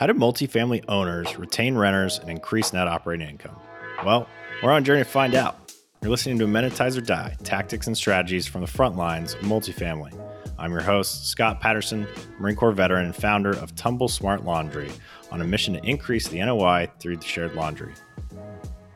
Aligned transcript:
How 0.00 0.06
do 0.06 0.14
multifamily 0.14 0.82
owners 0.88 1.36
retain 1.36 1.76
renters 1.76 2.18
and 2.20 2.30
increase 2.30 2.72
net 2.72 2.88
operating 2.88 3.28
income? 3.28 3.54
Well, 4.02 4.26
we're 4.62 4.70
on 4.70 4.80
a 4.80 4.84
journey 4.86 5.02
to 5.02 5.04
find 5.04 5.34
out. 5.34 5.74
You're 6.00 6.10
listening 6.10 6.38
to 6.38 6.46
Amenitize 6.46 6.96
or 6.96 7.02
Die 7.02 7.36
Tactics 7.42 7.86
and 7.86 7.94
Strategies 7.94 8.46
from 8.46 8.62
the 8.62 8.66
Front 8.66 8.96
Lines 8.96 9.34
of 9.34 9.40
Multifamily. 9.40 10.18
I'm 10.58 10.72
your 10.72 10.80
host, 10.80 11.26
Scott 11.26 11.60
Patterson, 11.60 12.06
Marine 12.38 12.56
Corps 12.56 12.72
veteran 12.72 13.04
and 13.04 13.14
founder 13.14 13.50
of 13.50 13.74
Tumble 13.74 14.08
Smart 14.08 14.46
Laundry, 14.46 14.90
on 15.30 15.42
a 15.42 15.44
mission 15.44 15.74
to 15.74 15.84
increase 15.84 16.28
the 16.28 16.38
NOI 16.38 16.88
through 16.98 17.18
the 17.18 17.26
shared 17.26 17.54
laundry. 17.54 17.92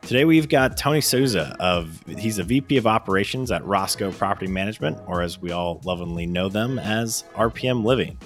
Today 0.01 0.25
we've 0.25 0.49
got 0.49 0.75
Tony 0.75 1.01
Sousa 1.01 1.55
of 1.59 2.03
he's 2.17 2.39
a 2.39 2.43
VP 2.43 2.77
of 2.77 2.87
operations 2.87 3.51
at 3.51 3.63
Roscoe 3.63 4.11
Property 4.11 4.47
Management, 4.47 4.97
or 5.05 5.21
as 5.21 5.39
we 5.39 5.51
all 5.51 5.81
lovingly 5.85 6.25
know 6.25 6.49
them 6.49 6.79
as 6.79 7.25
RPM 7.35 7.85
Living. 7.85 8.17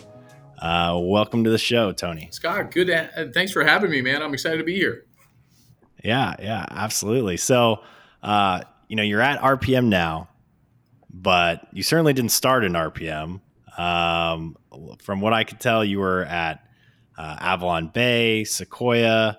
Uh, 0.59 0.99
welcome 1.01 1.43
to 1.45 1.49
the 1.49 1.57
show, 1.57 1.91
Tony. 1.93 2.27
Scott, 2.31 2.71
good. 2.71 2.87
To, 2.87 3.31
thanks 3.33 3.51
for 3.51 3.63
having 3.63 3.89
me, 3.89 4.01
man. 4.01 4.21
I'm 4.21 4.33
excited 4.33 4.57
to 4.57 4.63
be 4.63 4.75
here. 4.75 5.05
Yeah, 6.03 6.35
yeah, 6.39 6.65
absolutely. 6.69 7.37
So, 7.37 7.81
uh, 8.23 8.61
you 8.87 8.95
know, 8.95 9.03
you're 9.03 9.21
at 9.21 9.39
RPM 9.41 9.85
now, 9.85 10.27
but 11.09 11.67
you 11.71 11.83
certainly 11.83 12.13
didn't 12.13 12.31
start 12.31 12.65
in 12.65 12.73
RPM. 12.73 13.41
Um, 13.77 14.57
from 15.01 15.21
what 15.21 15.33
I 15.33 15.45
could 15.45 15.59
tell, 15.59 15.85
you 15.85 15.99
were 15.99 16.23
at 16.25 16.63
uh, 17.17 17.37
Avalon 17.39 17.87
Bay, 17.87 18.43
Sequoia, 18.43 19.37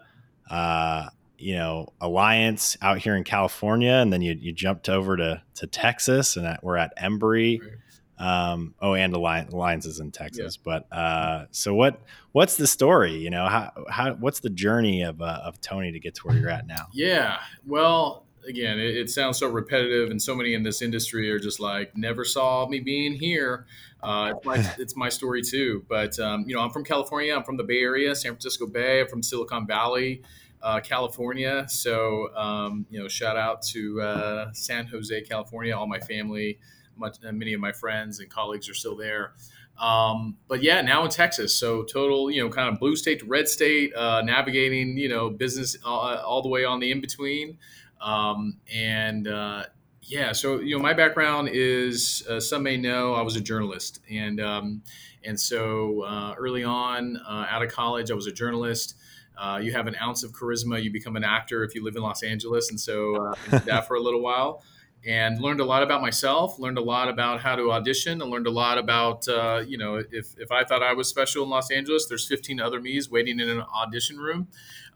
uh, 0.51 1.09
you 1.39 1.55
know, 1.55 1.89
Alliance 2.01 2.77
out 2.81 2.99
here 2.99 3.17
in 3.17 3.25
California, 3.25 3.93
and 3.93 4.13
then 4.13 4.23
you, 4.23 4.37
you 4.39 4.53
jumped 4.53 4.89
over 4.89 5.17
to 5.17 5.43
to 5.55 5.67
Texas, 5.67 6.37
and 6.37 6.47
at, 6.47 6.63
we're 6.63 6.77
at 6.77 6.97
Embrey. 6.99 7.61
Right. 7.61 7.71
Um, 8.21 8.75
oh, 8.83 8.95
and 8.95 9.15
Alliance, 9.15 9.53
Alliance 9.53 9.87
is 9.87 9.99
in 9.99 10.11
Texas. 10.11 10.59
Yeah. 10.59 10.63
But 10.63 10.97
uh, 10.97 11.47
so 11.51 11.75
what? 11.75 12.01
What's 12.33 12.57
the 12.57 12.67
story? 12.67 13.15
You 13.15 13.31
know, 13.31 13.47
how 13.49 13.73
how 13.89 14.13
what's 14.13 14.41
the 14.41 14.51
journey 14.51 15.03
of 15.03 15.23
uh, 15.23 15.41
of 15.43 15.61
Tony 15.61 15.91
to 15.91 15.99
get 15.99 16.15
to 16.17 16.27
where 16.27 16.37
you're 16.37 16.51
at 16.51 16.67
now? 16.67 16.87
Yeah, 16.93 17.39
well, 17.67 18.27
again, 18.47 18.79
it, 18.79 18.97
it, 18.97 19.11
sounds 19.11 19.39
so 19.39 19.49
repetitive, 19.49 20.11
and 20.11 20.21
so 20.21 20.35
many 20.35 20.53
in 20.53 20.63
this 20.63 20.83
industry 20.83 21.31
are 21.31 21.39
just 21.39 21.61
like, 21.61 21.97
never 21.97 22.25
saw 22.25 22.67
me 22.69 22.81
being 22.81 23.15
here. 23.15 23.67
Uh, 24.03 24.35
it's, 24.37 24.47
my, 24.47 24.75
it's, 24.79 24.97
my, 24.97 25.09
story 25.09 25.43
too. 25.43 25.85
But 25.89 26.19
um, 26.19 26.45
you 26.47 26.55
know, 26.55 26.61
I'm 26.61 26.71
from 26.71 26.85
California. 26.85 27.35
I'm 27.35 27.45
from 27.45 27.57
the 27.57 27.65
Bay 27.65 27.81
Area, 27.81 28.15
San 28.15 28.33
Francisco 28.33 28.67
Bay. 28.67 29.01
I'm 29.01 29.09
from 29.09 29.23
Silicon 29.23 29.67
Valley, 29.67 30.23
uh, 30.63 30.81
California. 30.81 31.67
So 31.69 32.35
um, 32.37 32.87
you 32.91 33.01
know, 33.01 33.09
shout 33.09 33.37
out 33.37 33.63
to 33.69 34.01
uh, 34.03 34.53
San 34.53 34.87
Jose, 34.87 35.23
California. 35.23 35.75
All 35.75 35.87
my 35.87 36.01
family, 36.01 36.59
much, 36.97 37.17
many 37.23 37.53
of 37.55 37.61
my 37.61 37.73
friends 37.73 38.21
and 38.21 38.31
colleagues 38.31 38.69
are 38.69 38.75
still 38.75 38.97
there. 38.97 39.33
Um, 39.81 40.37
but 40.47 40.63
yeah, 40.63 40.83
now 40.83 41.05
in 41.05 41.11
Texas, 41.11 41.55
so 41.55 41.83
total, 41.83 42.31
you 42.31 42.43
know, 42.43 42.51
kind 42.51 42.69
of 42.73 42.79
blue 42.79 42.97
state 42.97 43.21
to 43.21 43.27
red 43.27 43.49
state, 43.49 43.95
uh, 43.95 44.21
navigating, 44.23 44.99
you 44.99 45.09
know, 45.09 45.31
business 45.31 45.77
uh, 45.85 45.89
all 45.89 46.43
the 46.43 46.51
way 46.51 46.65
on 46.65 46.81
the 46.81 46.91
in 46.91 47.01
between. 47.01 47.57
Um, 48.01 48.59
and 48.73 49.27
uh, 49.27 49.65
yeah, 50.03 50.33
so 50.33 50.61
you 50.61 50.77
know, 50.77 50.83
my 50.83 50.93
background 50.93 51.49
is 51.53 52.27
uh, 52.29 52.41
some 52.41 52.63
may 52.63 52.77
know 52.77 53.15
I 53.15 53.23
was 53.23 53.37
a 53.37 53.41
journalist, 53.41 54.01
and 54.11 54.41
um, 54.41 54.83
and 55.25 55.39
so 55.39 56.03
uh, 56.03 56.35
early 56.37 56.65
on 56.65 57.17
uh, 57.19 57.47
out 57.49 57.63
of 57.63 57.71
college, 57.71 58.11
I 58.11 58.15
was 58.15 58.27
a 58.27 58.33
journalist. 58.33 58.97
Uh, 59.39 59.59
you 59.63 59.73
have 59.73 59.87
an 59.87 59.97
ounce 60.03 60.23
of 60.23 60.33
charisma, 60.33 60.83
you 60.83 60.91
become 60.91 61.17
an 61.17 61.25
actor 61.25 61.65
if 61.65 61.75
you 61.75 61.83
live 61.83 61.97
in 61.97 62.03
Los 62.03 62.23
Angeles, 62.23 62.69
and 62.71 62.79
so 62.79 63.17
uh, 63.51 63.59
that 63.61 63.87
for 63.87 63.95
a 63.95 64.01
little 64.01 64.21
while 64.21 64.63
and 65.07 65.41
learned 65.41 65.61
a 65.61 65.65
lot 65.65 65.83
about 65.83 66.03
myself 66.03 66.59
learned 66.59 66.79
a 66.79 66.83
lot 66.83 67.09
about 67.09 67.41
how 67.41 67.57
to 67.57 67.73
audition 67.73 68.21
and 68.21 68.31
learned 68.31 68.47
a 68.47 68.51
lot 68.51 68.77
about 68.79 69.27
uh, 69.29 69.63
you 69.67 69.79
know 69.79 70.03
if, 70.11 70.35
if 70.39 70.53
i 70.53 70.63
thought 70.65 70.83
i 70.83 70.93
was 70.93 71.09
special 71.09 71.43
in 71.43 71.51
los 71.51 71.71
angeles 71.71 72.07
there's 72.07 72.27
15 72.27 72.61
other 72.61 72.81
me's 72.81 73.11
waiting 73.11 73.41
in 73.41 73.49
an 73.49 73.63
audition 73.75 74.19
room 74.19 74.49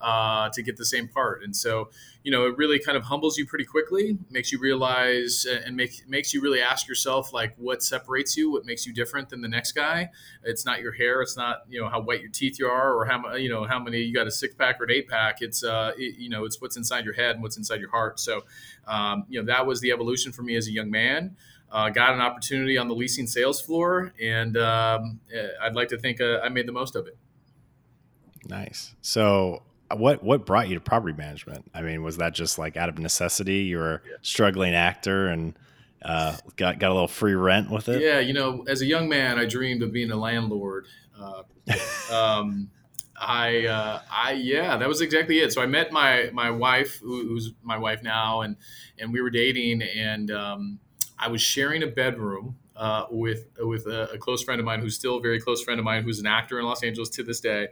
uh, 0.05 0.50
to 0.50 0.62
get 0.62 0.77
the 0.77 0.84
same 0.84 1.08
part 1.08 1.42
and 1.42 1.56
so 1.56 1.88
you 2.22 2.30
know 2.30 2.47
it 2.47 2.56
really 2.58 2.78
kind 2.78 2.97
of 2.97 3.05
humbles 3.05 3.38
you 3.38 3.47
pretty 3.47 3.64
quickly 3.64 4.19
makes 4.30 4.52
you 4.52 4.58
realize 4.58 5.46
uh, 5.50 5.61
and 5.64 5.77
make, 5.77 6.06
makes 6.06 6.34
you 6.34 6.42
really 6.42 6.61
ask 6.61 6.86
yourself 6.86 7.33
like 7.33 7.55
what 7.56 7.83
separates 7.83 8.36
you 8.36 8.51
what 8.51 8.64
makes 8.67 8.86
you 8.86 8.92
different 8.92 9.29
than 9.30 9.40
the 9.40 9.48
next 9.48 9.73
guy 9.73 10.11
it's 10.42 10.67
not 10.67 10.80
your 10.80 10.92
hair 10.92 11.23
it's 11.23 11.36
not 11.36 11.62
you 11.68 11.80
know 11.80 11.89
how 11.89 12.01
white 12.01 12.20
your 12.20 12.30
teeth 12.30 12.58
you 12.58 12.67
are 12.67 12.95
or 12.95 13.06
how 13.06 13.34
you 13.34 13.48
know 13.48 13.64
how 13.64 13.79
many 13.79 13.98
you 13.98 14.14
got 14.14 14.27
a 14.27 14.30
six 14.30 14.55
pack 14.55 14.80
or 14.80 14.84
an 14.84 14.90
eight 14.90 15.08
pack 15.08 15.39
it's 15.40 15.64
uh 15.64 15.92
it, 15.96 16.17
you 16.18 16.29
know 16.29 16.45
it's 16.45 16.61
what's 16.61 16.77
inside 16.77 17.05
your 17.05 17.14
head 17.14 17.30
and 17.34 17.42
what's 17.42 17.56
inside 17.56 17.80
your 17.80 17.90
heart 17.90 18.20
so 18.20 18.42
um, 18.86 19.24
you 19.29 19.40
know 19.40 19.46
that 19.46 19.67
was 19.67 19.80
the 19.80 19.90
evolution 19.92 20.33
for 20.33 20.42
me 20.42 20.56
as 20.56 20.68
a 20.68 20.73
young 20.73 20.90
man. 20.90 21.36
Uh, 21.70 21.89
got 21.90 22.14
an 22.14 22.20
opportunity 22.20 22.79
on 22.79 22.86
the 22.86 22.95
leasing 22.95 23.27
sales 23.27 23.61
floor, 23.61 24.12
and 24.20 24.56
um, 24.56 25.20
eh, 25.33 25.48
I'd 25.61 25.74
like 25.74 25.89
to 25.89 25.98
think 25.98 26.20
uh, 26.20 26.39
I 26.42 26.48
made 26.48 26.68
the 26.68 26.73
most 26.73 26.95
of 26.95 27.06
it. 27.06 27.17
Nice. 28.46 28.95
So, 29.00 29.62
what 29.94 30.22
what 30.22 30.46
brought 30.46 30.68
you 30.68 30.74
to 30.74 30.80
property 30.80 31.16
management? 31.16 31.70
I 31.74 31.82
mean, 31.82 32.02
was 32.02 32.18
that 32.18 32.34
just 32.34 32.58
like 32.58 32.77
out 32.77 32.88
of 32.88 32.98
necessity? 32.98 33.58
You 33.64 33.78
were 33.78 33.94
a 33.94 34.00
struggling 34.22 34.74
actor 34.74 35.28
and 35.28 35.55
uh, 36.05 36.36
got 36.56 36.78
got 36.78 36.90
a 36.90 36.94
little 36.94 37.08
free 37.08 37.34
rent 37.34 37.70
with 37.70 37.88
it. 37.88 38.02
Yeah, 38.02 38.20
you 38.20 38.34
know, 38.34 38.64
as 38.68 38.82
a 38.82 38.86
young 38.86 39.08
man, 39.08 39.38
I 39.38 39.46
dreamed 39.46 39.82
of 39.82 39.92
being 39.92 40.10
a 40.10 40.16
landlord. 40.16 40.86
Uh, 41.18 41.42
um, 42.12 42.70
I, 43.16 43.66
uh, 43.66 44.00
I, 44.10 44.32
yeah, 44.32 44.77
that 44.77 44.88
was 44.88 45.00
exactly 45.00 45.38
it. 45.38 45.52
So 45.52 45.62
I 45.62 45.66
met 45.66 45.92
my 45.92 46.30
my 46.32 46.50
wife, 46.50 47.00
who's 47.00 47.52
my 47.62 47.78
wife 47.78 48.02
now, 48.02 48.42
and 48.42 48.56
and 48.98 49.12
we 49.12 49.22
were 49.22 49.30
dating, 49.30 49.82
and 49.82 50.30
um, 50.30 50.78
I 51.18 51.28
was 51.28 51.40
sharing 51.40 51.82
a 51.82 51.86
bedroom 51.86 52.56
uh, 52.76 53.06
with 53.11 53.46
with 53.61 53.86
a, 53.86 54.11
a, 54.12 54.18
close 54.18 54.42
friend 54.42 54.61
of 54.61 54.66
mine, 54.66 54.80
who's 54.80 54.96
still 54.96 55.16
a 55.16 55.20
very 55.20 55.40
close 55.40 55.62
friend 55.62 55.78
of 55.78 55.84
mine, 55.84 56.02
who's 56.02 56.18
an 56.18 56.26
actor 56.26 56.58
in 56.58 56.66
Los 56.66 56.82
Angeles 56.82 57.08
to 57.11 57.22
this 57.22 57.40
day, 57.40 57.68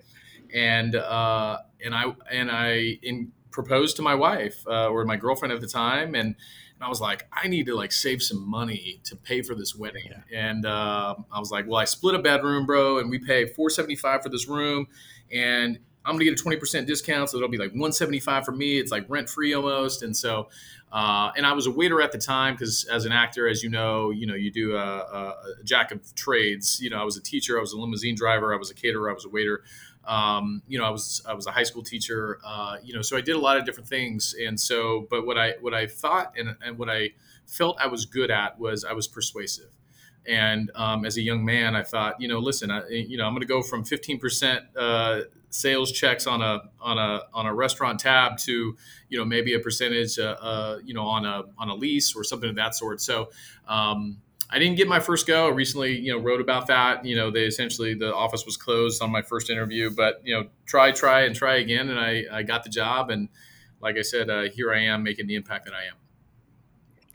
and 0.54 0.94
uh, 0.94 1.58
and 1.84 1.94
I 1.94 2.04
and 2.30 2.50
I 2.50 2.98
in, 3.02 3.32
proposed 3.50 3.96
to 3.96 4.02
my 4.02 4.14
wife 4.14 4.64
uh, 4.66 4.88
or 4.88 5.04
my 5.04 5.16
girlfriend 5.16 5.52
at 5.52 5.60
the 5.60 5.66
time, 5.66 6.14
and 6.14 6.34
and 6.82 6.86
I 6.86 6.88
was 6.88 7.00
like, 7.00 7.28
I 7.32 7.48
need 7.48 7.66
to 7.66 7.76
like 7.76 7.92
save 7.92 8.22
some 8.22 8.48
money 8.48 9.00
to 9.04 9.14
pay 9.14 9.42
for 9.42 9.54
this 9.54 9.74
wedding. 9.74 10.10
Yeah. 10.10 10.50
And 10.50 10.66
uh, 10.66 11.14
I 11.30 11.38
was 11.38 11.52
like, 11.52 11.66
well, 11.68 11.78
I 11.78 11.84
split 11.84 12.14
a 12.14 12.18
bedroom, 12.18 12.66
bro, 12.66 12.98
and 12.98 13.08
we 13.08 13.18
pay 13.18 13.46
475 13.46 14.22
for 14.24 14.28
this 14.28 14.48
room 14.48 14.88
and 15.30 15.78
I'm 16.04 16.14
gonna 16.14 16.24
get 16.24 16.40
a 16.40 16.42
20% 16.42 16.86
discount, 16.86 17.30
so 17.30 17.36
it'll 17.36 17.48
be 17.48 17.58
like 17.58 17.70
175 17.70 18.44
for 18.44 18.52
me. 18.52 18.78
It's 18.78 18.90
like 18.90 19.04
rent 19.08 19.28
free 19.28 19.54
almost. 19.54 20.02
And 20.02 20.16
so, 20.16 20.48
uh, 20.90 21.30
and 21.36 21.46
I 21.46 21.52
was 21.52 21.66
a 21.66 21.70
waiter 21.70 22.02
at 22.02 22.12
the 22.12 22.18
time 22.18 22.54
because 22.54 22.84
as 22.90 23.04
an 23.04 23.12
actor, 23.12 23.48
as 23.48 23.62
you 23.62 23.70
know, 23.70 24.10
you 24.10 24.26
know 24.26 24.34
you 24.34 24.50
do 24.50 24.76
a, 24.76 24.78
a, 24.78 25.36
a, 25.60 25.64
jack 25.64 25.92
of 25.92 26.14
trades. 26.14 26.80
You 26.82 26.90
know, 26.90 27.00
I 27.00 27.04
was 27.04 27.16
a 27.16 27.22
teacher, 27.22 27.56
I 27.56 27.60
was 27.60 27.72
a 27.72 27.78
limousine 27.78 28.16
driver, 28.16 28.52
I 28.52 28.56
was 28.56 28.70
a 28.70 28.74
caterer, 28.74 29.10
I 29.10 29.14
was 29.14 29.24
a 29.24 29.28
waiter. 29.28 29.62
Um, 30.06 30.62
you 30.66 30.78
know, 30.78 30.84
I 30.84 30.90
was 30.90 31.22
I 31.28 31.34
was 31.34 31.46
a 31.46 31.50
high 31.50 31.62
school 31.62 31.82
teacher. 31.82 32.38
Uh, 32.44 32.76
you 32.82 32.94
know, 32.94 33.02
so 33.02 33.16
I 33.16 33.20
did 33.20 33.36
a 33.36 33.38
lot 33.38 33.56
of 33.56 33.64
different 33.64 33.88
things. 33.88 34.34
And 34.34 34.58
so, 34.58 35.06
but 35.10 35.26
what 35.26 35.38
I 35.38 35.54
what 35.60 35.74
I 35.74 35.86
thought 35.86 36.34
and, 36.36 36.56
and 36.64 36.78
what 36.78 36.90
I 36.90 37.10
felt 37.46 37.76
I 37.80 37.86
was 37.86 38.04
good 38.06 38.30
at 38.30 38.58
was 38.58 38.84
I 38.84 38.92
was 38.92 39.06
persuasive. 39.06 39.70
And 40.26 40.70
um, 40.76 41.04
as 41.04 41.16
a 41.16 41.22
young 41.22 41.44
man, 41.44 41.74
I 41.74 41.82
thought, 41.82 42.20
you 42.20 42.28
know, 42.28 42.38
listen, 42.38 42.70
I, 42.70 42.86
you 42.88 43.16
know, 43.16 43.26
I'm 43.26 43.32
going 43.32 43.40
to 43.40 43.46
go 43.46 43.60
from 43.60 43.84
15% 43.84 44.60
uh, 44.76 45.22
sales 45.50 45.90
checks 45.90 46.28
on 46.28 46.40
a 46.42 46.62
on 46.80 46.96
a 46.96 47.22
on 47.34 47.46
a 47.46 47.54
restaurant 47.54 47.98
tab 47.98 48.38
to, 48.38 48.76
you 49.08 49.18
know, 49.18 49.24
maybe 49.24 49.54
a 49.54 49.58
percentage, 49.58 50.18
uh, 50.18 50.36
uh, 50.40 50.78
you 50.84 50.94
know, 50.94 51.04
on 51.04 51.24
a 51.24 51.42
on 51.58 51.68
a 51.68 51.74
lease 51.74 52.14
or 52.14 52.24
something 52.24 52.50
of 52.50 52.56
that 52.56 52.74
sort. 52.74 53.00
So. 53.00 53.30
Um, 53.68 54.18
I 54.52 54.58
didn't 54.58 54.76
get 54.76 54.86
my 54.86 55.00
first 55.00 55.26
go. 55.26 55.46
I 55.46 55.50
recently, 55.50 55.98
you 55.98 56.12
know, 56.12 56.18
wrote 56.18 56.42
about 56.42 56.66
that. 56.66 57.06
You 57.06 57.16
know, 57.16 57.30
they 57.30 57.44
essentially 57.44 57.94
the 57.94 58.14
office 58.14 58.44
was 58.44 58.58
closed 58.58 59.02
on 59.02 59.10
my 59.10 59.22
first 59.22 59.48
interview, 59.48 59.90
but 59.90 60.20
you 60.24 60.34
know, 60.34 60.48
try, 60.66 60.92
try, 60.92 61.22
and 61.22 61.34
try 61.34 61.56
again, 61.56 61.88
and 61.88 61.98
I, 61.98 62.24
I 62.30 62.42
got 62.42 62.62
the 62.62 62.68
job. 62.68 63.08
And 63.08 63.30
like 63.80 63.96
I 63.96 64.02
said, 64.02 64.28
uh, 64.28 64.42
here 64.42 64.70
I 64.70 64.84
am 64.84 65.02
making 65.02 65.26
the 65.26 65.36
impact 65.36 65.64
that 65.64 65.74
I 65.74 65.84
am. 65.84 65.94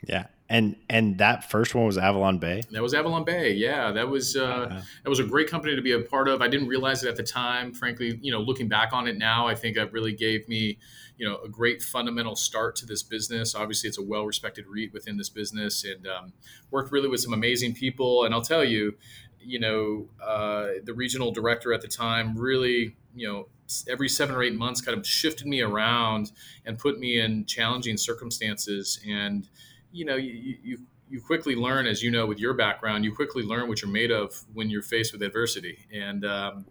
Yeah, 0.04 0.26
and 0.48 0.76
and 0.88 1.18
that 1.18 1.50
first 1.50 1.74
one 1.74 1.84
was 1.84 1.98
Avalon 1.98 2.38
Bay. 2.38 2.62
That 2.70 2.82
was 2.82 2.94
Avalon 2.94 3.24
Bay. 3.24 3.52
Yeah, 3.52 3.92
that 3.92 4.08
was 4.08 4.36
uh, 4.36 4.68
yeah. 4.70 4.82
that 5.04 5.10
was 5.10 5.18
a 5.20 5.24
great 5.24 5.48
company 5.48 5.76
to 5.76 5.82
be 5.82 5.92
a 5.92 6.00
part 6.00 6.28
of. 6.28 6.40
I 6.40 6.48
didn't 6.48 6.68
realize 6.68 7.04
it 7.04 7.08
at 7.08 7.16
the 7.16 7.22
time. 7.22 7.74
Frankly, 7.74 8.18
you 8.22 8.32
know, 8.32 8.40
looking 8.40 8.68
back 8.68 8.92
on 8.92 9.06
it 9.06 9.18
now, 9.18 9.46
I 9.46 9.54
think 9.54 9.76
it 9.76 9.92
really 9.92 10.12
gave 10.12 10.48
me, 10.48 10.78
you 11.18 11.28
know, 11.28 11.38
a 11.44 11.48
great 11.48 11.82
fundamental 11.82 12.34
start 12.34 12.76
to 12.76 12.86
this 12.86 13.02
business. 13.02 13.54
Obviously, 13.54 13.88
it's 13.88 13.98
a 13.98 14.02
well-respected 14.02 14.64
REIT 14.66 14.92
within 14.94 15.18
this 15.18 15.28
business, 15.28 15.84
and 15.84 16.06
um, 16.06 16.32
worked 16.70 16.92
really 16.92 17.08
with 17.08 17.20
some 17.20 17.34
amazing 17.34 17.74
people. 17.74 18.24
And 18.24 18.34
I'll 18.34 18.42
tell 18.42 18.64
you, 18.64 18.94
you 19.38 19.60
know, 19.60 20.08
uh, 20.22 20.68
the 20.82 20.94
regional 20.94 21.30
director 21.30 21.74
at 21.74 21.82
the 21.82 21.88
time 21.88 22.36
really, 22.38 22.96
you 23.14 23.28
know, 23.28 23.48
every 23.86 24.08
seven 24.08 24.34
or 24.34 24.42
eight 24.42 24.54
months 24.54 24.80
kind 24.80 24.96
of 24.96 25.06
shifted 25.06 25.46
me 25.46 25.60
around 25.60 26.32
and 26.64 26.78
put 26.78 26.98
me 26.98 27.20
in 27.20 27.44
challenging 27.44 27.98
circumstances 27.98 28.98
and 29.06 29.46
you 29.92 30.04
know, 30.04 30.16
you, 30.16 30.56
you, 30.62 30.78
you 31.08 31.20
quickly 31.20 31.54
learn, 31.54 31.86
as 31.86 32.02
you 32.02 32.10
know, 32.10 32.26
with 32.26 32.38
your 32.38 32.54
background, 32.54 33.04
you 33.04 33.14
quickly 33.14 33.42
learn 33.42 33.68
what 33.68 33.80
you're 33.82 33.90
made 33.90 34.10
of 34.10 34.44
when 34.52 34.70
you're 34.70 34.82
faced 34.82 35.12
with 35.12 35.22
adversity. 35.22 35.86
And, 35.92 36.24
um, 36.24 36.66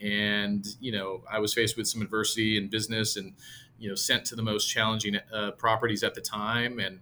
and, 0.00 0.66
you 0.80 0.92
know, 0.92 1.22
I 1.30 1.38
was 1.38 1.54
faced 1.54 1.76
with 1.76 1.86
some 1.86 2.02
adversity 2.02 2.58
in 2.58 2.68
business 2.68 3.16
and, 3.16 3.34
you 3.78 3.88
know, 3.88 3.94
sent 3.94 4.24
to 4.26 4.36
the 4.36 4.42
most 4.42 4.66
challenging 4.66 5.18
uh, 5.32 5.52
properties 5.52 6.02
at 6.02 6.14
the 6.14 6.20
time. 6.20 6.78
And, 6.78 7.00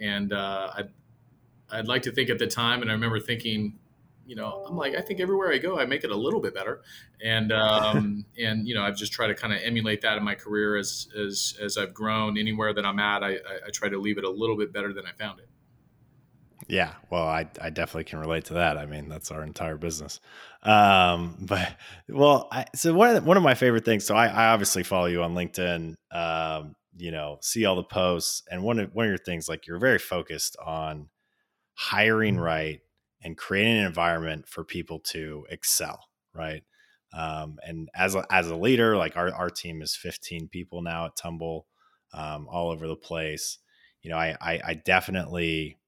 and 0.00 0.32
uh, 0.32 0.70
I'd, 0.76 0.90
I'd 1.70 1.88
like 1.88 2.02
to 2.02 2.12
think 2.12 2.30
at 2.30 2.38
the 2.38 2.46
time, 2.46 2.82
and 2.82 2.90
I 2.90 2.94
remember 2.94 3.20
thinking, 3.20 3.78
you 4.26 4.36
know, 4.36 4.64
I'm 4.68 4.76
like, 4.76 4.94
I 4.94 5.00
think 5.00 5.20
everywhere 5.20 5.52
I 5.52 5.58
go, 5.58 5.78
I 5.78 5.84
make 5.84 6.04
it 6.04 6.10
a 6.10 6.16
little 6.16 6.40
bit 6.40 6.54
better, 6.54 6.82
and 7.22 7.52
um, 7.52 8.24
and 8.38 8.66
you 8.66 8.74
know, 8.74 8.82
I've 8.82 8.96
just 8.96 9.12
tried 9.12 9.28
to 9.28 9.34
kind 9.34 9.52
of 9.52 9.60
emulate 9.62 10.00
that 10.02 10.16
in 10.16 10.24
my 10.24 10.34
career 10.34 10.76
as 10.76 11.08
as 11.18 11.56
as 11.60 11.76
I've 11.76 11.94
grown. 11.94 12.38
Anywhere 12.38 12.72
that 12.72 12.84
I'm 12.84 12.98
at, 12.98 13.22
I, 13.22 13.32
I, 13.34 13.70
try 13.72 13.88
to 13.88 13.98
leave 13.98 14.18
it 14.18 14.24
a 14.24 14.30
little 14.30 14.56
bit 14.56 14.72
better 14.72 14.92
than 14.92 15.06
I 15.06 15.12
found 15.12 15.40
it. 15.40 15.48
Yeah, 16.68 16.94
well, 17.10 17.24
I, 17.24 17.48
I 17.60 17.70
definitely 17.70 18.04
can 18.04 18.20
relate 18.20 18.46
to 18.46 18.54
that. 18.54 18.78
I 18.78 18.86
mean, 18.86 19.08
that's 19.08 19.30
our 19.30 19.42
entire 19.42 19.76
business. 19.76 20.20
Um, 20.62 21.36
but 21.40 21.76
well, 22.08 22.48
I, 22.52 22.66
so 22.74 22.94
one 22.94 23.08
of 23.08 23.14
the, 23.16 23.22
one 23.22 23.36
of 23.36 23.42
my 23.42 23.54
favorite 23.54 23.84
things. 23.84 24.06
So 24.06 24.14
I, 24.14 24.26
I 24.28 24.46
obviously 24.48 24.82
follow 24.82 25.06
you 25.06 25.22
on 25.22 25.34
LinkedIn. 25.34 25.94
Um, 26.12 26.74
you 26.96 27.10
know, 27.10 27.38
see 27.40 27.64
all 27.64 27.76
the 27.76 27.82
posts, 27.82 28.42
and 28.50 28.62
one 28.62 28.78
of 28.78 28.94
one 28.94 29.06
of 29.06 29.10
your 29.10 29.18
things, 29.18 29.48
like 29.48 29.66
you're 29.66 29.78
very 29.78 29.98
focused 29.98 30.56
on 30.64 31.08
hiring 31.74 32.38
right 32.38 32.80
and 33.22 33.36
creating 33.36 33.78
an 33.78 33.86
environment 33.86 34.48
for 34.48 34.64
people 34.64 34.98
to 35.00 35.46
excel, 35.50 36.04
right? 36.34 36.62
Um, 37.14 37.58
and 37.66 37.88
as 37.94 38.14
a, 38.14 38.24
as 38.30 38.48
a 38.48 38.56
leader, 38.56 38.96
like 38.96 39.16
our 39.16 39.32
our 39.34 39.50
team 39.50 39.82
is 39.82 39.94
15 39.94 40.48
people 40.48 40.82
now 40.82 41.06
at 41.06 41.16
Tumble, 41.16 41.66
um, 42.14 42.48
all 42.50 42.70
over 42.70 42.86
the 42.86 42.96
place. 42.96 43.58
You 44.02 44.10
know, 44.10 44.16
I, 44.16 44.36
I, 44.40 44.60
I 44.64 44.74
definitely 44.74 45.78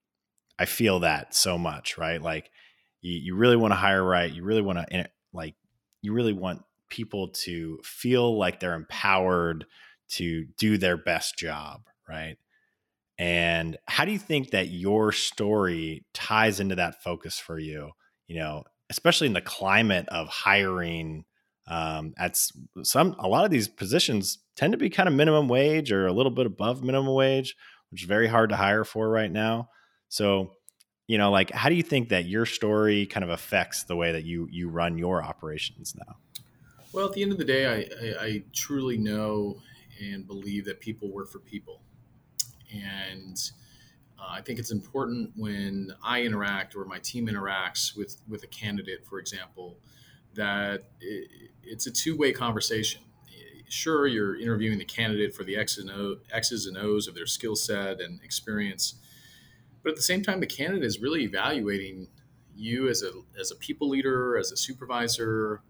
I 0.59 0.67
feel 0.67 1.01
that 1.01 1.35
so 1.35 1.59
much, 1.59 1.99
right? 1.99 2.21
Like 2.21 2.51
you, 3.01 3.13
you 3.13 3.35
really 3.37 3.57
want 3.57 3.73
to 3.73 3.77
hire 3.77 4.03
right. 4.03 4.31
You 4.31 4.45
really 4.45 4.63
want 4.63 4.79
to 4.89 5.09
like 5.33 5.55
you 6.03 6.13
really 6.13 6.33
want 6.33 6.63
people 6.91 7.29
to 7.29 7.79
feel 7.83 8.39
like 8.39 8.61
they're 8.61 8.75
empowered 8.75 9.67
to 10.11 10.45
do 10.59 10.79
their 10.79 10.97
best 10.97 11.37
job, 11.37 11.83
right? 12.09 12.37
And 13.19 13.77
how 13.87 14.05
do 14.05 14.13
you 14.13 14.19
think 14.19 14.51
that 14.51 14.69
your 14.69 15.13
story 15.13 16.05
ties 16.15 16.59
into 16.61 16.75
that 16.77 17.03
focus 17.03 17.39
for 17.39 17.59
you? 17.59 17.91
You 18.27 18.37
know, 18.37 18.65
especially 18.91 19.29
in 19.29 19.33
the 19.33 19.41
climate 19.41 20.09
of 20.09 20.29
hiring 20.29 21.25
um, 21.67 22.13
at 22.19 22.39
some 22.83 23.17
a 23.19 23.29
lot 23.29 23.45
of 23.45 23.51
these 23.51 23.69
positions 23.69 24.39
tend 24.57 24.73
to 24.73 24.79
be 24.79 24.91
kind 24.91 25.09
of 25.09 25.15
minimum 25.15 25.49
wage 25.49 25.91
or 25.91 26.07
a 26.07 26.13
little 26.13 26.33
bit 26.33 26.47
above 26.47 26.83
minimum 26.83 27.15
wage, 27.15 27.57
which 27.91 28.03
is 28.03 28.09
very 28.09 28.27
hard 28.27 28.51
to 28.51 28.57
hire 28.57 28.85
for 28.85 29.09
right 29.09 29.31
now. 29.31 29.71
So, 30.09 30.53
you 31.07 31.17
know, 31.17 31.31
like 31.31 31.51
how 31.51 31.69
do 31.69 31.75
you 31.75 31.83
think 31.83 32.11
that 32.11 32.27
your 32.27 32.47
story 32.47 33.07
kind 33.07 33.25
of 33.25 33.31
affects 33.31 33.85
the 33.85 33.97
way 33.97 34.13
that 34.13 34.25
you 34.25 34.49
you 34.51 34.69
run 34.69 34.99
your 34.99 35.23
operations 35.23 35.95
now? 35.97 36.17
Well, 36.93 37.07
at 37.07 37.13
the 37.13 37.23
end 37.23 37.33
of 37.33 37.39
the 37.39 37.45
day, 37.45 37.67
I, 37.67 38.07
I, 38.07 38.25
I 38.25 38.43
truly 38.53 38.97
know 38.97 39.61
and 40.01 40.27
believe 40.27 40.65
that 40.67 40.81
people 40.81 41.11
work 41.11 41.31
for 41.31 41.41
people, 41.41 41.83
and 42.75 43.39
uh, 44.19 44.27
I 44.31 44.41
think 44.41 44.59
it's 44.59 44.71
important 44.71 45.31
when 45.37 45.93
I 46.03 46.23
interact 46.23 46.75
or 46.75 46.85
my 46.85 46.99
team 46.99 47.27
interacts 47.27 47.97
with 47.97 48.17
with 48.29 48.43
a 48.43 48.47
candidate, 48.49 49.07
for 49.07 49.19
example, 49.19 49.79
that 50.35 50.85
it, 51.01 51.51
it's 51.63 51.87
a 51.87 51.91
two 51.91 52.17
way 52.17 52.33
conversation. 52.33 53.03
Sure, 53.67 54.07
you're 54.07 54.39
interviewing 54.39 54.79
the 54.79 54.85
candidate 54.85 55.35
for 55.35 55.43
the 55.43 55.57
X's 55.57 56.67
and, 56.67 56.79
O's 56.79 57.09
of 57.09 57.15
their 57.15 57.27
skill 57.27 57.57
set 57.57 58.01
and 58.01 58.21
experience, 58.23 58.95
but 59.83 59.91
at 59.91 59.97
the 59.97 60.03
same 60.03 60.23
time, 60.23 60.39
the 60.41 60.47
candidate 60.47 60.85
is 60.85 61.01
really 61.01 61.25
evaluating 61.25 62.09
you 62.55 62.89
as 62.89 63.03
a 63.03 63.11
as 63.41 63.51
a 63.51 63.57
people 63.57 63.89
leader, 63.89 64.37
as 64.37 64.53
a 64.53 64.57
supervisor, 64.57 65.63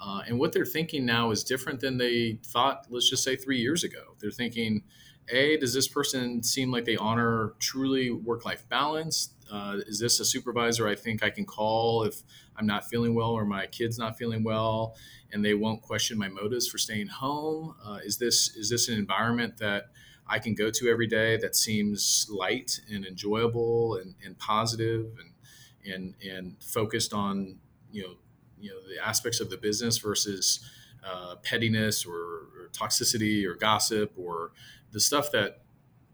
uh, 0.00 0.22
and 0.26 0.38
what 0.38 0.52
they're 0.52 0.64
thinking 0.64 1.04
now 1.04 1.30
is 1.30 1.44
different 1.44 1.80
than 1.80 1.98
they 1.98 2.38
thought. 2.44 2.86
Let's 2.90 3.08
just 3.08 3.22
say 3.22 3.36
three 3.36 3.58
years 3.58 3.84
ago. 3.84 4.16
They're 4.18 4.30
thinking, 4.30 4.82
a, 5.28 5.56
does 5.56 5.72
this 5.72 5.88
person 5.88 6.42
seem 6.42 6.70
like 6.70 6.84
they 6.84 6.96
honor 6.96 7.54
truly 7.58 8.10
work 8.10 8.44
life 8.44 8.68
balance? 8.68 9.30
Uh, 9.50 9.78
is 9.86 9.98
this 9.98 10.18
a 10.20 10.24
supervisor 10.24 10.88
I 10.88 10.94
think 10.94 11.22
I 11.22 11.30
can 11.30 11.44
call 11.44 12.04
if 12.04 12.22
I'm 12.56 12.66
not 12.66 12.88
feeling 12.88 13.14
well 13.14 13.30
or 13.30 13.44
my 13.44 13.66
kid's 13.66 13.98
not 13.98 14.16
feeling 14.16 14.42
well, 14.42 14.96
and 15.32 15.44
they 15.44 15.54
won't 15.54 15.82
question 15.82 16.18
my 16.18 16.28
motives 16.28 16.68
for 16.68 16.78
staying 16.78 17.08
home? 17.08 17.74
Uh, 17.84 17.98
is 18.04 18.18
this 18.18 18.56
is 18.56 18.70
this 18.70 18.88
an 18.88 18.94
environment 18.94 19.58
that 19.58 19.90
I 20.26 20.38
can 20.38 20.54
go 20.54 20.70
to 20.70 20.88
every 20.88 21.06
day 21.06 21.36
that 21.38 21.54
seems 21.54 22.26
light 22.30 22.80
and 22.90 23.04
enjoyable 23.04 23.96
and, 23.96 24.14
and 24.24 24.38
positive 24.38 25.10
and, 25.18 25.92
and, 25.92 26.14
and 26.26 26.56
focused 26.62 27.12
on, 27.12 27.58
you 27.90 28.02
know, 28.02 28.14
you 28.58 28.70
know, 28.70 28.76
the 28.88 29.04
aspects 29.04 29.40
of 29.40 29.50
the 29.50 29.56
business 29.56 29.98
versus 29.98 30.60
uh, 31.04 31.34
pettiness 31.42 32.06
or, 32.06 32.14
or 32.14 32.70
toxicity 32.72 33.44
or 33.44 33.54
gossip 33.54 34.12
or 34.16 34.52
the 34.92 35.00
stuff 35.00 35.30
that 35.32 35.62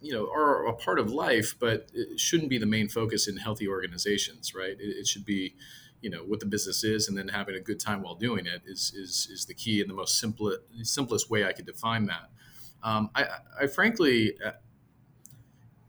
you 0.01 0.13
know 0.13 0.31
are 0.33 0.67
a 0.67 0.73
part 0.75 0.99
of 0.99 1.11
life 1.11 1.57
but 1.59 1.89
it 1.93 2.19
shouldn't 2.19 2.49
be 2.49 2.59
the 2.59 2.67
main 2.67 2.89
focus 2.89 3.29
in 3.29 3.37
healthy 3.37 3.67
organizations 3.67 4.55
right 4.55 4.77
it, 4.79 4.97
it, 4.97 5.07
should 5.07 5.25
be 5.25 5.55
you 6.01 6.09
know 6.09 6.21
what 6.21 6.39
the 6.39 6.47
business 6.47 6.85
is 6.85 7.09
and 7.09 7.19
then 7.19 7.27
having 7.27 7.57
a 7.57 7.61
good 7.61 7.81
time 7.81 8.03
while 8.03 8.15
doing 8.15 8.47
it 8.47 8.63
is 8.65 8.93
is, 8.95 9.29
is 9.31 9.45
the 9.47 9.55
key 9.55 9.81
and 9.81 9.91
the 9.91 9.95
most 9.95 10.21
simple 10.21 10.57
simplest 10.83 11.29
way 11.29 11.45
i 11.45 11.53
could 11.53 11.67
define 11.67 12.07
that 12.07 12.31
um, 12.83 13.11
I, 13.15 13.27
I, 13.61 13.67
frankly, 13.67 14.35
uh, 14.45 14.53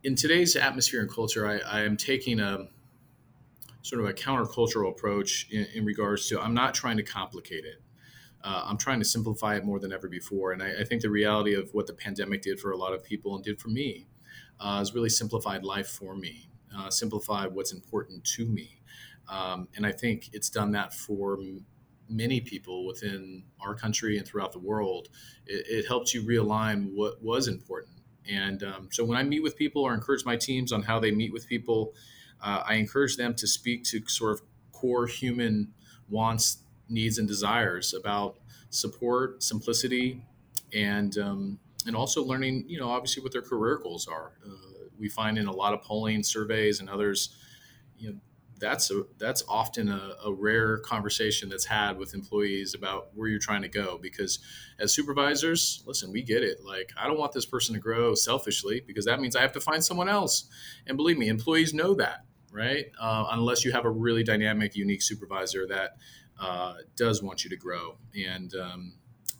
in 0.03 0.15
today's 0.15 0.55
atmosphere 0.55 1.01
and 1.01 1.11
culture, 1.11 1.47
I, 1.47 1.59
I, 1.59 1.81
am 1.81 1.97
taking 1.97 2.39
a 2.39 2.67
sort 3.81 4.01
of 4.01 4.09
a 4.09 4.13
countercultural 4.13 4.89
approach 4.89 5.47
in, 5.51 5.67
in 5.75 5.85
regards 5.85 6.27
to 6.29 6.41
I'm 6.41 6.53
not 6.53 6.73
trying 6.73 6.97
to 6.97 7.03
complicate 7.03 7.65
it. 7.65 7.81
Uh, 8.43 8.63
I'm 8.65 8.77
trying 8.77 8.99
to 8.99 9.05
simplify 9.05 9.55
it 9.55 9.65
more 9.65 9.79
than 9.79 9.91
ever 9.91 10.07
before. 10.07 10.51
And 10.53 10.63
I, 10.63 10.81
I, 10.81 10.83
think 10.85 11.01
the 11.01 11.09
reality 11.09 11.55
of 11.55 11.73
what 11.73 11.87
the 11.87 11.93
pandemic 11.93 12.41
did 12.41 12.59
for 12.59 12.71
a 12.71 12.77
lot 12.77 12.93
of 12.93 13.03
people 13.03 13.35
and 13.35 13.43
did 13.43 13.59
for 13.59 13.67
me 13.67 14.07
uh, 14.59 14.77
has 14.77 14.93
really 14.93 15.09
simplified 15.09 15.63
life 15.63 15.87
for 15.87 16.15
me, 16.15 16.49
uh, 16.77 16.89
simplified 16.89 17.53
what's 17.53 17.73
important 17.73 18.23
to 18.35 18.45
me. 18.45 18.81
Um, 19.27 19.67
and 19.75 19.85
I 19.85 19.91
think 19.91 20.29
it's 20.33 20.49
done 20.49 20.71
that 20.71 20.93
for 20.93 21.37
many 22.09 22.41
people 22.41 22.87
within 22.87 23.43
our 23.61 23.75
country 23.75 24.17
and 24.17 24.25
throughout 24.25 24.51
the 24.51 24.59
world, 24.59 25.09
it, 25.45 25.65
it 25.67 25.87
helps 25.87 26.13
you 26.13 26.23
realign 26.23 26.91
what 26.93 27.21
was 27.21 27.47
important. 27.47 27.97
And 28.29 28.63
um, 28.63 28.89
so 28.91 29.03
when 29.03 29.17
I 29.17 29.23
meet 29.23 29.43
with 29.43 29.55
people 29.55 29.83
or 29.83 29.93
encourage 29.93 30.25
my 30.25 30.35
teams 30.35 30.71
on 30.71 30.83
how 30.83 30.99
they 30.99 31.11
meet 31.11 31.33
with 31.33 31.47
people, 31.47 31.93
uh, 32.41 32.63
I 32.65 32.75
encourage 32.75 33.17
them 33.17 33.33
to 33.35 33.47
speak 33.47 33.83
to 33.85 34.01
sort 34.07 34.33
of 34.33 34.41
core 34.71 35.07
human 35.07 35.73
wants, 36.09 36.63
needs, 36.89 37.17
and 37.17 37.27
desires 37.27 37.93
about 37.93 38.37
support, 38.69 39.43
simplicity, 39.43 40.23
and 40.73 41.17
um, 41.17 41.59
and 41.85 41.95
also 41.95 42.23
learning, 42.23 42.65
you 42.67 42.79
know, 42.79 42.89
obviously 42.89 43.23
what 43.23 43.31
their 43.31 43.41
career 43.41 43.77
goals 43.77 44.07
are. 44.07 44.33
Uh, 44.45 44.85
we 44.99 45.07
find 45.07 45.37
in 45.37 45.47
a 45.47 45.51
lot 45.51 45.73
of 45.73 45.81
polling 45.81 46.23
surveys 46.23 46.81
and 46.81 46.89
others, 46.89 47.35
you 47.97 48.09
know, 48.09 48.17
that's 48.59 48.91
a 48.91 49.03
that's 49.17 49.43
often 49.47 49.87
a, 49.87 50.15
a, 50.25 50.33
rare 50.33 50.79
conversation 50.79 51.47
that's 51.47 51.63
had 51.63 51.97
with 51.97 52.13
employees 52.13 52.73
about 52.73 53.07
where 53.15 53.29
you're 53.29 53.39
trying 53.39 53.61
to 53.61 53.69
go 53.69 53.97
because 54.01 54.39
as 54.79 54.93
supervisors 54.93 55.81
listen 55.87 56.11
we 56.11 56.21
get 56.21 56.43
it. 56.43 56.57
Like 56.65 56.91
i 56.97 57.07
don't 57.07 57.17
want 57.17 57.31
this 57.31 57.45
person 57.45 57.73
to 57.75 57.79
grow 57.79 58.15
selfishly 58.15 58.83
because 58.85 59.05
that 59.05 59.21
means 59.21 59.37
i 59.37 59.41
have 59.41 59.53
to 59.53 59.61
find 59.61 59.81
someone 59.81 60.09
else. 60.09 60.49
And 60.85 60.97
believe 60.97 61.17
me 61.17 61.29
employees 61.29 61.73
know 61.73 61.93
that 61.95 62.25
right? 62.51 62.85
Uh, 62.99 63.27
unless 63.31 63.63
you 63.63 63.71
have 63.71 63.85
a 63.85 63.89
really 63.89 64.23
dynamic 64.23 64.75
unique 64.75 65.01
supervisor 65.01 65.67
that 65.67 65.97
uh, 66.39 66.75
does 66.95 67.21
want 67.21 67.43
you 67.43 67.49
to 67.49 67.57
grow 67.57 67.95
and 68.27 68.55
um, 68.55 68.93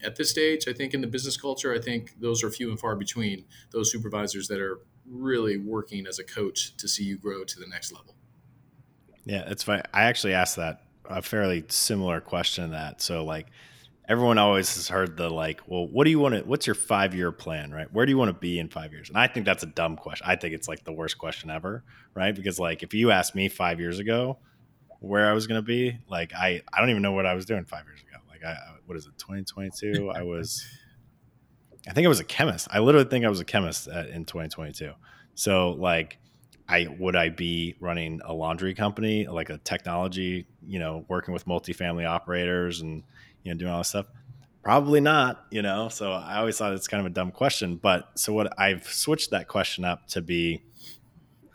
at 0.04 0.16
this 0.16 0.30
stage 0.30 0.68
i 0.68 0.74
think 0.74 0.94
in 0.94 1.02
the 1.02 1.08
business 1.08 1.38
culture 1.38 1.74
i 1.74 1.80
think 1.80 2.20
those 2.20 2.44
are 2.44 2.50
few 2.50 2.70
and 2.70 2.80
far 2.80 2.96
between 2.96 3.46
those 3.72 3.92
supervisors 3.92 4.48
that 4.48 4.60
are 4.60 4.80
really 5.10 5.58
working 5.58 6.06
as 6.06 6.20
a 6.20 6.24
coach 6.24 6.76
to 6.78 6.88
see 6.88 7.04
you 7.04 7.18
grow 7.18 7.44
to 7.44 7.60
the 7.60 7.68
next 7.68 7.92
level 7.92 8.16
yeah, 9.30 9.44
it's 9.46 9.62
fine. 9.62 9.84
I 9.94 10.06
actually 10.06 10.34
asked 10.34 10.56
that 10.56 10.82
a 11.06 11.22
fairly 11.22 11.64
similar 11.68 12.20
question 12.20 12.72
that. 12.72 13.00
So 13.00 13.24
like 13.24 13.46
everyone 14.08 14.40
always 14.40 14.74
has 14.76 14.88
heard 14.88 15.18
the 15.18 15.30
like, 15.30 15.62
well, 15.68 15.88
what 15.88 16.06
do 16.06 16.10
you 16.10 16.18
want 16.18 16.34
to 16.34 16.42
what's 16.42 16.66
your 16.66 16.76
5-year 16.76 17.32
plan, 17.32 17.72
right? 17.72 17.92
Where 17.94 18.08
do 18.08 18.12
you 18.12 18.18
want 18.18 18.30
to 18.30 18.40
be 18.40 18.58
in 18.58 18.70
5 18.70 18.92
years? 18.92 19.10
And 19.10 19.20
I 19.20 19.28
think 19.28 19.46
that's 19.46 19.62
a 19.62 19.68
dumb 19.68 19.98
question. 19.98 20.26
I 20.28 20.36
think 20.36 20.56
it's 20.56 20.68
like 20.68 20.84
the 20.84 20.92
worst 20.92 21.20
question 21.20 21.52
ever, 21.52 21.84
right? 22.16 22.36
Because 22.36 22.60
like 22.60 22.82
if 22.82 22.96
you 22.96 23.12
asked 23.12 23.36
me 23.36 23.50
5 23.50 23.80
years 23.80 24.00
ago 24.00 24.40
where 25.00 25.30
I 25.30 25.34
was 25.34 25.48
going 25.48 25.60
to 25.60 25.66
be, 25.66 25.98
like 26.10 26.34
I 26.34 26.62
I 26.72 26.80
don't 26.80 26.90
even 26.90 27.02
know 27.02 27.14
what 27.14 27.26
I 27.26 27.34
was 27.34 27.46
doing 27.46 27.66
5 27.66 27.86
years 27.86 28.02
ago. 28.02 28.22
Like 28.30 28.44
I 28.44 28.56
what 28.86 28.98
is 28.98 29.06
it 29.06 29.18
2022? 29.18 30.12
I 30.12 30.24
was 30.24 30.66
I 31.88 31.94
think 31.94 32.06
I 32.06 32.10
was 32.10 32.20
a 32.20 32.26
chemist. 32.26 32.68
I 32.72 32.80
literally 32.80 33.08
think 33.08 33.26
I 33.26 33.30
was 33.30 33.40
a 33.40 33.46
chemist 33.46 33.88
at, 33.88 34.10
in 34.10 34.26
2022. 34.26 34.92
So 35.36 35.72
like 35.72 36.20
I 36.68 36.88
would 37.00 37.16
I 37.16 37.30
be 37.30 37.76
running 37.80 38.22
a 38.24 38.34
laundry 38.34 38.76
company, 38.76 39.28
like 39.28 39.50
a 39.50 39.58
technology, 39.58 40.46
you 40.66 40.80
know, 40.80 41.06
working 41.08 41.34
with 41.34 41.46
multifamily 41.46 42.08
operators 42.08 42.82
and 42.82 43.04
you 43.44 43.54
know 43.54 43.58
doing 43.58 43.72
all 43.72 43.80
this 43.80 43.90
stuff? 43.90 44.06
Probably 44.62 45.00
not, 45.00 45.46
you 45.50 45.62
know. 45.62 45.90
So 45.90 46.12
I 46.12 46.38
always 46.38 46.58
thought 46.58 46.74
it's 46.74 46.88
kind 46.88 47.00
of 47.00 47.08
a 47.08 47.14
dumb 47.14 47.32
question, 47.32 47.78
but 47.78 48.10
so 48.16 48.34
what 48.34 48.54
I've 48.60 48.84
switched 48.84 49.32
that 49.32 49.48
question 49.48 49.86
up 49.86 50.08
to 50.10 50.22
be 50.22 50.62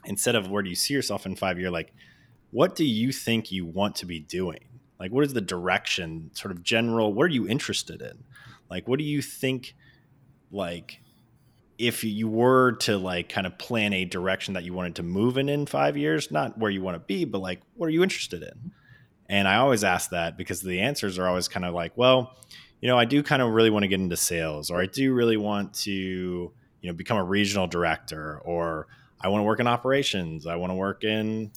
instead 0.07 0.35
of 0.35 0.51
where 0.51 0.63
do 0.63 0.69
you 0.69 0.75
see 0.75 0.95
yourself 0.95 1.27
in 1.27 1.37
5 1.37 1.59
years 1.59 1.71
like 1.71 1.95
what 2.55 2.77
do 2.77 2.85
you 2.85 3.11
think 3.11 3.51
you 3.51 3.67
want 3.67 3.97
to 3.97 4.07
be 4.07 4.21
doing? 4.21 4.61
Like 5.01 5.11
what 5.11 5.25
is 5.25 5.33
the 5.33 5.41
direction, 5.41 6.31
sort 6.35 6.53
of 6.53 6.63
general, 6.63 7.13
what 7.13 7.25
are 7.25 7.35
you 7.35 7.49
interested 7.49 8.01
in? 8.01 8.23
Like 8.71 8.87
what 8.87 9.01
do 9.01 9.05
you 9.05 9.23
think 9.23 9.75
like 10.53 11.01
if 11.79 12.05
you 12.05 12.29
were 12.29 12.77
to 12.83 12.97
like 12.97 13.29
kind 13.29 13.49
of 13.49 13.59
plan 13.59 13.93
a 13.93 14.05
direction 14.05 14.55
that 14.55 14.63
you 14.63 14.73
wanted 14.73 14.95
to 14.95 15.03
move 15.03 15.37
in 15.37 15.49
in 15.49 15.67
five 15.67 15.97
years, 15.97 16.31
not 16.31 16.57
where 16.57 16.71
you 16.71 16.81
want 16.81 16.95
to 16.95 17.01
be, 17.01 17.25
but 17.25 17.41
like 17.41 17.61
what 17.75 17.89
are 17.89 17.91
you 17.91 18.05
interested 18.05 18.45
in? 18.45 18.71
And 19.29 19.49
I 19.49 19.57
always 19.57 19.83
ask 19.83 20.11
that 20.11 20.37
because 20.37 20.63
the 20.63 20.81
answers 20.81 21.19
are 21.19 21.27
always 21.27 21.49
kind 21.49 21.67
of 21.67 21.75
like, 21.75 21.91
well, 21.97 22.37
you 22.81 22.87
know, 22.87 22.97
I 22.97 23.05
do 23.05 23.25
kind 23.25 23.43
of 23.43 23.51
really 23.51 23.71
want 23.71 23.83
to 23.83 23.89
get 23.89 23.99
into 23.99 24.17
sales, 24.17 24.71
or 24.71 24.81
I 24.81 24.87
do 24.87 25.13
really 25.13 25.37
want 25.37 25.75
to, 25.75 25.91
you 25.91 26.53
know, 26.85 26.93
become 26.93 27.17
a 27.17 27.25
regional 27.25 27.67
director, 27.67 28.41
or 28.45 28.87
I 29.21 29.27
want 29.29 29.41
to 29.41 29.45
work 29.45 29.59
in 29.59 29.67
operations. 29.67 30.47
I 30.47 30.55
want 30.55 30.71
to 30.71 30.75
work 30.75 31.03
in. 31.03 31.51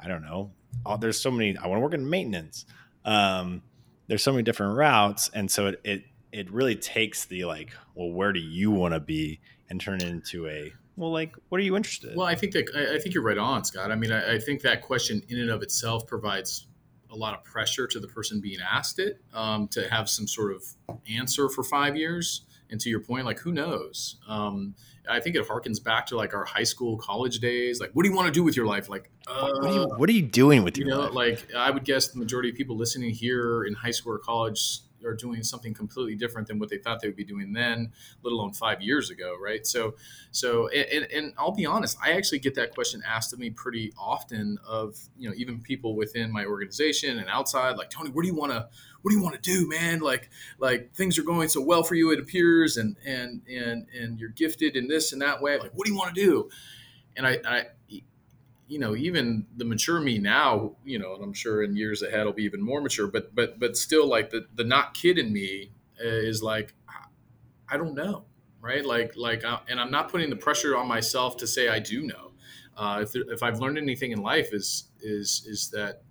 I 0.00 0.08
don't 0.08 0.22
know. 0.22 0.52
Oh, 0.84 0.96
there's 0.96 1.20
so 1.20 1.30
many. 1.30 1.56
I 1.56 1.66
want 1.66 1.78
to 1.78 1.82
work 1.82 1.94
in 1.94 2.08
maintenance. 2.08 2.64
Um, 3.04 3.62
there's 4.06 4.22
so 4.22 4.32
many 4.32 4.42
different 4.42 4.76
routes, 4.76 5.30
and 5.32 5.50
so 5.50 5.66
it, 5.68 5.80
it 5.84 6.02
it 6.32 6.50
really 6.50 6.76
takes 6.76 7.24
the 7.24 7.44
like, 7.44 7.72
well, 7.94 8.10
where 8.10 8.32
do 8.32 8.40
you 8.40 8.70
want 8.70 8.94
to 8.94 9.00
be, 9.00 9.40
and 9.68 9.80
turn 9.80 9.96
it 9.96 10.08
into 10.08 10.46
a 10.46 10.72
well, 10.96 11.12
like, 11.12 11.36
what 11.48 11.58
are 11.60 11.64
you 11.64 11.76
interested 11.76 12.10
in? 12.10 12.16
Well, 12.16 12.26
I 12.26 12.34
think 12.34 12.52
that 12.52 12.68
I 12.74 12.98
think 12.98 13.14
you're 13.14 13.22
right 13.22 13.38
on, 13.38 13.64
Scott. 13.64 13.92
I 13.92 13.94
mean, 13.94 14.12
I, 14.12 14.34
I 14.34 14.38
think 14.38 14.62
that 14.62 14.82
question 14.82 15.22
in 15.28 15.40
and 15.40 15.50
of 15.50 15.62
itself 15.62 16.06
provides 16.06 16.66
a 17.10 17.16
lot 17.16 17.34
of 17.34 17.44
pressure 17.44 17.86
to 17.86 18.00
the 18.00 18.08
person 18.08 18.40
being 18.40 18.58
asked 18.60 18.98
it 18.98 19.20
um, 19.32 19.68
to 19.68 19.88
have 19.88 20.10
some 20.10 20.26
sort 20.26 20.52
of 20.54 20.62
answer 21.10 21.48
for 21.48 21.62
five 21.62 21.96
years. 21.96 22.42
And 22.70 22.78
to 22.82 22.90
your 22.90 23.00
point, 23.00 23.24
like, 23.24 23.38
who 23.38 23.50
knows? 23.50 24.16
Um, 24.28 24.74
I 25.08 25.20
think 25.20 25.36
it 25.36 25.46
harkens 25.46 25.82
back 25.82 26.06
to 26.06 26.16
like 26.16 26.34
our 26.34 26.44
high 26.44 26.64
school, 26.64 26.96
college 26.98 27.38
days. 27.38 27.80
Like, 27.80 27.90
what 27.92 28.02
do 28.02 28.10
you 28.10 28.14
want 28.16 28.26
to 28.26 28.32
do 28.32 28.42
with 28.42 28.56
your 28.56 28.66
life? 28.66 28.88
Like, 28.88 29.10
uh, 29.26 29.50
what, 29.52 29.70
are 29.70 29.74
you, 29.74 29.88
what, 29.96 30.08
are 30.08 30.12
you, 30.12 30.22
doing 30.22 30.64
with 30.64 30.76
your 30.76 30.88
know, 30.88 31.00
life? 31.10 31.46
Like, 31.46 31.54
I 31.54 31.70
would 31.70 31.84
guess 31.84 32.08
the 32.08 32.18
majority 32.18 32.50
of 32.50 32.56
people 32.56 32.76
listening 32.76 33.10
here 33.10 33.64
in 33.64 33.74
high 33.74 33.90
school 33.90 34.14
or 34.14 34.18
college 34.18 34.80
are 35.04 35.14
doing 35.14 35.42
something 35.42 35.74
completely 35.74 36.14
different 36.14 36.48
than 36.48 36.58
what 36.58 36.68
they 36.68 36.78
thought 36.78 37.00
they 37.00 37.08
would 37.08 37.16
be 37.16 37.24
doing 37.24 37.52
then, 37.52 37.92
let 38.22 38.32
alone 38.32 38.52
five 38.52 38.80
years 38.82 39.10
ago, 39.10 39.36
right? 39.40 39.66
So, 39.66 39.94
so, 40.30 40.68
and, 40.68 41.04
and 41.12 41.32
I'll 41.38 41.52
be 41.52 41.66
honest, 41.66 41.98
I 42.02 42.12
actually 42.12 42.40
get 42.40 42.54
that 42.56 42.74
question 42.74 43.02
asked 43.06 43.32
of 43.32 43.38
me 43.38 43.50
pretty 43.50 43.92
often 43.98 44.58
of 44.66 44.98
you 45.16 45.28
know 45.28 45.34
even 45.36 45.60
people 45.60 45.94
within 45.94 46.32
my 46.32 46.44
organization 46.44 47.18
and 47.18 47.28
outside, 47.28 47.76
like 47.76 47.90
Tony, 47.90 48.10
what 48.10 48.22
do 48.22 48.28
you 48.28 48.34
want 48.34 48.52
to, 48.52 48.68
what 49.02 49.10
do 49.10 49.16
you 49.16 49.22
want 49.22 49.34
to 49.34 49.40
do, 49.40 49.68
man? 49.68 50.00
Like, 50.00 50.30
like 50.58 50.92
things 50.94 51.18
are 51.18 51.22
going 51.22 51.48
so 51.48 51.60
well 51.60 51.82
for 51.82 51.94
you, 51.94 52.12
it 52.12 52.18
appears, 52.18 52.76
and 52.76 52.96
and 53.04 53.42
and 53.48 53.86
and 53.98 54.18
you're 54.18 54.30
gifted 54.30 54.76
in 54.76 54.88
this 54.88 55.12
and 55.12 55.22
that 55.22 55.40
way. 55.40 55.58
Like, 55.58 55.72
what 55.74 55.86
do 55.86 55.92
you 55.92 55.98
want 55.98 56.14
to 56.14 56.20
do? 56.20 56.48
And 57.16 57.26
I, 57.26 57.38
I 57.44 57.66
you 58.68 58.78
know, 58.78 58.94
even 58.94 59.46
the 59.56 59.64
mature 59.64 59.98
me 59.98 60.18
now, 60.18 60.76
you 60.84 60.98
know, 60.98 61.14
and 61.14 61.24
I'm 61.24 61.32
sure 61.32 61.62
in 61.62 61.74
years 61.74 62.02
ahead 62.02 62.20
I'll 62.20 62.32
be 62.32 62.44
even 62.44 62.62
more 62.62 62.80
mature, 62.80 63.06
but 63.08 63.34
but 63.34 63.58
but 63.58 63.76
still 63.76 64.06
like 64.06 64.30
the 64.30 64.46
the 64.54 64.64
not 64.64 64.94
kid 64.94 65.18
in 65.18 65.32
me 65.32 65.72
is 65.98 66.42
like 66.42 66.74
I 67.68 67.76
don't 67.76 67.94
know, 67.94 68.24
right? 68.60 68.84
Like 68.84 69.16
like 69.16 69.44
uh, 69.44 69.60
and 69.68 69.80
I'm 69.80 69.90
not 69.90 70.10
putting 70.10 70.30
the 70.30 70.36
pressure 70.36 70.76
on 70.76 70.86
myself 70.86 71.36
to 71.38 71.46
say 71.46 71.68
I 71.68 71.78
do 71.78 72.02
know. 72.02 72.32
Uh, 72.76 73.00
if, 73.02 73.16
if 73.16 73.42
I've 73.42 73.58
learned 73.58 73.78
anything 73.78 74.12
in 74.12 74.22
life 74.22 74.52
is 74.52 74.84
is 75.00 75.44
is 75.46 75.70
that 75.70 76.02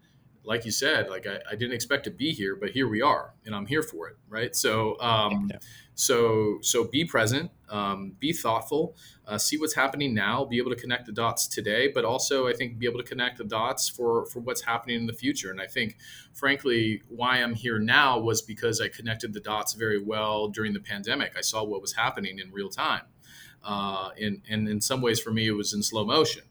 like 0.43 0.65
you 0.65 0.71
said, 0.71 1.09
like 1.09 1.27
I, 1.27 1.39
I, 1.51 1.55
didn't 1.55 1.73
expect 1.73 2.05
to 2.05 2.11
be 2.11 2.31
here, 2.31 2.55
but 2.55 2.69
here 2.69 2.87
we 2.87 3.01
are, 3.01 3.33
and 3.45 3.53
I'm 3.53 3.65
here 3.65 3.83
for 3.83 4.07
it, 4.07 4.15
right? 4.29 4.55
So, 4.55 4.97
um, 5.01 5.49
yeah. 5.51 5.57
So, 5.99 6.59
so 6.61 6.83
be 6.83 7.05
present, 7.05 7.49
um, 7.69 8.13
be 8.19 8.31
thoughtful, 8.31 8.95
uh, 9.27 9.39
see 9.39 9.57
what's 9.57 9.73
happening 9.73 10.13
now, 10.13 10.45
be 10.45 10.59
able 10.59 10.69
to 10.69 10.75
connect 10.75 11.07
the 11.07 11.11
dots 11.11 11.47
today, 11.47 11.87
but 11.87 12.05
also 12.05 12.47
I 12.47 12.53
think 12.53 12.77
be 12.77 12.85
able 12.85 12.99
to 12.99 13.03
connect 13.03 13.39
the 13.39 13.43
dots 13.43 13.89
for 13.89 14.27
for 14.27 14.39
what's 14.39 14.61
happening 14.61 14.97
in 14.97 15.07
the 15.07 15.13
future. 15.13 15.49
And 15.49 15.59
I 15.59 15.65
think, 15.65 15.97
frankly, 16.35 17.01
why 17.09 17.37
I'm 17.37 17.55
here 17.55 17.79
now 17.79 18.19
was 18.19 18.43
because 18.43 18.79
I 18.79 18.89
connected 18.89 19.33
the 19.33 19.39
dots 19.39 19.73
very 19.73 19.99
well 19.99 20.49
during 20.49 20.73
the 20.73 20.79
pandemic. 20.79 21.33
I 21.35 21.41
saw 21.41 21.63
what 21.63 21.81
was 21.81 21.93
happening 21.93 22.37
in 22.37 22.51
real 22.51 22.69
time. 22.69 23.01
Uh, 23.63 24.11
and, 24.21 24.43
and 24.47 24.69
in 24.69 24.79
some 24.79 25.01
ways, 25.01 25.19
for 25.19 25.31
me, 25.31 25.47
it 25.47 25.53
was 25.53 25.73
in 25.73 25.81
slow 25.81 26.05
motion. 26.05 26.43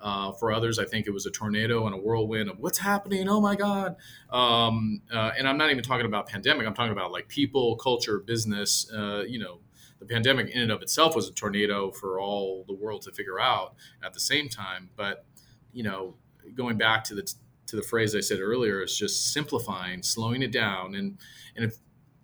Uh, 0.00 0.32
for 0.32 0.50
others, 0.50 0.78
I 0.78 0.86
think 0.86 1.06
it 1.06 1.10
was 1.10 1.26
a 1.26 1.30
tornado 1.30 1.84
and 1.86 1.94
a 1.94 1.98
whirlwind 1.98 2.48
of 2.48 2.58
what's 2.58 2.78
happening. 2.78 3.28
Oh 3.28 3.40
my 3.40 3.54
God. 3.54 3.96
Um, 4.30 5.02
uh, 5.12 5.32
and 5.36 5.46
I'm 5.46 5.58
not 5.58 5.70
even 5.70 5.84
talking 5.84 6.06
about 6.06 6.26
pandemic. 6.26 6.66
I'm 6.66 6.74
talking 6.74 6.92
about 6.92 7.12
like 7.12 7.28
people, 7.28 7.76
culture, 7.76 8.18
business. 8.18 8.90
Uh, 8.90 9.24
you 9.28 9.38
know, 9.38 9.60
the 9.98 10.06
pandemic 10.06 10.48
in 10.48 10.62
and 10.62 10.72
of 10.72 10.80
itself 10.80 11.14
was 11.14 11.28
a 11.28 11.32
tornado 11.32 11.90
for 11.90 12.18
all 12.18 12.64
the 12.66 12.72
world 12.72 13.02
to 13.02 13.12
figure 13.12 13.38
out 13.38 13.74
at 14.02 14.14
the 14.14 14.20
same 14.20 14.48
time. 14.48 14.88
But, 14.96 15.26
you 15.72 15.82
know, 15.82 16.14
going 16.54 16.78
back 16.78 17.04
to 17.04 17.14
the, 17.14 17.30
to 17.66 17.76
the 17.76 17.82
phrase 17.82 18.16
I 18.16 18.20
said 18.20 18.40
earlier, 18.40 18.80
it's 18.80 18.96
just 18.96 19.34
simplifying, 19.34 20.02
slowing 20.02 20.40
it 20.40 20.50
down. 20.50 20.94
And, 20.94 21.18
and 21.54 21.66
if 21.66 21.76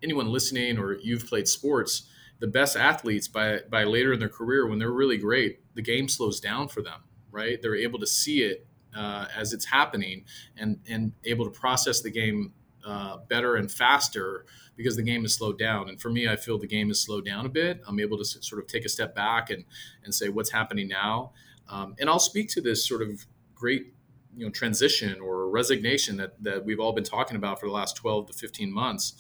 anyone 0.02 0.28
listening 0.28 0.78
or 0.78 0.95
you've 0.95 1.26
played 1.26 1.47
sports, 1.47 2.09
the 2.38 2.47
best 2.47 2.75
athletes 2.75 3.28
by, 3.28 3.61
by 3.68 3.85
later 3.85 4.14
in 4.14 4.18
their 4.18 4.30
career, 4.30 4.66
when 4.66 4.78
they're 4.78 4.90
really 4.90 5.18
great, 5.18 5.61
the 5.75 5.83
game 5.83 6.09
slows 6.09 6.40
down 6.40 6.68
for 6.68 6.80
them 6.80 7.02
right? 7.37 7.61
They're 7.61 7.76
able 7.76 7.99
to 7.99 8.07
see 8.07 8.43
it 8.43 8.66
uh, 8.97 9.26
as 9.37 9.52
it's 9.52 9.66
happening 9.66 10.25
and 10.57 10.78
and 10.88 11.12
able 11.25 11.45
to 11.45 11.50
process 11.50 12.00
the 12.00 12.11
game 12.11 12.52
uh, 12.85 13.19
better 13.28 13.57
and 13.57 13.71
faster 13.71 14.47
because 14.76 14.97
the 14.97 15.02
game 15.02 15.25
is 15.25 15.35
slowed 15.35 15.59
down. 15.59 15.88
And 15.88 16.00
for 16.00 16.11
me, 16.11 16.28
I 16.28 16.37
feel 16.37 16.59
the 16.59 16.66
game 16.66 16.90
is 16.90 17.02
slowed 17.02 17.25
down 17.25 17.45
a 17.45 17.49
bit. 17.49 17.81
I'm 17.87 18.00
able 18.00 18.16
to 18.19 18.25
sort 18.25 18.62
of 18.62 18.69
take 18.69 18.85
a 18.85 18.88
step 18.88 19.14
back 19.14 19.50
and 19.50 19.64
and 20.05 20.14
say 20.14 20.28
what's 20.31 20.50
happening 20.50 20.88
now. 20.88 21.33
Um, 21.69 21.95
and 22.00 22.09
I'll 22.09 22.19
speak 22.19 22.49
to 22.50 22.61
this 22.61 22.87
sort 22.87 23.02
of 23.02 23.26
great 23.55 23.93
you 24.37 24.47
know 24.47 24.50
transition 24.50 25.21
or 25.21 25.49
resignation 25.50 26.16
that 26.16 26.43
that 26.43 26.64
we've 26.64 26.81
all 26.81 26.93
been 26.93 27.05
talking 27.05 27.37
about 27.37 27.61
for 27.61 27.66
the 27.66 27.73
last 27.73 27.97
12 27.97 28.28
to 28.28 28.33
15 28.33 28.73
months. 28.73 29.12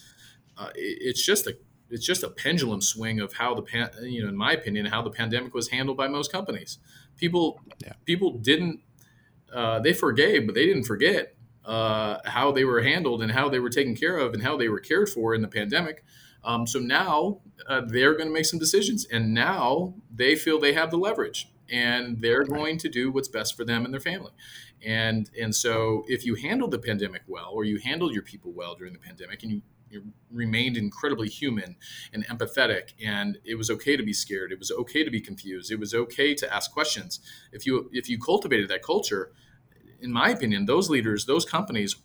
Uh, 0.56 0.70
it, 0.74 0.98
it's 1.00 1.24
just 1.24 1.46
a 1.46 1.56
it's 1.90 2.04
just 2.04 2.22
a 2.22 2.30
pendulum 2.30 2.80
swing 2.80 3.20
of 3.20 3.34
how 3.34 3.54
the 3.54 3.62
pan, 3.62 3.90
you 4.02 4.22
know 4.22 4.28
in 4.28 4.36
my 4.36 4.52
opinion 4.52 4.86
how 4.86 5.02
the 5.02 5.10
pandemic 5.10 5.54
was 5.54 5.68
handled 5.68 5.96
by 5.96 6.08
most 6.08 6.32
companies 6.32 6.78
people 7.16 7.60
yeah. 7.82 7.92
people 8.04 8.38
didn't 8.38 8.80
uh, 9.52 9.80
they 9.80 9.92
forgave, 9.92 10.46
but 10.46 10.54
they 10.54 10.66
didn't 10.66 10.84
forget 10.84 11.34
uh, 11.64 12.18
how 12.24 12.52
they 12.52 12.64
were 12.64 12.82
handled 12.82 13.22
and 13.22 13.32
how 13.32 13.48
they 13.48 13.58
were 13.58 13.70
taken 13.70 13.94
care 13.94 14.18
of 14.18 14.34
and 14.34 14.42
how 14.42 14.56
they 14.56 14.68
were 14.68 14.80
cared 14.80 15.08
for 15.08 15.34
in 15.34 15.42
the 15.42 15.48
pandemic. 15.48 16.04
Um, 16.44 16.66
so 16.66 16.78
now 16.78 17.40
uh, 17.68 17.82
they're 17.84 18.14
going 18.14 18.28
to 18.28 18.32
make 18.32 18.44
some 18.44 18.60
decisions, 18.60 19.04
and 19.10 19.34
now 19.34 19.94
they 20.14 20.36
feel 20.36 20.60
they 20.60 20.74
have 20.74 20.92
the 20.92 20.96
leverage, 20.96 21.50
and 21.70 22.20
they're 22.20 22.40
right. 22.40 22.48
going 22.48 22.78
to 22.78 22.88
do 22.88 23.10
what's 23.10 23.28
best 23.28 23.56
for 23.56 23.64
them 23.64 23.84
and 23.84 23.92
their 23.92 24.00
family. 24.00 24.30
And 24.84 25.28
and 25.40 25.54
so 25.54 26.04
if 26.06 26.24
you 26.24 26.36
handled 26.36 26.70
the 26.70 26.78
pandemic 26.78 27.22
well, 27.26 27.50
or 27.52 27.64
you 27.64 27.78
handled 27.78 28.12
your 28.12 28.22
people 28.22 28.52
well 28.52 28.76
during 28.76 28.92
the 28.92 28.98
pandemic, 28.98 29.42
and 29.42 29.50
you 29.50 29.56
you 29.56 29.75
remained 30.30 30.76
incredibly 30.76 31.28
human 31.28 31.76
and 32.12 32.26
empathetic 32.26 32.92
and 33.04 33.38
it 33.44 33.54
was 33.54 33.70
okay 33.70 33.96
to 33.96 34.02
be 34.02 34.12
scared 34.12 34.50
it 34.50 34.58
was 34.58 34.70
okay 34.70 35.04
to 35.04 35.10
be 35.10 35.20
confused 35.20 35.70
it 35.70 35.78
was 35.78 35.94
okay 35.94 36.34
to 36.34 36.52
ask 36.52 36.72
questions 36.72 37.20
if 37.52 37.64
you 37.64 37.88
if 37.92 38.08
you 38.08 38.18
cultivated 38.18 38.68
that 38.68 38.82
culture 38.82 39.32
in 40.00 40.12
my 40.12 40.30
opinion 40.30 40.66
those 40.66 40.90
leaders 40.90 41.26
those 41.26 41.44
companies 41.44 41.96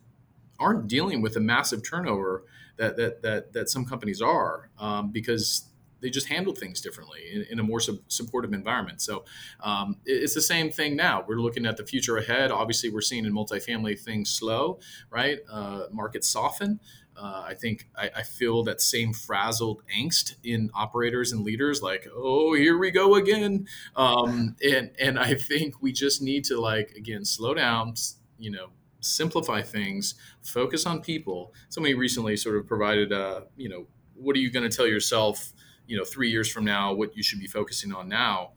aren't 0.59 0.87
dealing 0.87 1.21
with 1.21 1.33
the 1.33 1.39
massive 1.39 1.83
turnover 1.83 2.45
that 2.77 2.95
that 2.97 3.21
that, 3.23 3.53
that 3.53 3.69
some 3.69 3.85
companies 3.85 4.21
are 4.21 4.69
um, 4.79 5.11
because 5.11 5.71
they 6.01 6.09
just 6.09 6.27
handle 6.27 6.53
things 6.53 6.81
differently 6.81 7.21
in, 7.31 7.43
in 7.51 7.59
a 7.59 7.63
more 7.63 7.79
sub- 7.79 7.99
supportive 8.07 8.53
environment. 8.53 9.01
So 9.01 9.23
um, 9.61 9.97
it, 10.05 10.23
it's 10.23 10.33
the 10.33 10.41
same 10.41 10.71
thing 10.71 10.95
now. 10.95 11.23
We're 11.27 11.39
looking 11.39 11.65
at 11.65 11.77
the 11.77 11.85
future 11.85 12.17
ahead. 12.17 12.51
Obviously, 12.51 12.89
we're 12.89 13.01
seeing 13.01 13.25
in 13.25 13.33
multifamily 13.33 13.99
things 13.99 14.29
slow, 14.29 14.79
right? 15.09 15.39
Uh, 15.49 15.83
markets 15.91 16.27
soften. 16.27 16.79
Uh, 17.15 17.43
I 17.47 17.53
think 17.53 17.87
I, 17.95 18.09
I, 18.17 18.23
feel 18.23 18.63
that 18.63 18.81
same 18.81 19.13
frazzled 19.13 19.83
angst 19.95 20.35
in 20.43 20.71
operators 20.73 21.33
and 21.33 21.43
leaders, 21.43 21.81
like, 21.81 22.07
oh, 22.15 22.53
here 22.53 22.77
we 22.77 22.89
go 22.89 23.15
again. 23.15 23.67
Um, 23.95 24.55
and 24.63 24.91
and 24.99 25.19
I 25.19 25.35
think 25.35 25.81
we 25.81 25.91
just 25.91 26.21
need 26.21 26.45
to 26.45 26.59
like 26.59 26.91
again 26.91 27.25
slow 27.25 27.53
down, 27.53 27.95
you 28.39 28.49
know, 28.49 28.69
simplify 29.01 29.61
things, 29.61 30.15
focus 30.41 30.85
on 30.85 31.01
people. 31.01 31.53
Somebody 31.69 31.95
recently 31.95 32.37
sort 32.37 32.55
of 32.55 32.65
provided, 32.65 33.11
uh, 33.11 33.41
you 33.57 33.67
know, 33.67 33.87
what 34.15 34.35
are 34.35 34.39
you 34.39 34.49
going 34.49 34.67
to 34.67 34.75
tell 34.75 34.87
yourself, 34.87 35.51
you 35.87 35.97
know, 35.97 36.05
three 36.05 36.31
years 36.31 36.49
from 36.49 36.63
now, 36.63 36.93
what 36.93 37.15
you 37.15 37.23
should 37.23 37.39
be 37.39 37.47
focusing 37.47 37.93
on 37.93 38.07
now. 38.07 38.51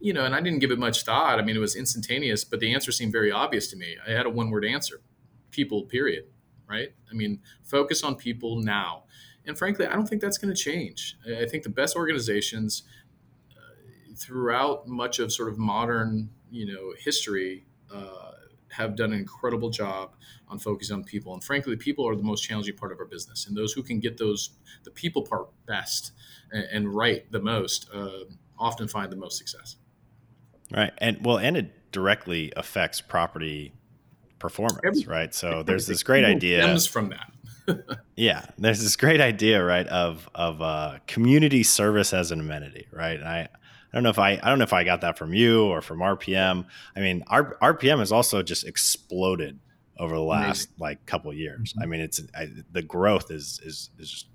You 0.00 0.12
know, 0.12 0.24
and 0.24 0.34
I 0.34 0.40
didn't 0.40 0.58
give 0.58 0.72
it 0.72 0.78
much 0.78 1.04
thought. 1.04 1.38
I 1.38 1.42
mean, 1.42 1.56
it 1.56 1.60
was 1.60 1.76
instantaneous, 1.76 2.44
but 2.44 2.60
the 2.60 2.74
answer 2.74 2.90
seemed 2.90 3.12
very 3.12 3.30
obvious 3.30 3.68
to 3.68 3.76
me. 3.76 3.96
I 4.06 4.10
had 4.10 4.26
a 4.26 4.30
one 4.30 4.50
word 4.50 4.64
answer 4.64 5.00
people, 5.52 5.84
period 5.84 6.24
right? 6.68 6.88
I 7.10 7.14
mean, 7.14 7.40
focus 7.62 8.02
on 8.02 8.16
people 8.16 8.60
now. 8.60 9.04
And 9.46 9.58
frankly, 9.58 9.86
I 9.86 9.92
don't 9.92 10.06
think 10.06 10.22
that's 10.22 10.38
going 10.38 10.54
to 10.54 10.60
change. 10.60 11.16
I 11.26 11.46
think 11.46 11.64
the 11.64 11.68
best 11.70 11.96
organizations 11.96 12.84
uh, 13.52 14.14
throughout 14.16 14.88
much 14.88 15.18
of 15.18 15.32
sort 15.32 15.50
of 15.50 15.58
modern, 15.58 16.30
you 16.50 16.66
know, 16.66 16.94
history 16.98 17.66
uh, 17.92 18.32
have 18.70 18.96
done 18.96 19.12
an 19.12 19.18
incredible 19.18 19.70
job 19.70 20.14
on 20.48 20.58
focusing 20.58 20.96
on 20.96 21.04
people. 21.04 21.32
And 21.34 21.44
frankly, 21.44 21.76
people 21.76 22.08
are 22.08 22.16
the 22.16 22.22
most 22.22 22.42
challenging 22.42 22.76
part 22.76 22.92
of 22.92 22.98
our 22.98 23.04
business. 23.04 23.46
And 23.46 23.56
those 23.56 23.72
who 23.72 23.82
can 23.82 24.00
get 24.00 24.16
those 24.18 24.50
the 24.84 24.90
people 24.90 25.22
part 25.22 25.48
best 25.66 26.12
and, 26.50 26.64
and 26.72 26.94
right 26.94 27.30
the 27.30 27.40
most 27.40 27.88
uh, 27.92 28.24
often 28.58 28.88
find 28.88 29.12
the 29.12 29.16
most 29.16 29.38
success. 29.38 29.76
Right, 30.70 30.92
and 30.98 31.24
well, 31.24 31.38
and 31.38 31.56
it 31.56 31.92
directly 31.92 32.52
affects 32.56 33.00
property 33.00 33.74
performance, 34.44 35.06
right? 35.06 35.34
So 35.34 35.62
there's 35.62 35.86
this 35.86 36.02
great 36.02 36.22
idea 36.22 36.60
stems 36.60 36.86
from 36.86 37.08
that. 37.08 37.96
yeah, 38.16 38.44
there's 38.58 38.82
this 38.82 38.94
great 38.94 39.22
idea, 39.22 39.64
right, 39.64 39.86
of 39.86 40.28
of 40.34 40.60
uh, 40.60 40.98
community 41.06 41.62
service 41.62 42.12
as 42.12 42.30
an 42.30 42.40
amenity, 42.40 42.86
right? 42.92 43.18
And 43.18 43.26
I 43.26 43.40
I 43.40 43.48
don't 43.94 44.02
know 44.02 44.10
if 44.10 44.18
I 44.18 44.32
I 44.32 44.50
don't 44.50 44.58
know 44.58 44.64
if 44.64 44.74
I 44.74 44.84
got 44.84 45.00
that 45.00 45.16
from 45.16 45.32
you 45.32 45.64
or 45.64 45.80
from 45.80 46.00
RPM. 46.00 46.66
I 46.94 47.00
mean, 47.00 47.24
R, 47.28 47.56
RPM 47.62 48.00
has 48.00 48.12
also 48.12 48.42
just 48.42 48.66
exploded 48.66 49.58
over 49.98 50.14
the 50.14 50.20
last 50.20 50.66
Amazing. 50.66 50.74
like 50.78 51.06
couple 51.06 51.32
years. 51.32 51.72
Mm-hmm. 51.72 51.82
I 51.82 51.86
mean, 51.86 52.00
it's 52.00 52.20
I, 52.36 52.50
the 52.70 52.82
growth 52.82 53.30
is 53.30 53.60
is 53.64 53.88
is 53.98 54.10
just 54.10 54.26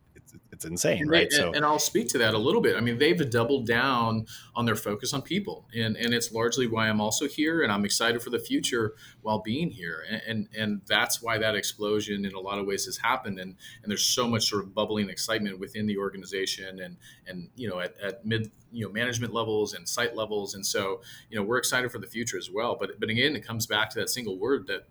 it's 0.59 0.65
insane, 0.65 1.03
and 1.03 1.09
right? 1.09 1.29
They, 1.31 1.37
so, 1.37 1.53
and 1.53 1.63
I'll 1.63 1.79
speak 1.79 2.09
to 2.09 2.17
that 2.17 2.33
a 2.33 2.37
little 2.37 2.59
bit. 2.59 2.75
I 2.75 2.81
mean, 2.81 2.97
they've 2.97 3.29
doubled 3.29 3.65
down 3.65 4.25
on 4.53 4.65
their 4.65 4.75
focus 4.75 5.13
on 5.13 5.21
people, 5.21 5.65
and 5.73 5.95
and 5.95 6.13
it's 6.13 6.33
largely 6.33 6.67
why 6.67 6.89
I'm 6.89 6.99
also 6.99 7.29
here, 7.29 7.61
and 7.61 7.71
I'm 7.71 7.85
excited 7.85 8.21
for 8.21 8.29
the 8.29 8.39
future 8.39 8.95
while 9.21 9.39
being 9.39 9.69
here, 9.69 10.03
and 10.09 10.21
and, 10.27 10.49
and 10.57 10.81
that's 10.85 11.21
why 11.21 11.37
that 11.37 11.55
explosion 11.55 12.25
in 12.25 12.33
a 12.33 12.39
lot 12.41 12.59
of 12.59 12.65
ways 12.65 12.83
has 12.87 12.97
happened, 12.97 13.39
and 13.39 13.55
and 13.81 13.89
there's 13.89 14.03
so 14.03 14.27
much 14.27 14.49
sort 14.49 14.61
of 14.61 14.75
bubbling 14.75 15.09
excitement 15.09 15.59
within 15.59 15.85
the 15.85 15.97
organization, 15.97 16.81
and 16.81 16.97
and 17.25 17.49
you 17.55 17.69
know 17.69 17.79
at, 17.79 17.97
at 18.01 18.25
mid 18.25 18.51
you 18.73 18.85
know 18.85 18.91
management 18.91 19.33
levels 19.33 19.73
and 19.73 19.87
site 19.87 20.13
levels, 20.13 20.55
and 20.55 20.65
so 20.65 20.99
you 21.29 21.39
know 21.39 21.43
we're 21.43 21.57
excited 21.57 21.89
for 21.89 21.99
the 21.99 22.07
future 22.07 22.37
as 22.37 22.51
well. 22.51 22.75
But 22.77 22.99
but 22.99 23.09
again, 23.09 23.33
it 23.37 23.47
comes 23.47 23.65
back 23.65 23.91
to 23.91 23.99
that 23.99 24.09
single 24.09 24.37
word 24.37 24.67
that 24.67 24.89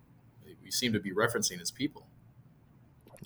we 0.63 0.71
seem 0.71 0.95
to 0.95 1.01
be 1.01 1.13
referencing 1.13 1.61
as 1.61 1.71
people. 1.71 2.08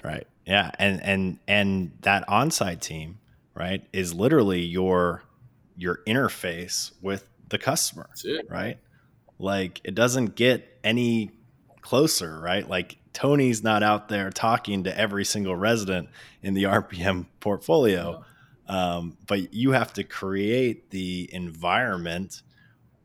Right. 0.03 0.27
Yeah. 0.47 0.71
And 0.79 1.03
and 1.03 1.39
and 1.47 1.93
that 2.03 2.29
on-site 2.29 2.81
team, 2.81 3.19
right, 3.55 3.85
is 3.93 4.15
literally 4.15 4.61
your 4.61 5.23
your 5.77 6.01
interface 6.07 6.93
with 7.01 7.25
the 7.49 7.59
customer. 7.59 8.09
Right. 8.49 8.79
Like 9.39 9.81
it 9.85 9.95
doesn't 9.95 10.35
get 10.35 10.79
any 10.85 11.31
closer, 11.81 12.41
right? 12.41 12.69
Like 12.69 12.99
Tony's 13.13 13.63
not 13.63 13.83
out 13.83 14.09
there 14.09 14.31
talking 14.31 14.85
to 14.85 14.99
every 14.99 15.25
single 15.25 15.57
resident 15.57 16.09
in 16.43 16.55
the 16.55 16.63
RPM 16.65 17.27
portfolio. 17.41 18.25
Um, 18.69 19.19
but 19.27 19.53
you 19.53 19.73
have 19.73 19.93
to 19.95 20.05
create 20.05 20.91
the 20.91 21.29
environment 21.33 22.43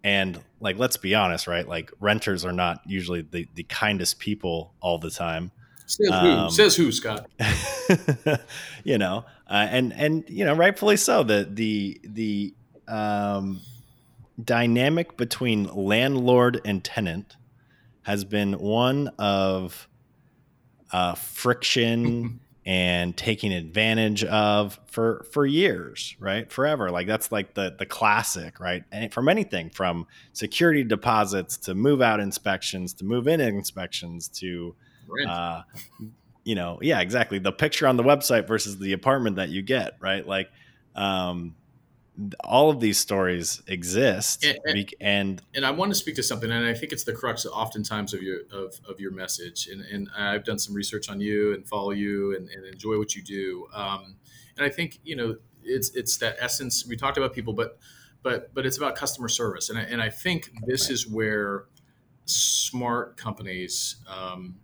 and 0.04 0.40
like 0.60 0.78
let's 0.78 0.96
be 0.96 1.16
honest 1.16 1.48
right 1.48 1.68
like 1.68 1.92
renters 2.00 2.46
are 2.46 2.54
not 2.54 2.82
usually 2.86 3.22
the, 3.22 3.48
the 3.56 3.64
kindest 3.64 4.20
people 4.20 4.74
all 4.80 5.00
the 5.00 5.10
time 5.10 5.52
Says 5.88 6.10
who? 6.10 6.16
Um, 6.16 6.50
Says 6.52 6.76
who, 6.76 6.92
Scott? 6.92 7.30
you 8.84 8.98
know, 8.98 9.26
uh, 9.50 9.68
and 9.70 9.94
and 9.94 10.26
you 10.28 10.44
know, 10.44 10.54
rightfully 10.54 10.98
so. 10.98 11.24
The 11.24 11.48
the 11.50 12.00
the 12.04 12.54
um, 12.90 13.62
dynamic 14.44 15.16
between 15.16 15.64
landlord 15.74 16.62
and 16.66 16.84
tenant 16.84 17.38
has 18.04 18.26
been 18.26 18.60
one 18.60 19.10
of 19.18 19.88
uh, 20.92 21.16
friction 21.16 22.42
and 22.66 23.16
taking 23.16 23.54
advantage 23.54 24.26
of 24.26 24.78
for 24.88 25.26
for 25.32 25.46
years, 25.46 26.18
right? 26.20 26.52
Forever. 26.52 26.92
Like 26.92 27.08
that's 27.08 27.32
like 27.32 27.54
the 27.54 27.74
the 27.80 27.86
classic, 27.86 28.60
right? 28.60 28.84
And 28.92 29.14
from 29.14 29.30
anything 29.30 29.70
from 29.70 30.06
security 30.34 30.84
deposits 30.84 31.56
to 31.60 31.76
move 31.76 32.02
out 32.02 32.20
inspections 32.20 32.94
to 32.96 33.06
move 33.06 33.30
in 33.30 33.40
inspections 33.40 34.28
to 34.28 34.76
uh, 35.28 35.62
you 36.44 36.56
know, 36.56 36.80
yeah, 36.82 37.02
exactly. 37.02 37.40
The 37.40 37.52
picture 37.52 37.88
on 37.88 37.98
the 37.98 38.04
website 38.04 38.48
versus 38.48 38.78
the 38.78 38.94
apartment 38.94 39.36
that 39.36 39.50
you 39.50 39.62
get, 39.62 39.98
right? 40.00 40.26
Like, 40.26 40.50
um, 40.96 41.56
all 42.44 42.70
of 42.72 42.80
these 42.80 42.98
stories 42.98 43.62
exist, 43.68 44.44
and, 44.44 44.58
and, 44.66 44.94
and, 45.00 45.42
and 45.54 45.66
I 45.66 45.72
want 45.72 45.92
to 45.92 45.96
speak 45.96 46.16
to 46.16 46.24
something, 46.24 46.50
and 46.50 46.66
I 46.66 46.74
think 46.74 46.92
it's 46.92 47.04
the 47.04 47.14
crux, 47.14 47.46
oftentimes, 47.46 48.14
of 48.14 48.24
your 48.24 48.40
of, 48.52 48.80
of 48.90 49.00
your 49.00 49.12
message. 49.12 49.68
And, 49.68 49.82
and 49.82 50.10
I've 50.18 50.44
done 50.44 50.58
some 50.58 50.74
research 50.74 51.10
on 51.10 51.22
you 51.22 51.54
and 51.54 51.68
follow 51.68 51.92
you 51.92 52.36
and, 52.36 52.50
and 52.50 52.66
enjoy 52.66 52.98
what 52.98 53.16
you 53.16 53.22
do. 53.22 53.68
Um, 53.74 54.16
and 54.58 54.66
I 54.66 54.70
think 54.70 55.00
you 55.04 55.16
know 55.16 55.36
it's 55.64 55.96
it's 55.96 56.18
that 56.18 56.38
essence. 56.40 56.88
We 56.88 56.96
talked 56.96 57.18
about 57.18 57.34
people, 57.34 57.54
but 57.54 57.78
but 58.24 58.54
but 58.54 58.66
it's 58.66 58.78
about 58.78 58.96
customer 58.96 59.28
service, 59.28 59.70
and 59.70 59.78
I, 59.78 59.84
and 59.84 60.02
I 60.02 60.10
think 60.10 60.52
this 60.66 60.90
is 60.90 61.08
where 61.08 61.66
smart 62.26 63.16
companies 63.16 63.98
um, 64.08 64.56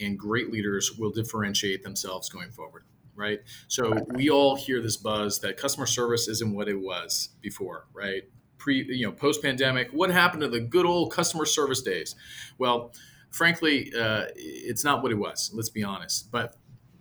and 0.00 0.18
great 0.18 0.50
leaders 0.52 0.92
will 0.98 1.10
differentiate 1.10 1.82
themselves 1.82 2.28
going 2.28 2.50
forward 2.50 2.84
right? 3.14 3.40
So 3.68 4.06
we 4.14 4.30
all 4.30 4.56
hear 4.56 4.80
this 4.80 4.96
buzz 4.96 5.40
that 5.40 5.56
customer 5.56 5.86
service 5.86 6.28
isn't 6.28 6.54
what 6.54 6.68
it 6.68 6.80
was 6.80 7.30
before 7.40 7.86
right? 7.92 8.22
Pre 8.58 8.84
you 8.84 9.06
know 9.06 9.12
post 9.12 9.42
pandemic 9.42 9.90
what 9.92 10.10
happened 10.10 10.42
to 10.42 10.48
the 10.48 10.60
good 10.60 10.86
old 10.86 11.12
customer 11.12 11.44
service 11.44 11.82
days? 11.82 12.14
Well 12.58 12.92
frankly 13.30 13.92
uh, 13.98 14.26
it's 14.36 14.84
not 14.84 15.02
what 15.02 15.12
it 15.12 15.16
was 15.16 15.50
let's 15.54 15.70
be 15.70 15.84
honest. 15.84 16.30
But 16.30 16.56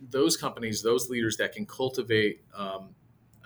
those 0.10 0.38
companies 0.38 0.82
those 0.82 1.10
leaders 1.10 1.38
that 1.38 1.54
can 1.54 1.66
cultivate 1.66 2.44
um, 2.56 2.96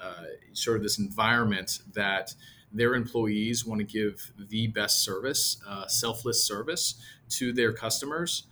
uh, 0.01 0.23
sort 0.53 0.77
of 0.77 0.84
this 0.84 0.97
environment 0.99 1.79
that 1.93 2.34
their 2.71 2.95
employees 2.95 3.65
want 3.65 3.79
to 3.79 3.86
give 3.86 4.31
the 4.49 4.67
best 4.67 5.03
service 5.03 5.62
uh, 5.67 5.88
selfless 5.88 6.43
service 6.43 6.95
to 7.29 7.53
their 7.53 7.73
customers 7.73 8.47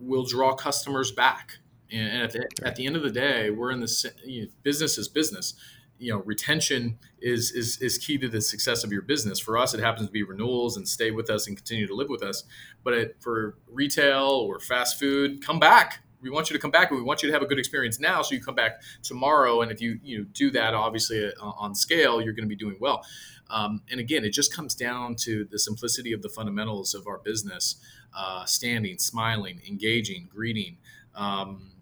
will 0.00 0.24
draw 0.24 0.54
customers 0.54 1.12
back. 1.12 1.58
And 1.92 2.22
at 2.22 2.32
the, 2.32 2.48
at 2.64 2.76
the 2.76 2.86
end 2.86 2.96
of 2.96 3.02
the 3.02 3.10
day, 3.10 3.50
we're 3.50 3.72
in 3.72 3.80
the 3.80 4.12
you 4.24 4.42
know, 4.42 4.48
business 4.62 4.96
is 4.96 5.08
business. 5.08 5.54
You 5.98 6.14
know, 6.14 6.20
retention 6.20 6.98
is, 7.20 7.50
is 7.50 7.78
is 7.82 7.98
key 7.98 8.16
to 8.18 8.28
the 8.28 8.40
success 8.40 8.84
of 8.84 8.92
your 8.92 9.02
business. 9.02 9.38
For 9.38 9.58
us, 9.58 9.74
it 9.74 9.80
happens 9.80 10.06
to 10.06 10.12
be 10.12 10.22
renewals 10.22 10.76
and 10.76 10.88
stay 10.88 11.10
with 11.10 11.28
us 11.28 11.46
and 11.46 11.56
continue 11.56 11.86
to 11.86 11.94
live 11.94 12.08
with 12.08 12.22
us. 12.22 12.44
But 12.82 12.94
it, 12.94 13.16
for 13.20 13.58
retail 13.70 14.28
or 14.28 14.60
fast 14.60 14.98
food, 14.98 15.44
come 15.44 15.58
back. 15.58 16.00
We 16.22 16.30
want 16.30 16.50
you 16.50 16.54
to 16.54 16.60
come 16.60 16.70
back, 16.70 16.90
but 16.90 16.96
we 16.96 17.02
want 17.02 17.22
you 17.22 17.28
to 17.28 17.32
have 17.32 17.42
a 17.42 17.46
good 17.46 17.58
experience 17.58 17.98
now, 17.98 18.22
so 18.22 18.34
you 18.34 18.42
come 18.42 18.54
back 18.54 18.82
tomorrow. 19.02 19.62
And 19.62 19.72
if 19.72 19.80
you 19.80 19.98
you 20.02 20.18
know, 20.18 20.24
do 20.32 20.50
that, 20.50 20.74
obviously 20.74 21.26
uh, 21.26 21.32
on 21.40 21.74
scale, 21.74 22.20
you're 22.20 22.34
going 22.34 22.44
to 22.44 22.48
be 22.48 22.56
doing 22.56 22.76
well. 22.78 23.04
Um, 23.48 23.82
and 23.90 24.00
again, 24.00 24.24
it 24.24 24.30
just 24.30 24.54
comes 24.54 24.74
down 24.74 25.16
to 25.16 25.44
the 25.50 25.58
simplicity 25.58 26.12
of 26.12 26.22
the 26.22 26.28
fundamentals 26.28 26.94
of 26.94 27.06
our 27.06 27.18
business 27.18 27.76
uh, 28.14 28.44
standing, 28.44 28.98
smiling, 28.98 29.60
engaging, 29.68 30.28
greeting. 30.30 30.76
Um, 31.14 31.72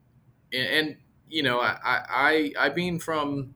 and, 0.53 0.67
and, 0.67 0.97
you 1.29 1.43
know, 1.43 1.61
I, 1.61 1.77
I, 1.85 2.53
I 2.59 2.69
being 2.71 2.99
from, 2.99 3.55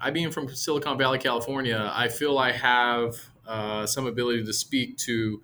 I 0.00 0.10
being 0.10 0.30
from 0.30 0.48
Silicon 0.54 0.98
Valley, 0.98 1.18
California, 1.18 1.90
I 1.92 2.08
feel 2.08 2.38
I 2.38 2.52
have 2.52 3.16
uh, 3.46 3.86
some 3.86 4.06
ability 4.06 4.44
to 4.44 4.52
speak 4.52 4.96
to, 4.98 5.42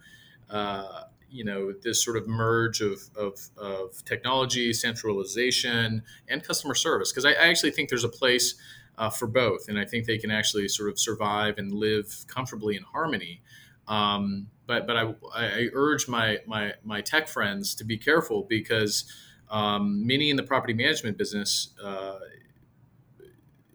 uh, 0.50 1.04
you 1.30 1.44
know, 1.44 1.72
this 1.82 2.04
sort 2.04 2.16
of 2.16 2.28
merge 2.28 2.80
of, 2.80 3.00
of, 3.16 3.40
of 3.56 4.04
technology, 4.04 4.72
centralization, 4.72 6.02
and 6.28 6.42
customer 6.42 6.74
service. 6.74 7.10
Because 7.10 7.24
I, 7.24 7.30
I, 7.30 7.48
actually 7.48 7.72
think 7.72 7.88
there's 7.88 8.04
a 8.04 8.08
place 8.08 8.54
uh, 8.98 9.10
for 9.10 9.26
both, 9.26 9.68
and 9.68 9.78
I 9.78 9.84
think 9.84 10.06
they 10.06 10.18
can 10.18 10.30
actually 10.30 10.68
sort 10.68 10.90
of 10.90 10.98
survive 10.98 11.58
and 11.58 11.72
live 11.72 12.24
comfortably 12.28 12.76
in 12.76 12.84
harmony. 12.84 13.40
Um, 13.88 14.48
but 14.66 14.87
but 14.87 14.96
I, 14.96 15.14
I 15.35 15.68
urge 15.72 16.09
my, 16.09 16.38
my 16.46 16.72
my 16.83 17.00
tech 17.00 17.29
friends 17.29 17.74
to 17.77 17.85
be 17.85 17.98
careful 17.98 18.46
because 18.48 19.05
um, 19.50 20.07
many 20.07 20.31
in 20.31 20.37
the 20.37 20.42
property 20.42 20.72
management 20.72 21.18
business, 21.18 21.70
uh, 21.83 22.18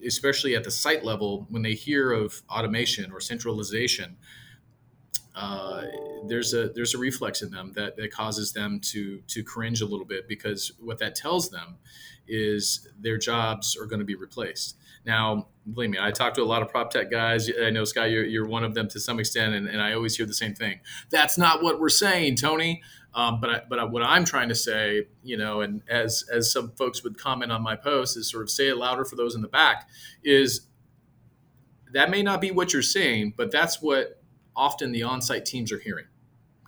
especially 0.05 0.55
at 0.55 0.63
the 0.63 0.71
site 0.71 1.03
level, 1.03 1.45
when 1.49 1.61
they 1.61 1.73
hear 1.73 2.11
of 2.11 2.41
automation 2.49 3.11
or 3.11 3.19
centralization, 3.19 4.17
uh, 5.35 5.83
there's 6.27 6.53
a 6.53 6.69
there's 6.69 6.93
a 6.93 6.97
reflex 6.97 7.41
in 7.41 7.51
them 7.51 7.71
that, 7.75 7.95
that 7.95 8.11
causes 8.11 8.51
them 8.51 8.79
to 8.79 9.19
to 9.27 9.43
cringe 9.43 9.81
a 9.81 9.85
little 9.85 10.05
bit 10.05 10.27
because 10.27 10.73
what 10.79 10.97
that 10.99 11.15
tells 11.15 11.49
them 11.49 11.77
is 12.27 12.87
their 12.99 13.17
jobs 13.17 13.77
are 13.77 13.85
going 13.85 13.99
to 13.99 14.05
be 14.05 14.15
replaced. 14.15 14.77
Now, 15.05 15.47
believe 15.73 15.89
me, 15.89 15.97
I 16.01 16.11
talk 16.11 16.33
to 16.35 16.41
a 16.41 16.45
lot 16.45 16.61
of 16.61 16.69
prop 16.69 16.91
tech 16.91 17.09
guys. 17.09 17.49
I 17.61 17.69
know 17.69 17.85
Scott, 17.85 18.09
you're, 18.09 18.25
you're 18.25 18.47
one 18.47 18.63
of 18.63 18.73
them 18.73 18.87
to 18.89 18.99
some 18.99 19.19
extent, 19.19 19.53
and, 19.53 19.67
and 19.67 19.81
I 19.81 19.93
always 19.93 20.15
hear 20.15 20.25
the 20.25 20.33
same 20.33 20.55
thing. 20.55 20.79
That's 21.09 21.37
not 21.37 21.63
what 21.63 21.79
we're 21.79 21.89
saying, 21.89 22.35
Tony. 22.35 22.81
Um, 23.13 23.41
but 23.41 23.49
I, 23.49 23.61
but 23.67 23.79
I, 23.79 23.85
what 23.85 24.03
I'm 24.03 24.23
trying 24.23 24.49
to 24.49 24.55
say, 24.55 25.07
you 25.23 25.35
know, 25.35 25.61
and 25.61 25.81
as 25.89 26.23
as 26.31 26.51
some 26.51 26.71
folks 26.77 27.03
would 27.03 27.17
comment 27.17 27.51
on 27.51 27.63
my 27.63 27.75
post, 27.75 28.15
is 28.15 28.29
sort 28.29 28.43
of 28.43 28.51
say 28.51 28.69
it 28.69 28.77
louder 28.77 29.03
for 29.03 29.15
those 29.15 29.33
in 29.33 29.41
the 29.41 29.47
back. 29.47 29.89
Is 30.23 30.67
that 31.91 32.11
may 32.11 32.21
not 32.21 32.39
be 32.39 32.51
what 32.51 32.71
you're 32.71 32.83
saying, 32.83 33.33
but 33.35 33.51
that's 33.51 33.81
what 33.81 34.21
often 34.55 34.91
the 34.91 35.01
on-site 35.01 35.45
teams 35.45 35.71
are 35.71 35.79
hearing. 35.79 36.05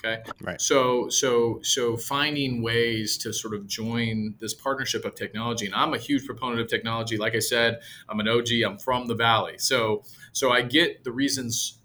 Okay. 0.04 0.24
Right. 0.42 0.60
So 0.60 1.10
so 1.10 1.60
so 1.62 1.96
finding 1.96 2.62
ways 2.62 3.18
to 3.20 3.32
sort 3.32 3.54
of 3.54 3.68
join 3.68 4.36
this 4.40 4.54
partnership 4.54 5.06
of 5.06 5.16
technology, 5.16 5.68
and 5.68 5.76
I'm 5.76 5.94
a 5.94 5.98
huge 5.98 6.26
proponent 6.26 6.60
of 6.60 6.68
technology. 6.68 7.18
Like 7.18 7.36
I 7.36 7.40
said, 7.40 7.80
I'm 8.10 8.20
an 8.20 8.28
OG. 8.28 8.50
I'm 8.66 8.80
from 8.80 9.08
the 9.08 9.16
valley, 9.16 9.58
so 9.58 10.04
so 10.32 10.52
I 10.52 10.62
get 10.64 11.04
the 11.04 11.12
reasons 11.12 11.78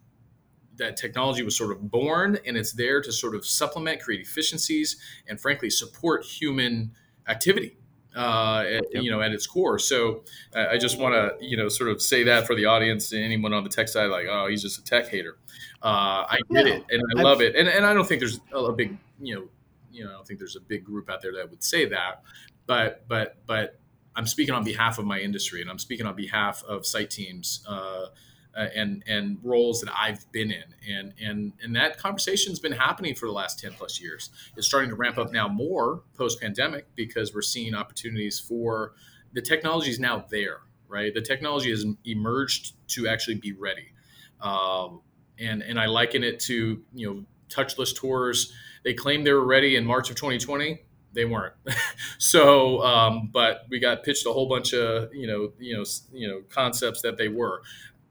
that 0.76 0.96
technology 0.96 1.42
was 1.42 1.56
sort 1.56 1.72
of 1.72 1.90
born, 1.90 2.38
and 2.46 2.56
it's 2.56 2.72
there 2.72 3.00
to 3.02 3.12
sort 3.12 3.34
of 3.34 3.46
supplement, 3.46 4.00
create 4.00 4.20
efficiencies, 4.20 4.96
and 5.26 5.40
frankly 5.40 5.70
support 5.70 6.24
human 6.24 6.92
activity 7.28 7.76
uh, 8.16 8.64
at, 8.66 8.84
yep. 8.92 9.02
you 9.02 9.10
know, 9.10 9.20
at 9.20 9.32
its 9.32 9.46
core. 9.46 9.78
So 9.78 10.24
uh, 10.54 10.66
I 10.70 10.78
just 10.78 10.98
want 10.98 11.14
to, 11.14 11.44
you 11.46 11.56
know, 11.56 11.68
sort 11.68 11.90
of 11.90 12.00
say 12.00 12.24
that 12.24 12.46
for 12.46 12.56
the 12.56 12.64
audience, 12.64 13.12
and 13.12 13.22
anyone 13.22 13.52
on 13.52 13.62
the 13.62 13.70
tech 13.70 13.88
side, 13.88 14.06
like, 14.06 14.26
oh, 14.28 14.46
he's 14.48 14.62
just 14.62 14.78
a 14.78 14.84
tech 14.84 15.08
hater. 15.08 15.36
Uh, 15.82 16.24
I 16.28 16.38
get 16.50 16.64
no, 16.64 16.72
it, 16.72 16.84
and 16.90 17.02
I 17.16 17.22
love 17.22 17.42
it, 17.42 17.54
and 17.54 17.68
and 17.68 17.84
I 17.84 17.92
don't 17.92 18.08
think 18.08 18.20
there's 18.20 18.40
a 18.52 18.72
big, 18.72 18.96
you 19.20 19.34
know, 19.34 19.48
you 19.92 20.04
know, 20.04 20.10
I 20.10 20.12
don't 20.14 20.26
think 20.26 20.38
there's 20.40 20.56
a 20.56 20.60
big 20.60 20.84
group 20.84 21.10
out 21.10 21.22
there 21.22 21.32
that 21.34 21.50
would 21.50 21.62
say 21.62 21.84
that, 21.86 22.22
but 22.66 23.04
but 23.06 23.36
but 23.46 23.78
I'm 24.16 24.26
speaking 24.26 24.54
on 24.54 24.64
behalf 24.64 24.98
of 24.98 25.04
my 25.04 25.20
industry, 25.20 25.60
and 25.60 25.70
I'm 25.70 25.78
speaking 25.78 26.06
on 26.06 26.16
behalf 26.16 26.64
of 26.64 26.86
site 26.86 27.10
teams. 27.10 27.64
Uh, 28.56 28.68
and 28.74 29.02
and 29.06 29.38
roles 29.42 29.82
that 29.82 29.92
I've 29.94 30.30
been 30.32 30.50
in, 30.50 30.64
and 30.90 31.12
and 31.22 31.52
and 31.62 31.76
that 31.76 31.98
conversation's 31.98 32.58
been 32.58 32.72
happening 32.72 33.14
for 33.14 33.26
the 33.26 33.32
last 33.32 33.58
ten 33.58 33.72
plus 33.72 34.00
years. 34.00 34.30
It's 34.56 34.66
starting 34.66 34.88
to 34.88 34.96
ramp 34.96 35.18
up 35.18 35.30
now 35.30 35.46
more 35.46 36.02
post 36.16 36.40
pandemic 36.40 36.86
because 36.94 37.34
we're 37.34 37.42
seeing 37.42 37.74
opportunities 37.74 38.40
for 38.40 38.94
the 39.34 39.42
technology 39.42 39.90
is 39.90 40.00
now 40.00 40.24
there, 40.30 40.60
right? 40.88 41.12
The 41.12 41.20
technology 41.20 41.68
has 41.68 41.84
emerged 42.06 42.76
to 42.92 43.06
actually 43.06 43.34
be 43.34 43.52
ready, 43.52 43.92
um, 44.40 45.02
and 45.38 45.62
and 45.62 45.78
I 45.78 45.84
liken 45.84 46.24
it 46.24 46.40
to 46.40 46.82
you 46.94 47.06
know 47.06 47.24
touchless 47.50 47.94
tours. 47.94 48.54
They 48.84 48.94
claimed 48.94 49.26
they 49.26 49.32
were 49.32 49.44
ready 49.44 49.76
in 49.76 49.84
March 49.84 50.08
of 50.08 50.16
2020 50.16 50.80
they 51.16 51.24
weren't. 51.24 51.54
so, 52.18 52.82
um, 52.82 53.30
but 53.32 53.64
we 53.70 53.80
got 53.80 54.04
pitched 54.04 54.26
a 54.26 54.32
whole 54.32 54.48
bunch 54.48 54.72
of 54.72 55.12
you 55.12 55.26
know 55.26 55.52
you 55.58 55.76
know 55.76 55.84
you 56.12 56.28
know 56.28 56.42
concepts 56.48 57.02
that 57.02 57.16
they 57.16 57.28
were 57.28 57.62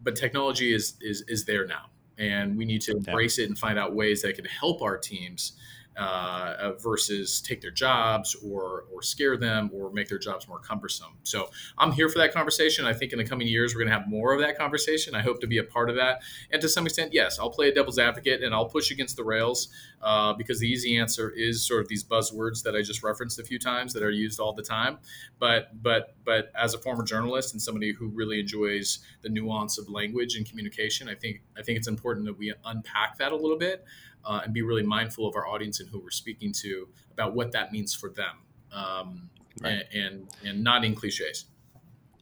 but 0.05 0.15
technology 0.15 0.73
is 0.73 0.95
is 1.01 1.25
is 1.27 1.43
there 1.43 1.67
now, 1.67 1.87
and 2.17 2.55
we 2.55 2.63
need 2.63 2.81
to 2.83 2.91
embrace 2.91 3.37
yeah. 3.37 3.43
it 3.43 3.47
and 3.49 3.59
find 3.59 3.77
out 3.77 3.93
ways 3.93 4.21
that 4.21 4.35
can 4.35 4.45
help 4.45 4.81
our 4.81 4.97
teams 4.97 5.57
uh, 5.97 6.73
versus 6.79 7.41
take 7.41 7.61
their 7.61 7.71
jobs 7.71 8.35
or 8.35 8.85
or 8.93 9.01
scare 9.01 9.37
them 9.37 9.69
or 9.73 9.91
make 9.91 10.09
their 10.09 10.17
jobs 10.17 10.47
more 10.47 10.59
cumbersome. 10.59 11.17
So 11.23 11.49
I'm 11.77 11.91
here 11.91 12.09
for 12.09 12.19
that 12.19 12.33
conversation. 12.33 12.85
I 12.85 12.93
think 12.93 13.11
in 13.13 13.17
the 13.17 13.25
coming 13.25 13.47
years 13.47 13.73
we're 13.73 13.81
going 13.81 13.91
to 13.91 13.97
have 13.97 14.07
more 14.07 14.33
of 14.33 14.41
that 14.41 14.57
conversation. 14.57 15.15
I 15.15 15.21
hope 15.21 15.41
to 15.41 15.47
be 15.47 15.57
a 15.57 15.63
part 15.63 15.89
of 15.89 15.95
that, 15.95 16.21
and 16.51 16.61
to 16.61 16.69
some 16.69 16.85
extent, 16.85 17.13
yes, 17.13 17.39
I'll 17.39 17.49
play 17.49 17.69
a 17.69 17.73
devil's 17.73 17.99
advocate 17.99 18.43
and 18.43 18.53
I'll 18.53 18.69
push 18.69 18.91
against 18.91 19.15
the 19.15 19.23
rails 19.23 19.69
uh, 20.01 20.33
because 20.33 20.59
the 20.59 20.67
easy 20.67 20.97
answer 20.97 21.29
is 21.29 21.65
sort 21.65 21.81
of 21.81 21.87
these 21.87 22.03
buzzwords 22.03 22.63
that 22.63 22.75
I 22.75 22.81
just 22.81 23.03
referenced 23.03 23.39
a 23.39 23.43
few 23.43 23.59
times 23.59 23.93
that 23.93 24.03
are 24.03 24.11
used 24.11 24.39
all 24.39 24.53
the 24.53 24.63
time. 24.63 24.99
But 25.39 25.81
but 25.81 26.15
but 26.23 26.51
as 26.55 26.73
a 26.73 26.77
former 26.77 27.03
journalist 27.03 27.53
and 27.53 27.61
somebody 27.61 27.93
who 27.93 28.07
really 28.09 28.39
enjoys 28.39 28.99
the 29.21 29.29
nuance 29.29 29.77
of 29.77 29.89
language 29.89 30.35
and 30.35 30.47
communication, 30.47 31.09
I 31.09 31.15
think 31.15 31.41
I 31.57 31.61
think 31.61 31.77
it's 31.77 31.87
important 31.87 32.25
that 32.25 32.37
we 32.37 32.53
unpack 32.65 33.17
that 33.17 33.31
a 33.31 33.35
little 33.35 33.57
bit 33.57 33.85
uh, 34.25 34.41
and 34.43 34.53
be 34.53 34.61
really 34.61 34.83
mindful 34.83 35.27
of 35.27 35.35
our 35.35 35.47
audience 35.47 35.79
and 35.79 35.89
who 35.89 35.99
we're 35.99 36.09
speaking 36.09 36.51
to 36.51 36.87
about 37.11 37.35
what 37.35 37.51
that 37.51 37.71
means 37.71 37.93
for 37.93 38.09
them, 38.09 38.37
um, 38.71 39.29
right. 39.61 39.83
and, 39.93 40.03
and, 40.03 40.29
and 40.43 40.63
not 40.63 40.83
in 40.83 40.95
cliches. 40.95 41.45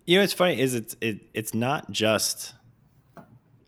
You 0.06 0.18
know, 0.18 0.24
it's 0.24 0.34
funny 0.34 0.60
is 0.60 0.76
it's 0.76 0.96
it, 1.02 1.22
it's 1.34 1.54
not 1.54 1.92
just. 1.92 2.54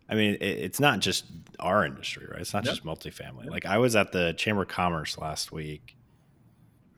I 0.08 0.14
mean, 0.14 0.34
it, 0.34 0.44
it's 0.44 0.78
not 0.78 1.00
just 1.00 1.24
our 1.58 1.84
industry, 1.84 2.26
right? 2.30 2.40
It's 2.40 2.54
not 2.54 2.64
yep. 2.64 2.74
just 2.74 2.84
multifamily. 2.84 3.44
Yep. 3.44 3.50
Like 3.50 3.66
I 3.66 3.78
was 3.78 3.96
at 3.96 4.12
the 4.12 4.34
Chamber 4.34 4.62
of 4.62 4.68
Commerce 4.68 5.18
last 5.18 5.50
week. 5.50 5.96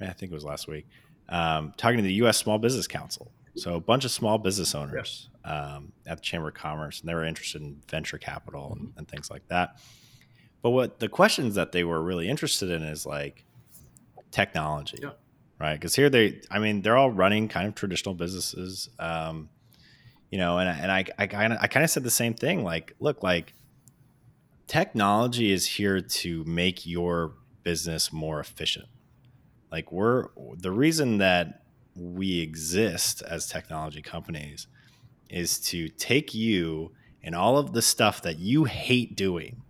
I 0.00 0.12
think 0.12 0.30
it 0.30 0.34
was 0.34 0.44
last 0.44 0.68
week, 0.68 0.86
um, 1.28 1.72
talking 1.76 1.96
to 1.96 2.02
the 2.02 2.12
U.S. 2.14 2.36
Small 2.36 2.58
Business 2.58 2.86
Council. 2.86 3.32
So 3.56 3.74
a 3.74 3.80
bunch 3.80 4.04
of 4.04 4.12
small 4.12 4.38
business 4.38 4.74
owners 4.74 5.28
yep. 5.44 5.52
um, 5.52 5.92
at 6.06 6.18
the 6.18 6.22
Chamber 6.22 6.48
of 6.48 6.54
Commerce, 6.54 7.00
and 7.00 7.08
they 7.08 7.14
were 7.14 7.24
interested 7.24 7.60
in 7.60 7.82
venture 7.88 8.18
capital 8.18 8.76
and, 8.78 8.92
and 8.96 9.08
things 9.08 9.30
like 9.30 9.46
that. 9.48 9.78
But 10.62 10.70
what 10.70 10.98
the 10.98 11.08
questions 11.08 11.54
that 11.54 11.72
they 11.72 11.84
were 11.84 12.02
really 12.02 12.28
interested 12.28 12.70
in 12.70 12.82
is 12.82 13.06
like 13.06 13.44
technology, 14.30 14.98
yeah. 15.00 15.10
right? 15.60 15.74
Because 15.74 15.94
here 15.94 16.10
they, 16.10 16.40
I 16.50 16.58
mean, 16.58 16.82
they're 16.82 16.96
all 16.96 17.10
running 17.10 17.48
kind 17.48 17.68
of 17.68 17.74
traditional 17.74 18.14
businesses, 18.14 18.90
um, 18.98 19.48
you 20.30 20.38
know, 20.38 20.58
and 20.58 20.68
and 20.68 20.90
I 20.90 21.04
I 21.18 21.26
kind 21.26 21.52
of 21.52 21.58
I 21.62 21.68
kind 21.68 21.84
of 21.84 21.90
said 21.90 22.02
the 22.02 22.10
same 22.10 22.34
thing. 22.34 22.64
Like, 22.64 22.94
look, 22.98 23.22
like 23.22 23.54
technology 24.66 25.52
is 25.52 25.66
here 25.66 26.00
to 26.00 26.44
make 26.44 26.86
your 26.86 27.32
business 27.62 28.12
more 28.12 28.40
efficient. 28.40 28.86
Like 29.70 29.92
we're 29.92 30.26
the 30.56 30.72
reason 30.72 31.18
that 31.18 31.62
we 31.94 32.40
exist 32.40 33.22
as 33.22 33.46
technology 33.46 34.02
companies 34.02 34.66
is 35.30 35.58
to 35.58 35.88
take 35.88 36.34
you 36.34 36.92
and 37.22 37.34
all 37.34 37.58
of 37.58 37.72
the 37.72 37.82
stuff 37.82 38.22
that 38.22 38.38
you 38.38 38.64
hate 38.64 39.16
doing 39.16 39.62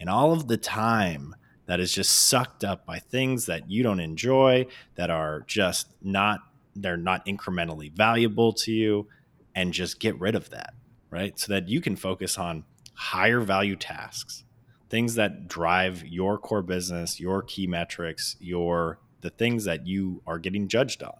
and 0.00 0.08
all 0.08 0.32
of 0.32 0.48
the 0.48 0.56
time 0.56 1.36
that 1.66 1.78
is 1.78 1.92
just 1.92 2.10
sucked 2.10 2.64
up 2.64 2.84
by 2.84 2.98
things 2.98 3.46
that 3.46 3.70
you 3.70 3.84
don't 3.84 4.00
enjoy 4.00 4.66
that 4.96 5.10
are 5.10 5.44
just 5.46 5.86
not 6.02 6.40
they're 6.74 6.96
not 6.96 7.24
incrementally 7.26 7.92
valuable 7.92 8.52
to 8.52 8.72
you 8.72 9.06
and 9.54 9.72
just 9.72 10.00
get 10.00 10.18
rid 10.18 10.34
of 10.34 10.50
that 10.50 10.74
right? 11.10 11.38
So 11.38 11.52
that 11.52 11.68
you 11.68 11.80
can 11.80 11.96
focus 11.96 12.38
on 12.38 12.64
higher 12.94 13.40
value 13.40 13.76
tasks 13.76 14.44
things 14.88 15.14
that 15.14 15.46
drive 15.46 16.04
your 16.04 16.36
core 16.38 16.62
business 16.62 17.20
your 17.20 17.42
key 17.42 17.66
metrics 17.66 18.36
your 18.40 18.98
the 19.20 19.30
things 19.30 19.64
that 19.64 19.86
you 19.86 20.22
are 20.26 20.38
getting 20.38 20.66
judged 20.66 21.02
on 21.02 21.14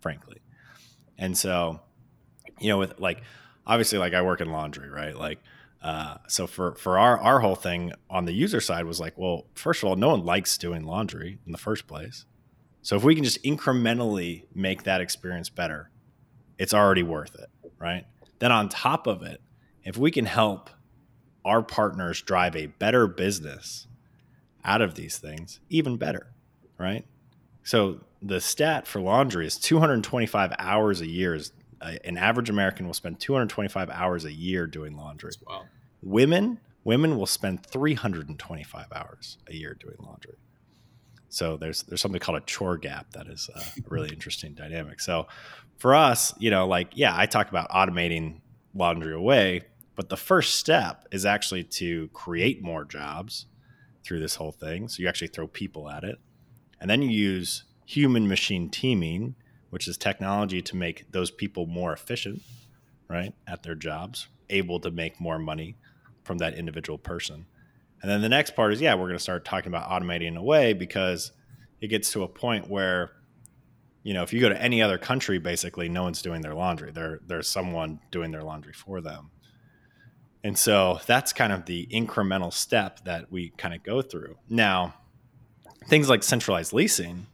frankly. 0.00 0.38
And 1.16 1.36
so 1.36 1.80
you 2.60 2.68
know 2.68 2.78
with 2.78 3.00
like 3.00 3.22
obviously 3.66 3.98
like 3.98 4.12
i 4.12 4.20
work 4.22 4.40
in 4.40 4.52
laundry 4.52 4.90
right? 4.90 5.16
Like 5.16 5.38
uh, 5.82 6.16
so 6.28 6.46
for 6.46 6.74
for 6.76 6.98
our 6.98 7.18
our 7.18 7.40
whole 7.40 7.56
thing 7.56 7.92
on 8.08 8.24
the 8.24 8.32
user 8.32 8.60
side 8.60 8.84
was 8.84 9.00
like, 9.00 9.18
well, 9.18 9.46
first 9.54 9.82
of 9.82 9.88
all, 9.88 9.96
no 9.96 10.10
one 10.10 10.24
likes 10.24 10.56
doing 10.56 10.84
laundry 10.84 11.38
in 11.44 11.52
the 11.52 11.58
first 11.58 11.86
place. 11.86 12.24
So 12.82 12.96
if 12.96 13.04
we 13.04 13.14
can 13.14 13.24
just 13.24 13.42
incrementally 13.42 14.44
make 14.54 14.84
that 14.84 15.00
experience 15.00 15.48
better, 15.48 15.90
it's 16.58 16.74
already 16.74 17.02
worth 17.02 17.34
it, 17.34 17.48
right? 17.78 18.04
Then 18.38 18.52
on 18.52 18.68
top 18.68 19.06
of 19.06 19.22
it, 19.22 19.40
if 19.84 19.96
we 19.96 20.10
can 20.10 20.26
help 20.26 20.70
our 21.44 21.62
partners 21.62 22.22
drive 22.22 22.54
a 22.54 22.66
better 22.66 23.06
business 23.06 23.86
out 24.64 24.80
of 24.80 24.94
these 24.94 25.18
things, 25.18 25.60
even 25.68 25.96
better, 25.96 26.32
right? 26.78 27.04
So 27.64 28.00
the 28.20 28.40
stat 28.40 28.86
for 28.86 29.00
laundry 29.00 29.46
is 29.46 29.56
225 29.58 30.52
hours 30.58 31.00
a 31.00 31.08
year 31.08 31.34
is 31.34 31.52
an 32.04 32.16
average 32.16 32.48
American 32.48 32.86
will 32.86 32.94
spend 32.94 33.18
225 33.18 33.90
hours 33.90 34.24
a 34.24 34.32
year 34.32 34.66
doing 34.66 34.96
laundry. 34.96 35.32
Wow. 35.46 35.64
Women, 36.02 36.58
women 36.84 37.16
will 37.16 37.26
spend 37.26 37.64
325 37.66 38.86
hours 38.94 39.38
a 39.48 39.54
year 39.54 39.74
doing 39.74 39.96
laundry. 40.00 40.36
So 41.28 41.56
there's 41.56 41.84
there's 41.84 42.00
something 42.00 42.20
called 42.20 42.38
a 42.38 42.44
chore 42.44 42.76
gap 42.76 43.12
that 43.12 43.26
is 43.26 43.48
a 43.54 43.62
really 43.88 44.10
interesting 44.10 44.54
dynamic. 44.54 45.00
So 45.00 45.28
for 45.78 45.94
us, 45.94 46.34
you 46.38 46.50
know, 46.50 46.66
like 46.66 46.88
yeah, 46.94 47.14
I 47.16 47.26
talk 47.26 47.48
about 47.48 47.70
automating 47.70 48.40
laundry 48.74 49.14
away, 49.14 49.62
but 49.96 50.08
the 50.08 50.16
first 50.16 50.56
step 50.56 51.06
is 51.10 51.24
actually 51.24 51.64
to 51.64 52.08
create 52.08 52.62
more 52.62 52.84
jobs 52.84 53.46
through 54.04 54.20
this 54.20 54.34
whole 54.34 54.52
thing. 54.52 54.88
So 54.88 55.02
you 55.02 55.08
actually 55.08 55.28
throw 55.28 55.46
people 55.46 55.88
at 55.88 56.04
it. 56.04 56.18
And 56.80 56.90
then 56.90 57.00
you 57.00 57.10
use 57.10 57.64
human 57.86 58.28
machine 58.28 58.68
teaming 58.68 59.36
which 59.72 59.88
is 59.88 59.96
technology 59.96 60.60
to 60.60 60.76
make 60.76 61.10
those 61.12 61.30
people 61.30 61.64
more 61.64 61.94
efficient, 61.94 62.42
right, 63.08 63.32
at 63.46 63.62
their 63.62 63.74
jobs, 63.74 64.28
able 64.50 64.78
to 64.78 64.90
make 64.90 65.18
more 65.18 65.38
money 65.38 65.78
from 66.24 66.38
that 66.38 66.54
individual 66.54 66.98
person. 66.98 67.46
And 68.00 68.10
then 68.10 68.20
the 68.20 68.28
next 68.28 68.56
part 68.56 68.72
is, 68.72 68.80
yeah, 68.80 68.94
we're 68.94 69.06
going 69.06 69.16
to 69.16 69.22
start 69.22 69.44
talking 69.44 69.68
about 69.68 69.88
automating 69.88 70.36
away 70.36 70.72
because 70.72 71.32
it 71.80 71.88
gets 71.88 72.12
to 72.12 72.22
a 72.22 72.28
point 72.28 72.68
where, 72.68 73.12
you 74.02 74.12
know, 74.12 74.22
if 74.22 74.32
you 74.32 74.40
go 74.40 74.48
to 74.48 74.60
any 74.60 74.82
other 74.82 74.98
country, 74.98 75.38
basically 75.38 75.88
no 75.88 76.02
one's 76.02 76.22
doing 76.22 76.42
their 76.42 76.54
laundry. 76.54 76.90
There, 76.90 77.20
there's 77.26 77.48
someone 77.48 78.00
doing 78.10 78.32
their 78.32 78.42
laundry 78.42 78.72
for 78.72 79.00
them. 79.00 79.30
And 80.44 80.58
so 80.58 80.98
that's 81.06 81.32
kind 81.32 81.52
of 81.52 81.66
the 81.66 81.86
incremental 81.92 82.52
step 82.52 83.04
that 83.04 83.30
we 83.30 83.50
kind 83.50 83.74
of 83.74 83.84
go 83.84 84.02
through. 84.02 84.36
Now, 84.48 84.94
things 85.86 86.08
like 86.08 86.24
centralized 86.24 86.72
leasing, 86.72 87.26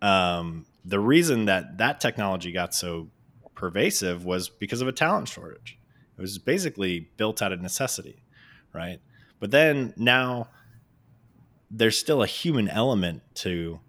um, 0.00 0.64
the 0.84 1.00
reason 1.00 1.46
that 1.46 1.78
that 1.78 2.00
technology 2.00 2.52
got 2.52 2.72
so 2.72 3.10
pervasive 3.54 4.24
was 4.24 4.48
because 4.48 4.80
of 4.80 4.88
a 4.88 4.92
talent 4.92 5.28
shortage. 5.28 5.78
It 6.16 6.20
was 6.20 6.38
basically 6.38 7.10
built 7.16 7.42
out 7.42 7.52
of 7.52 7.60
necessity, 7.60 8.22
right? 8.76 9.00
But 9.40 9.50
then 9.50 9.94
now 9.96 10.48
there's 11.70 11.98
still 11.98 12.22
a 12.22 12.26
human 12.26 12.68
element 12.68 13.22
to 13.34 13.80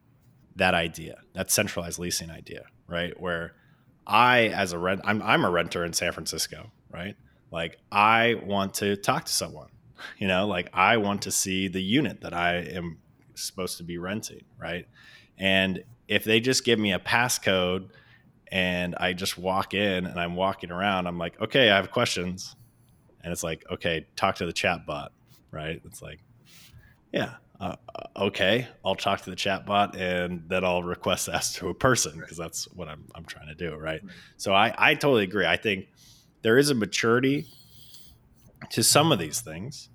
that 0.55 0.73
idea, 0.73 1.17
that 1.33 1.51
centralized 1.51 1.99
leasing 1.99 2.31
idea, 2.31 2.65
right? 2.87 3.19
Where 3.19 3.53
I, 4.07 4.47
as 4.47 4.73
a 4.73 4.79
rent, 4.79 5.01
I'm, 5.03 5.21
I'm 5.21 5.45
a 5.45 5.51
renter 5.51 5.85
in 5.85 5.93
San 5.93 6.11
Francisco, 6.11 6.71
right? 6.91 7.15
Like 7.51 7.77
I 7.91 8.35
want 8.43 8.73
to 8.75 8.95
talk 8.95 9.25
to 9.25 9.31
someone, 9.31 9.69
you 10.17 10.27
know, 10.27 10.47
like 10.47 10.69
I 10.73 10.97
want 10.97 11.21
to 11.23 11.31
see 11.31 11.67
the 11.67 11.81
unit 11.81 12.21
that 12.21 12.33
I 12.33 12.55
am 12.57 12.97
supposed 13.35 13.77
to 13.77 13.83
be 13.83 13.97
renting, 13.97 14.45
right? 14.59 14.87
And 15.37 15.83
if 16.07 16.23
they 16.23 16.39
just 16.39 16.63
give 16.63 16.79
me 16.79 16.93
a 16.93 16.99
passcode 16.99 17.89
and 18.51 18.95
I 18.95 19.13
just 19.13 19.37
walk 19.37 19.73
in 19.73 20.05
and 20.05 20.19
I'm 20.19 20.35
walking 20.35 20.71
around, 20.71 21.05
I'm 21.05 21.17
like, 21.17 21.39
okay, 21.39 21.69
I 21.69 21.75
have 21.75 21.91
questions. 21.91 22.55
And 23.27 23.33
it's 23.33 23.43
like, 23.43 23.65
okay, 23.69 24.07
talk 24.15 24.35
to 24.35 24.45
the 24.45 24.53
chat 24.53 24.85
bot, 24.85 25.11
right? 25.51 25.81
It's 25.83 26.01
like, 26.01 26.19
yeah, 27.11 27.33
uh, 27.59 27.75
uh 27.93 28.21
okay, 28.27 28.69
I'll 28.85 28.95
talk 28.95 29.19
to 29.23 29.29
the 29.29 29.35
chat 29.35 29.65
bot 29.65 29.97
and 29.97 30.45
then 30.47 30.63
I'll 30.63 30.81
request 30.81 31.25
that 31.25 31.41
to 31.55 31.67
a 31.67 31.73
person 31.73 32.17
because 32.17 32.37
that's 32.37 32.71
what 32.71 32.87
I'm, 32.87 33.03
I'm 33.13 33.25
trying 33.25 33.49
to 33.49 33.53
do, 33.53 33.71
right? 33.71 34.01
right? 34.01 34.01
So 34.37 34.53
I, 34.53 34.73
I 34.77 34.93
totally 34.93 35.25
agree. 35.25 35.45
I 35.45 35.57
think 35.57 35.89
there 36.41 36.57
is 36.57 36.69
a 36.69 36.73
maturity 36.73 37.47
to 38.69 38.81
some 38.81 39.11
of 39.11 39.19
these 39.19 39.41
things. 39.41 39.89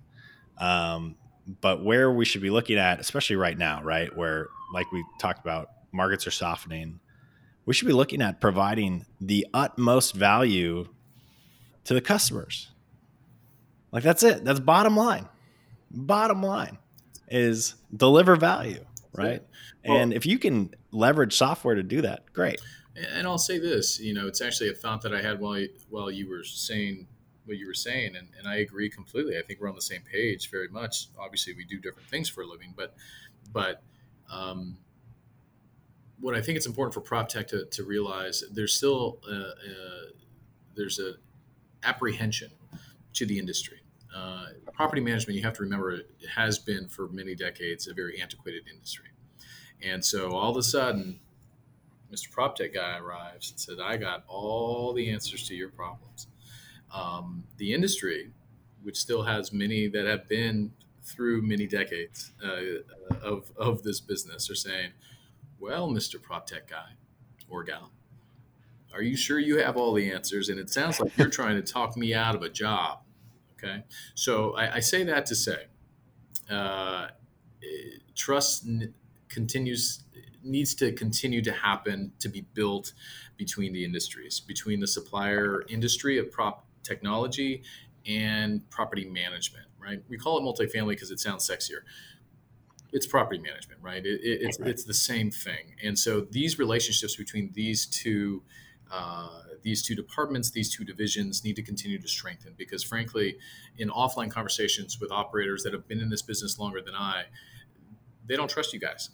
Um, 0.59 1.17
but 1.63 1.83
where 1.83 2.13
we 2.13 2.27
should 2.27 2.43
be 2.43 2.51
looking 2.51 2.77
at, 2.77 3.01
especially 3.01 3.37
right 3.37 3.57
now, 3.57 3.83
right, 3.83 4.15
where 4.15 4.49
like 4.75 4.93
we 4.93 5.03
talked 5.19 5.41
about 5.41 5.71
markets 5.91 6.27
are 6.27 6.31
softening, 6.31 7.01
we 7.65 7.73
should 7.73 7.89
be 7.89 7.95
looking 7.95 8.21
at 8.21 8.43
providing 8.43 9.07
the 9.23 9.47
utmost 9.55 10.15
value 10.15 10.87
to 11.85 11.95
the 11.95 12.03
customers. 12.03 12.72
Like 13.93 14.03
that's 14.03 14.23
it. 14.23 14.45
That's 14.45 14.61
bottom 14.61 14.97
line. 14.97 15.29
Bottom 15.91 16.43
line 16.43 16.79
is 17.29 17.75
deliver 17.95 18.37
value, 18.37 18.85
right? 19.13 19.43
Well, 19.85 19.99
and 19.99 20.13
if 20.13 20.25
you 20.27 20.39
can 20.39 20.75
leverage 20.91 21.37
software 21.37 21.75
to 21.75 21.83
do 21.83 22.01
that, 22.03 22.33
great. 22.33 22.61
And 23.15 23.27
I'll 23.27 23.39
say 23.39 23.59
this, 23.59 24.01
you 24.01 24.13
know, 24.15 24.27
it's 24.27 24.41
actually 24.41 24.71
a 24.71 24.75
thought 24.75 25.03
that 25.03 25.15
I 25.15 25.23
had 25.23 25.41
while 25.41 25.65
while 25.89 26.11
you 26.11 26.29
were 26.29 26.45
saying 26.45 27.07
what 27.45 27.57
you 27.59 27.67
were 27.67 27.75
saying, 27.75 28.17
and, 28.17 28.29
and 28.39 28.47
I 28.47 28.57
agree 28.57 28.89
completely. 28.89 29.37
I 29.37 29.43
think 29.43 29.61
we're 29.61 29.69
on 29.69 29.75
the 29.75 29.83
same 29.83 30.03
page 30.03 30.51
very 30.51 30.69
much. 30.69 31.09
Obviously, 31.19 31.55
we 31.55 31.65
do 31.65 31.79
different 31.79 32.09
things 32.09 32.29
for 32.29 32.43
a 32.43 32.47
living, 32.47 32.73
but 32.77 32.95
but 33.53 33.83
um, 34.31 34.79
what 36.21 36.35
I 36.35 36.41
think 36.41 36.57
it's 36.57 36.67
important 36.67 36.95
for 36.95 37.01
prop 37.01 37.29
tech 37.29 37.49
to, 37.49 37.67
to 37.67 37.85
realize 37.85 38.45
there's 38.53 38.75
still 38.75 39.19
a, 39.29 39.35
a, 39.35 39.53
there's 40.77 40.99
a 41.01 41.15
apprehension 41.83 42.51
to 43.15 43.27
the 43.27 43.39
industry. 43.39 43.82
Uh, 44.15 44.47
property 44.73 45.01
management, 45.01 45.37
you 45.37 45.43
have 45.43 45.55
to 45.55 45.63
remember, 45.63 45.93
it 45.93 46.07
has 46.35 46.59
been 46.59 46.89
for 46.89 47.09
many 47.09 47.35
decades 47.35 47.89
a 47.89 47.95
very 47.95 48.21
antiquated 48.21 48.63
industry, 48.71 49.07
and 49.83 50.05
so 50.05 50.33
all 50.33 50.51
of 50.51 50.57
a 50.57 50.63
sudden, 50.63 51.19
Mr. 52.13 52.31
PropTech 52.31 52.75
guy 52.75 52.99
arrives 52.99 53.51
and 53.51 53.59
said, 53.59 53.81
"I 53.81 53.97
got 53.97 54.25
all 54.29 54.93
the 54.93 55.09
answers 55.11 55.49
to 55.49 55.55
your 55.55 55.71
problems." 55.71 56.27
Um, 56.93 57.45
the 57.57 57.73
industry, 57.73 58.31
which 58.83 58.99
still 58.99 59.23
has 59.23 59.53
many 59.53 59.89
that 59.89 60.05
have 60.07 60.29
been 60.29 60.73
through 61.03 61.43
many 61.43 61.67
decades 61.67 62.33
uh, 62.45 62.83
of 63.23 63.51
of 63.57 63.83
this 63.83 64.01
business, 64.01 64.51
are 64.51 64.55
saying, 64.55 64.91
"Well, 65.59 65.89
Mr. 65.89 66.17
PropTech 66.17 66.67
guy 66.69 66.97
or 67.49 67.65
gal, 67.65 67.93
are 68.93 69.03
you 69.03 69.17
sure 69.17 69.39
you 69.39 69.57
have 69.59 69.79
all 69.79 69.95
the 69.95 70.13
answers? 70.13 70.51
And 70.51 70.61
it 70.61 70.69
sounds 70.69 71.01
like 71.01 71.17
you're 71.17 71.31
trying 71.31 71.57
to 71.57 71.63
talk 71.63 71.97
me 71.97 72.13
out 72.13 72.35
of 72.35 72.43
a 72.43 72.51
job." 72.51 73.01
Okay, 73.63 73.85
so 74.15 74.57
I, 74.57 74.77
I 74.77 74.81
say 74.81 75.05
that 75.05 75.27
to 75.27 75.37
say, 75.37 75.67
uh, 76.51 77.09
trust 78.15 78.67
n- 78.67 78.95
continues 79.29 80.05
needs 80.45 80.75
to 80.75 80.91
continue 80.93 81.41
to 81.41 81.53
happen 81.53 82.13
to 82.19 82.29
be 82.29 82.41
built 82.55 82.93
between 83.37 83.73
the 83.73 83.85
industries, 83.85 84.41
between 84.41 84.81
the 84.81 84.87
supplier 84.89 85.63
industry 85.69 86.19
of 86.19 86.33
prop 86.33 86.67
technology 86.83 87.63
and 88.07 88.69
property 88.71 89.05
management. 89.05 89.67
Right? 89.79 90.03
We 90.09 90.19
call 90.19 90.39
it 90.39 90.43
multifamily 90.43 90.91
because 90.91 91.11
it 91.11 91.21
sounds 91.21 91.49
sexier. 91.49 91.83
It's 92.93 93.07
property 93.07 93.41
management, 93.41 93.81
right? 93.81 94.05
It, 94.05 94.21
it, 94.23 94.43
it's 94.43 94.61
right. 94.61 94.69
it's 94.69 94.85
the 94.85 94.95
same 94.95 95.31
thing, 95.31 95.77
and 95.83 95.99
so 95.99 96.21
these 96.21 96.59
relationships 96.59 97.17
between 97.17 97.53
these 97.55 97.87
two. 97.87 98.43
Uh, 98.93 99.29
these 99.63 99.83
two 99.83 99.95
departments, 99.95 100.51
these 100.51 100.75
two 100.75 100.85
divisions 100.85 101.45
need 101.45 101.57
to 101.57 101.63
continue 101.63 101.99
to 101.99 102.09
strengthen 102.09 102.53
because, 102.59 102.83
frankly, 102.83 103.39
in 103.79 103.89
offline 103.89 104.31
conversations 104.31 105.01
with 105.01 105.11
operators 105.11 105.63
that 105.63 105.73
have 105.73 105.89
been 105.89 106.01
in 106.01 106.11
this 106.11 106.21
business 106.21 106.59
longer 106.59 106.83
than 106.83 106.95
I, 106.95 107.25
they 108.27 108.37
don't 108.37 108.51
trust 108.51 108.75
you 108.75 108.81
guys. 108.81 109.11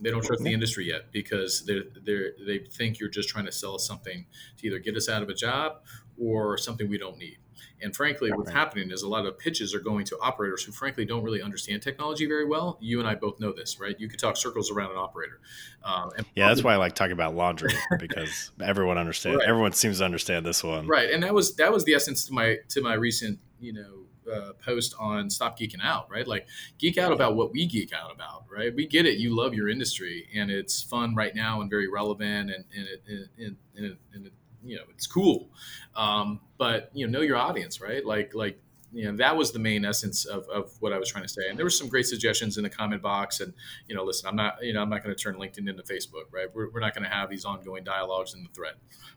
They 0.00 0.10
don't 0.10 0.22
trust 0.22 0.44
the 0.44 0.52
industry 0.52 0.86
yet 0.86 1.10
because 1.10 1.64
they 1.64 1.80
they 2.06 2.30
they 2.46 2.58
think 2.70 3.00
you're 3.00 3.08
just 3.08 3.28
trying 3.28 3.46
to 3.46 3.52
sell 3.52 3.74
us 3.74 3.84
something 3.84 4.26
to 4.58 4.66
either 4.66 4.78
get 4.78 4.96
us 4.96 5.08
out 5.08 5.24
of 5.24 5.28
a 5.28 5.34
job 5.34 5.80
or 6.16 6.56
something 6.56 6.88
we 6.88 6.98
don't 6.98 7.18
need. 7.18 7.38
And 7.80 7.94
frankly, 7.94 8.30
what's 8.32 8.50
happening 8.50 8.90
is 8.90 9.02
a 9.02 9.08
lot 9.08 9.26
of 9.26 9.38
pitches 9.38 9.74
are 9.74 9.80
going 9.80 10.04
to 10.06 10.18
operators 10.20 10.62
who, 10.64 10.72
frankly, 10.72 11.04
don't 11.04 11.22
really 11.22 11.42
understand 11.42 11.82
technology 11.82 12.26
very 12.26 12.46
well. 12.46 12.78
You 12.80 12.98
and 12.98 13.08
I 13.08 13.14
both 13.14 13.40
know 13.40 13.52
this, 13.52 13.78
right? 13.78 13.98
You 13.98 14.08
could 14.08 14.18
talk 14.18 14.36
circles 14.36 14.70
around 14.70 14.90
an 14.90 14.96
operator. 14.96 15.40
Um, 15.84 16.10
yeah, 16.34 16.48
that's 16.48 16.62
why 16.62 16.74
I 16.74 16.76
like 16.76 16.94
talking 16.94 17.12
about 17.12 17.34
laundry 17.34 17.72
because 17.98 18.50
everyone 18.60 18.98
understands. 18.98 19.38
Right. 19.38 19.48
Everyone 19.48 19.72
seems 19.72 19.98
to 19.98 20.04
understand 20.04 20.44
this 20.44 20.64
one, 20.64 20.86
right? 20.86 21.10
And 21.10 21.22
that 21.22 21.34
was 21.34 21.54
that 21.56 21.72
was 21.72 21.84
the 21.84 21.94
essence 21.94 22.26
to 22.26 22.32
my 22.32 22.58
to 22.68 22.80
my 22.80 22.94
recent, 22.94 23.38
you 23.60 23.72
know, 23.72 23.98
uh, 24.32 24.52
post 24.64 24.94
on 24.98 25.30
stop 25.30 25.58
geeking 25.58 25.82
out 25.82 26.10
right 26.10 26.26
like 26.26 26.46
geek 26.76 26.98
out 26.98 27.12
about 27.12 27.34
what 27.34 27.50
we 27.50 27.66
geek 27.66 27.92
out 27.92 28.12
about 28.12 28.44
right 28.50 28.74
we 28.74 28.86
get 28.86 29.06
it 29.06 29.18
you 29.18 29.34
love 29.34 29.54
your 29.54 29.68
industry 29.68 30.28
and 30.34 30.50
it's 30.50 30.82
fun 30.82 31.14
right 31.14 31.34
now 31.34 31.60
and 31.60 31.70
very 31.70 31.88
relevant 31.88 32.50
and, 32.50 32.64
and, 32.76 32.86
it, 32.86 33.02
and, 33.38 33.56
and, 33.76 33.96
and 34.12 34.26
it, 34.26 34.32
you 34.68 34.76
know 34.76 34.84
it's 34.90 35.06
cool. 35.06 35.48
Um, 35.96 36.40
but 36.58 36.90
you 36.92 37.06
know 37.06 37.18
know 37.18 37.24
your 37.24 37.36
audience 37.36 37.80
right? 37.80 38.04
Like 38.04 38.34
like 38.34 38.60
you 38.92 39.04
know 39.04 39.16
that 39.16 39.36
was 39.36 39.52
the 39.52 39.58
main 39.58 39.84
essence 39.84 40.24
of, 40.24 40.48
of 40.48 40.72
what 40.80 40.92
i 40.92 40.98
was 40.98 41.10
trying 41.10 41.24
to 41.24 41.28
say. 41.28 41.42
And 41.48 41.58
there 41.58 41.66
were 41.66 41.70
some 41.70 41.88
great 41.88 42.06
suggestions 42.06 42.56
in 42.56 42.62
the 42.62 42.70
comment 42.70 43.02
box 43.02 43.40
and 43.40 43.52
you 43.86 43.94
know 43.94 44.04
listen 44.04 44.28
i'm 44.28 44.36
not 44.36 44.54
you 44.62 44.72
know 44.72 44.80
i'm 44.80 44.88
not 44.88 45.02
going 45.02 45.14
to 45.14 45.22
turn 45.22 45.36
linkedin 45.36 45.68
into 45.68 45.82
facebook 45.82 46.24
right? 46.30 46.46
We're, 46.54 46.70
we're 46.70 46.80
not 46.80 46.94
going 46.94 47.04
to 47.04 47.10
have 47.10 47.28
these 47.28 47.44
ongoing 47.44 47.84
dialogues 47.84 48.34
in 48.34 48.42
the 48.42 48.48
thread. 48.50 48.74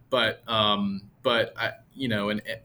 But 0.10 0.44
um 0.48 1.10
but 1.24 1.54
i 1.58 1.72
you 1.94 2.08
know 2.08 2.30
and 2.30 2.42
eh, 2.46 2.58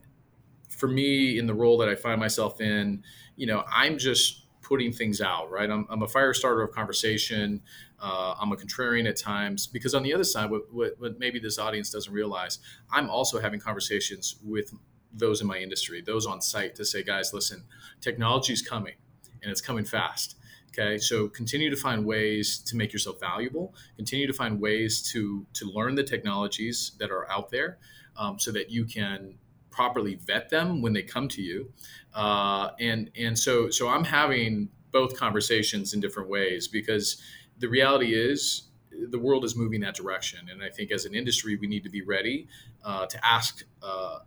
for 0.68 0.88
me 0.88 1.38
in 1.38 1.46
the 1.46 1.54
role 1.54 1.78
that 1.78 1.88
i 1.88 1.94
find 1.94 2.20
myself 2.20 2.60
in 2.60 3.02
you 3.36 3.46
know 3.46 3.64
i'm 3.72 3.98
just 3.98 4.46
putting 4.62 4.92
things 4.92 5.20
out 5.20 5.50
right? 5.50 5.70
I'm, 5.70 5.86
I'm 5.88 6.02
a 6.02 6.08
fire 6.08 6.34
starter 6.34 6.62
of 6.62 6.72
conversation 6.72 7.62
uh, 8.00 8.34
I'm 8.40 8.52
a 8.52 8.56
contrarian 8.56 9.08
at 9.08 9.16
times 9.16 9.66
because 9.66 9.94
on 9.94 10.02
the 10.02 10.12
other 10.12 10.24
side, 10.24 10.50
what, 10.50 10.72
what, 10.72 10.94
what, 10.98 11.18
maybe 11.18 11.38
this 11.38 11.58
audience 11.58 11.90
doesn't 11.90 12.12
realize, 12.12 12.58
I'm 12.90 13.08
also 13.08 13.40
having 13.40 13.60
conversations 13.60 14.36
with 14.44 14.72
those 15.12 15.40
in 15.40 15.46
my 15.46 15.58
industry, 15.58 16.02
those 16.02 16.26
on 16.26 16.40
site 16.40 16.74
to 16.76 16.84
say, 16.84 17.02
guys, 17.02 17.32
listen, 17.32 17.64
technology 18.00 18.52
is 18.52 18.62
coming 18.62 18.94
and 19.42 19.50
it's 19.50 19.60
coming 19.60 19.84
fast. 19.84 20.36
Okay, 20.78 20.98
so 20.98 21.28
continue 21.28 21.70
to 21.70 21.76
find 21.76 22.04
ways 22.04 22.58
to 22.58 22.76
make 22.76 22.92
yourself 22.92 23.18
valuable. 23.18 23.74
Continue 23.96 24.26
to 24.26 24.32
find 24.34 24.60
ways 24.60 25.00
to 25.12 25.46
to 25.54 25.70
learn 25.70 25.94
the 25.94 26.02
technologies 26.02 26.92
that 26.98 27.10
are 27.10 27.30
out 27.30 27.50
there, 27.50 27.78
um, 28.18 28.38
so 28.38 28.52
that 28.52 28.70
you 28.70 28.84
can 28.84 29.38
properly 29.70 30.16
vet 30.16 30.50
them 30.50 30.82
when 30.82 30.92
they 30.92 31.02
come 31.02 31.28
to 31.28 31.40
you. 31.40 31.72
Uh, 32.14 32.70
and 32.78 33.10
and 33.16 33.38
so 33.38 33.70
so 33.70 33.88
I'm 33.88 34.04
having 34.04 34.68
both 34.92 35.16
conversations 35.16 35.94
in 35.94 36.00
different 36.00 36.28
ways 36.28 36.68
because 36.68 37.22
the 37.58 37.68
reality 37.68 38.14
is 38.14 38.62
the 39.10 39.18
world 39.18 39.44
is 39.44 39.56
moving 39.56 39.80
that 39.80 39.94
direction. 39.94 40.48
And 40.50 40.62
I 40.62 40.70
think 40.70 40.90
as 40.90 41.04
an 41.04 41.14
industry, 41.14 41.56
we 41.56 41.66
need 41.66 41.82
to 41.84 41.90
be 41.90 42.02
ready 42.02 42.48
uh, 42.84 43.06
to 43.06 43.26
ask 43.26 43.64
uh, 43.82 43.86
uh, 43.86 44.20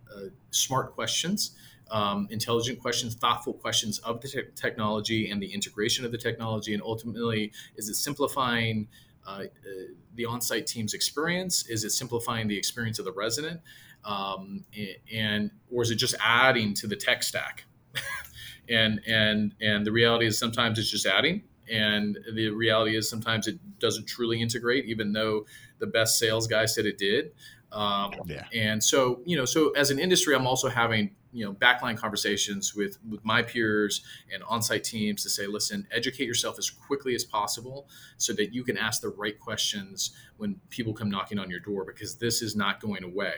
smart 0.51 0.93
questions, 0.93 1.51
um, 1.91 2.27
intelligent 2.29 2.79
questions, 2.79 3.15
thoughtful 3.15 3.53
questions 3.53 3.99
of 3.99 4.21
the 4.21 4.27
te- 4.27 4.43
technology 4.55 5.31
and 5.31 5.41
the 5.41 5.53
integration 5.53 6.05
of 6.05 6.11
the 6.11 6.17
technology. 6.17 6.73
And 6.73 6.83
ultimately, 6.83 7.51
is 7.75 7.89
it 7.89 7.95
simplifying 7.95 8.87
uh, 9.25 9.31
uh, 9.31 9.45
the 10.15 10.25
on 10.25 10.41
site 10.41 10.67
team's 10.67 10.93
experience? 10.93 11.67
Is 11.67 11.83
it 11.83 11.91
simplifying 11.91 12.47
the 12.47 12.57
experience 12.57 12.99
of 12.99 13.05
the 13.05 13.11
resident? 13.11 13.61
Um, 14.05 14.65
and 15.11 15.51
or 15.71 15.83
is 15.83 15.91
it 15.91 15.95
just 15.95 16.15
adding 16.23 16.73
to 16.75 16.87
the 16.87 16.95
tech 16.95 17.21
stack? 17.23 17.65
and 18.69 19.01
and 19.07 19.53
and 19.61 19.85
the 19.85 19.91
reality 19.91 20.25
is 20.25 20.39
sometimes 20.39 20.79
it's 20.79 20.89
just 20.89 21.05
adding 21.05 21.43
and 21.69 22.17
the 22.33 22.49
reality 22.49 22.95
is 22.95 23.09
sometimes 23.09 23.47
it 23.47 23.59
doesn't 23.79 24.05
truly 24.05 24.41
integrate, 24.41 24.85
even 24.85 25.13
though 25.13 25.45
the 25.79 25.87
best 25.87 26.17
sales 26.17 26.47
guy 26.47 26.65
said 26.65 26.85
it 26.85 26.97
did. 26.97 27.31
Um, 27.71 28.13
yeah. 28.25 28.45
And 28.53 28.83
so, 28.83 29.21
you 29.25 29.37
know, 29.37 29.45
so 29.45 29.71
as 29.71 29.91
an 29.91 29.99
industry, 29.99 30.35
I'm 30.35 30.47
also 30.47 30.69
having 30.69 31.11
you 31.31 31.45
know 31.45 31.53
backline 31.53 31.97
conversations 31.97 32.73
with 32.73 32.97
with 33.07 33.23
my 33.23 33.41
peers 33.41 34.01
and 34.33 34.43
on-site 34.43 34.83
teams 34.83 35.23
to 35.23 35.29
say 35.29 35.45
listen 35.45 35.87
educate 35.91 36.25
yourself 36.25 36.57
as 36.57 36.69
quickly 36.69 37.13
as 37.15 37.23
possible 37.23 37.87
so 38.17 38.33
that 38.33 38.53
you 38.53 38.63
can 38.63 38.77
ask 38.77 39.01
the 39.01 39.09
right 39.09 39.39
questions 39.39 40.11
when 40.37 40.59
people 40.69 40.93
come 40.93 41.09
knocking 41.09 41.37
on 41.37 41.49
your 41.49 41.59
door 41.59 41.85
because 41.85 42.15
this 42.15 42.41
is 42.41 42.55
not 42.55 42.79
going 42.79 43.03
away 43.03 43.33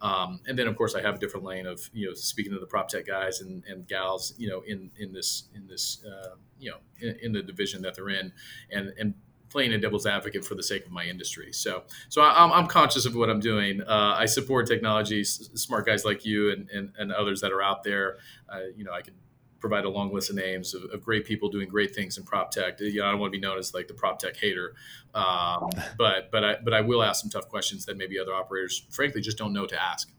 um, 0.00 0.40
and 0.46 0.58
then 0.58 0.66
of 0.66 0.76
course 0.76 0.94
I 0.94 1.02
have 1.02 1.16
a 1.16 1.18
different 1.18 1.44
lane 1.44 1.66
of 1.66 1.88
you 1.92 2.08
know 2.08 2.14
speaking 2.14 2.52
to 2.52 2.58
the 2.58 2.66
prop 2.66 2.88
tech 2.88 3.06
guys 3.06 3.40
and, 3.40 3.64
and 3.64 3.86
gals 3.86 4.34
you 4.36 4.48
know 4.48 4.60
in 4.60 4.90
in 4.98 5.12
this 5.12 5.44
in 5.54 5.66
this 5.66 6.04
uh, 6.04 6.34
you 6.58 6.70
know 6.70 6.78
in, 7.00 7.16
in, 7.22 7.32
the 7.32 7.42
division 7.42 7.82
that 7.82 7.94
they're 7.94 8.10
in 8.10 8.32
and 8.70 8.92
and 8.98 9.14
playing 9.48 9.72
a 9.72 9.78
devil's 9.78 10.06
advocate 10.06 10.44
for 10.44 10.54
the 10.54 10.62
sake 10.62 10.84
of 10.84 10.92
my 10.92 11.04
industry. 11.04 11.52
So 11.52 11.84
so 12.08 12.20
I, 12.20 12.44
am 12.44 12.52
I'm 12.52 12.66
conscious 12.66 13.06
of 13.06 13.14
what 13.14 13.30
I'm 13.30 13.40
doing. 13.40 13.80
Uh, 13.82 14.14
I 14.18 14.26
support 14.26 14.66
technology, 14.66 15.24
smart 15.24 15.86
guys 15.86 16.04
like 16.04 16.24
you 16.24 16.50
and, 16.50 16.68
and, 16.70 16.92
and 16.98 17.12
others 17.12 17.40
that 17.40 17.52
are 17.52 17.62
out 17.62 17.82
there. 17.82 18.18
Uh, 18.48 18.66
you 18.76 18.84
know 18.84 18.92
I 18.92 19.02
can 19.02 19.14
provide 19.58 19.84
a 19.84 19.88
long 19.88 20.12
list 20.12 20.30
of 20.30 20.36
names 20.36 20.74
of, 20.74 20.84
of, 20.92 21.02
great 21.02 21.24
people 21.24 21.48
doing 21.48 21.68
great 21.68 21.94
things 21.94 22.18
in 22.18 22.24
prop 22.24 22.50
tech. 22.50 22.78
You 22.80 23.00
know, 23.00 23.06
I 23.06 23.10
don't 23.10 23.20
want 23.20 23.32
to 23.32 23.38
be 23.38 23.44
known 23.44 23.58
as 23.58 23.74
like 23.74 23.88
the 23.88 23.94
prop 23.94 24.18
tech 24.18 24.36
hater, 24.36 24.74
um, 25.14 25.70
but 25.98 26.30
but 26.30 26.44
I 26.44 26.56
but 26.62 26.74
I 26.74 26.80
will 26.80 27.02
ask 27.02 27.22
some 27.22 27.30
tough 27.30 27.48
questions 27.48 27.86
that 27.86 27.96
maybe 27.96 28.18
other 28.18 28.34
operators, 28.34 28.86
frankly, 28.90 29.20
just 29.20 29.38
don't 29.38 29.52
know 29.52 29.66
to 29.66 29.82
ask. 29.82 30.10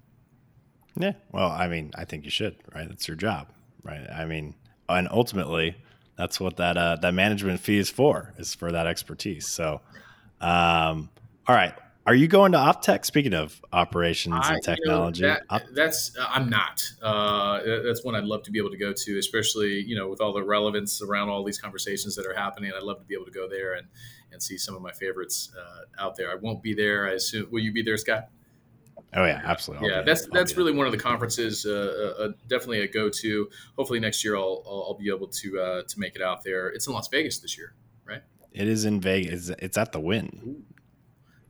Yeah, 1.00 1.14
well, 1.32 1.52
I 1.52 1.68
mean, 1.68 1.92
I 1.96 2.06
think 2.06 2.26
you 2.26 2.32
should, 2.32 2.56
right? 2.74 2.90
It's 2.90 3.08
your 3.08 3.18
job, 3.18 3.50
right? 3.84 4.08
I 4.10 4.26
mean, 4.26 4.56
and 4.90 5.08
ultimately, 5.12 5.76
that's 6.18 6.40
what 6.40 6.58
that 6.58 6.78
uh, 6.78 6.98
that 7.02 7.14
management 7.14 7.60
fee 7.60 7.78
is 7.78 7.90
for, 7.90 8.34
is 8.38 8.56
for 8.56 8.72
that 8.72 8.88
expertise. 8.88 9.48
So, 9.48 9.82
um, 10.42 11.10
all 11.48 11.56
right, 11.56 11.74
are 12.08 12.16
you 12.16 12.28
going 12.30 12.54
to 12.54 12.58
OpTech? 12.58 13.06
Speaking 13.06 13.34
of 13.34 13.62
operations 13.74 14.40
I, 14.42 14.54
and 14.54 14.64
technology, 14.64 15.24
you 15.24 15.28
know, 15.28 15.38
that, 15.50 15.64
that's 15.74 16.18
uh, 16.18 16.26
I'm 16.28 16.50
not. 16.50 16.82
Uh, 17.02 17.60
that's 17.86 18.04
one 18.04 18.16
I'd 18.16 18.24
love 18.24 18.44
to 18.44 18.52
be 18.52 18.60
able 18.60 18.72
to 18.72 18.78
go 18.78 18.94
to, 18.94 19.20
especially 19.20 19.82
you 19.82 19.96
know 19.96 20.08
with 20.08 20.22
all 20.22 20.32
the 20.32 20.42
relevance 20.42 21.02
around 21.02 21.28
all 21.28 21.44
these 21.44 21.60
conversations 21.60 22.16
that 22.16 22.26
are 22.26 22.34
happening. 22.34 22.72
I'd 22.76 22.84
love 22.84 23.00
to 23.00 23.06
be 23.06 23.14
able 23.14 23.26
to 23.26 23.32
go 23.32 23.50
there 23.50 23.74
and 23.74 23.88
and 24.32 24.42
see 24.42 24.58
some 24.58 24.74
of 24.74 24.82
my 24.82 24.94
favorites 24.94 25.52
uh, 25.60 26.02
out 26.02 26.16
there. 26.16 26.32
I 26.32 26.36
won't 26.36 26.64
be 26.64 26.74
there. 26.74 27.10
I 27.10 27.12
assume. 27.12 27.48
Will 27.52 27.60
you 27.60 27.74
be 27.74 27.82
there, 27.82 27.98
Scott? 27.98 28.30
Oh 29.14 29.26
yeah, 29.26 29.42
absolutely. 29.44 29.90
I'll 29.90 29.98
yeah, 29.98 30.02
that's 30.04 30.28
that's 30.28 30.56
really 30.56 30.72
one 30.72 30.86
of 30.86 30.94
the 30.94 30.98
conferences. 30.98 31.66
Uh, 31.66 31.72
uh, 32.20 32.24
uh, 32.24 32.32
definitely 32.48 32.82
a 32.82 32.88
go 32.88 33.10
to. 33.10 33.50
Hopefully 33.78 34.00
next 34.00 34.24
year 34.24 34.38
I'll, 34.38 34.64
I'll, 34.66 34.86
I'll 34.90 34.98
be 34.98 35.10
able 35.10 35.28
to 35.28 35.60
uh, 35.60 35.82
to 35.86 36.00
make 36.00 36.16
it 36.16 36.22
out 36.22 36.44
there. 36.46 36.70
It's 36.70 36.88
in 36.88 36.94
Las 36.94 37.10
Vegas 37.10 37.40
this 37.40 37.58
year, 37.58 37.74
right? 38.06 38.22
It 38.54 38.68
is 38.68 38.86
in 38.86 39.02
Vegas. 39.02 39.50
It's 39.60 39.78
at 39.78 39.92
the 39.92 40.00
Wynn. 40.00 40.64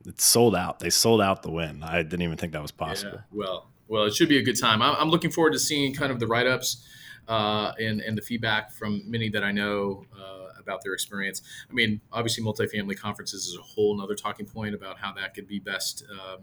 It's 0.07 0.25
sold 0.25 0.55
out. 0.55 0.79
They 0.79 0.89
sold 0.89 1.21
out 1.21 1.43
the 1.43 1.51
Wynn. 1.51 1.83
I 1.83 2.01
didn't 2.01 2.21
even 2.21 2.37
think 2.37 2.53
that 2.53 2.61
was 2.61 2.71
possible. 2.71 3.15
Yeah, 3.15 3.21
well, 3.31 3.69
well, 3.87 4.03
it 4.05 4.15
should 4.15 4.29
be 4.29 4.37
a 4.37 4.43
good 4.43 4.59
time. 4.59 4.81
I'm, 4.81 4.95
I'm 4.95 5.09
looking 5.09 5.31
forward 5.31 5.53
to 5.53 5.59
seeing 5.59 5.93
kind 5.93 6.11
of 6.11 6.19
the 6.19 6.27
write 6.27 6.47
ups 6.47 6.85
uh, 7.27 7.73
and 7.79 8.01
and 8.01 8.17
the 8.17 8.21
feedback 8.21 8.71
from 8.71 9.03
many 9.05 9.29
that 9.29 9.43
I 9.43 9.51
know 9.51 10.05
uh, 10.17 10.59
about 10.59 10.81
their 10.83 10.93
experience. 10.93 11.41
I 11.69 11.73
mean, 11.73 12.01
obviously, 12.11 12.43
multifamily 12.43 12.97
conferences 12.97 13.47
is 13.47 13.57
a 13.57 13.61
whole 13.61 14.01
other 14.01 14.15
talking 14.15 14.45
point 14.45 14.73
about 14.73 14.97
how 14.97 15.13
that 15.13 15.33
could 15.33 15.47
be 15.47 15.59
best. 15.59 16.03
Um, 16.11 16.41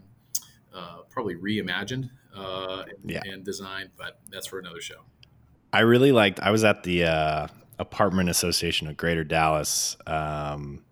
uh, 0.73 0.97
probably 1.09 1.35
reimagined 1.35 2.09
uh, 2.35 2.83
and, 2.87 3.09
yeah. 3.09 3.21
and 3.23 3.45
designed, 3.45 3.91
but 3.97 4.19
that's 4.29 4.47
for 4.47 4.59
another 4.59 4.81
show. 4.81 5.01
I 5.71 5.79
really 5.81 6.11
liked. 6.11 6.39
I 6.41 6.51
was 6.51 6.63
at 6.65 6.83
the 6.83 7.05
uh, 7.05 7.47
Apartment 7.79 8.29
Association 8.29 8.87
of 8.87 8.97
Greater 8.97 9.23
Dallas. 9.23 9.97
Um, 10.05 10.84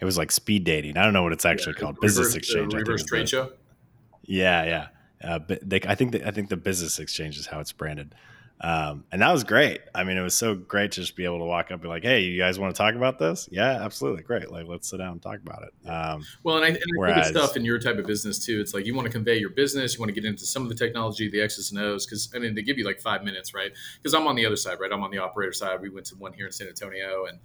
it 0.00 0.04
was 0.04 0.16
like 0.16 0.32
speed 0.32 0.64
dating. 0.64 0.96
I 0.96 1.04
don't 1.04 1.12
know 1.12 1.22
what 1.22 1.32
it's 1.32 1.44
actually 1.44 1.74
yeah, 1.76 1.82
called. 1.82 1.96
Reverse, 1.96 2.16
Business 2.16 2.34
Exchange. 2.36 2.74
reverse 2.74 3.04
trade 3.04 3.28
show. 3.28 3.52
Yeah, 4.24 4.64
yeah. 4.64 4.86
Uh, 5.22 5.38
but 5.38 5.68
they, 5.68 5.80
I 5.86 5.94
think 5.94 6.12
the, 6.12 6.26
I 6.26 6.30
think 6.30 6.48
the 6.48 6.56
Business 6.56 6.98
Exchange 6.98 7.38
is 7.38 7.46
how 7.46 7.60
it's 7.60 7.72
branded. 7.72 8.14
Um, 8.62 9.04
and 9.10 9.22
that 9.22 9.32
was 9.32 9.42
great. 9.42 9.80
I 9.94 10.04
mean, 10.04 10.18
it 10.18 10.22
was 10.22 10.34
so 10.34 10.54
great 10.54 10.92
to 10.92 11.00
just 11.00 11.16
be 11.16 11.24
able 11.24 11.38
to 11.38 11.46
walk 11.46 11.66
up 11.66 11.72
and 11.72 11.80
be 11.82 11.88
like, 11.88 12.02
"Hey, 12.02 12.20
you 12.20 12.38
guys 12.38 12.58
want 12.58 12.74
to 12.74 12.78
talk 12.78 12.94
about 12.94 13.18
this? 13.18 13.48
Yeah, 13.50 13.82
absolutely, 13.82 14.22
great. 14.22 14.50
Like, 14.50 14.66
let's 14.66 14.88
sit 14.88 14.98
down 14.98 15.12
and 15.12 15.22
talk 15.22 15.38
about 15.38 15.62
it." 15.62 15.88
Um, 15.88 16.22
well, 16.42 16.56
and 16.56 16.66
I, 16.66 16.68
and 16.68 16.76
I 16.76 16.80
whereas, 16.94 17.14
think 17.14 17.36
it's 17.36 17.44
stuff 17.44 17.56
in 17.56 17.64
your 17.64 17.78
type 17.78 17.96
of 17.96 18.06
business 18.06 18.44
too. 18.44 18.60
It's 18.60 18.74
like 18.74 18.84
you 18.84 18.94
want 18.94 19.06
to 19.06 19.12
convey 19.12 19.38
your 19.38 19.50
business, 19.50 19.94
you 19.94 20.00
want 20.00 20.14
to 20.14 20.20
get 20.20 20.28
into 20.28 20.44
some 20.44 20.62
of 20.62 20.68
the 20.68 20.74
technology, 20.74 21.30
the 21.30 21.40
X's 21.40 21.70
and 21.70 21.80
O's, 21.80 22.04
because 22.04 22.30
I 22.34 22.38
mean, 22.38 22.54
they 22.54 22.62
give 22.62 22.76
you 22.76 22.84
like 22.84 23.00
five 23.00 23.24
minutes, 23.24 23.54
right? 23.54 23.72
Because 23.96 24.12
I'm 24.12 24.26
on 24.26 24.36
the 24.36 24.44
other 24.44 24.56
side, 24.56 24.78
right? 24.78 24.92
I'm 24.92 25.02
on 25.02 25.10
the 25.10 25.18
operator 25.18 25.52
side. 25.52 25.80
We 25.80 25.88
went 25.88 26.04
to 26.06 26.16
one 26.16 26.34
here 26.34 26.44
in 26.44 26.52
San 26.52 26.68
Antonio, 26.68 27.24
and 27.24 27.38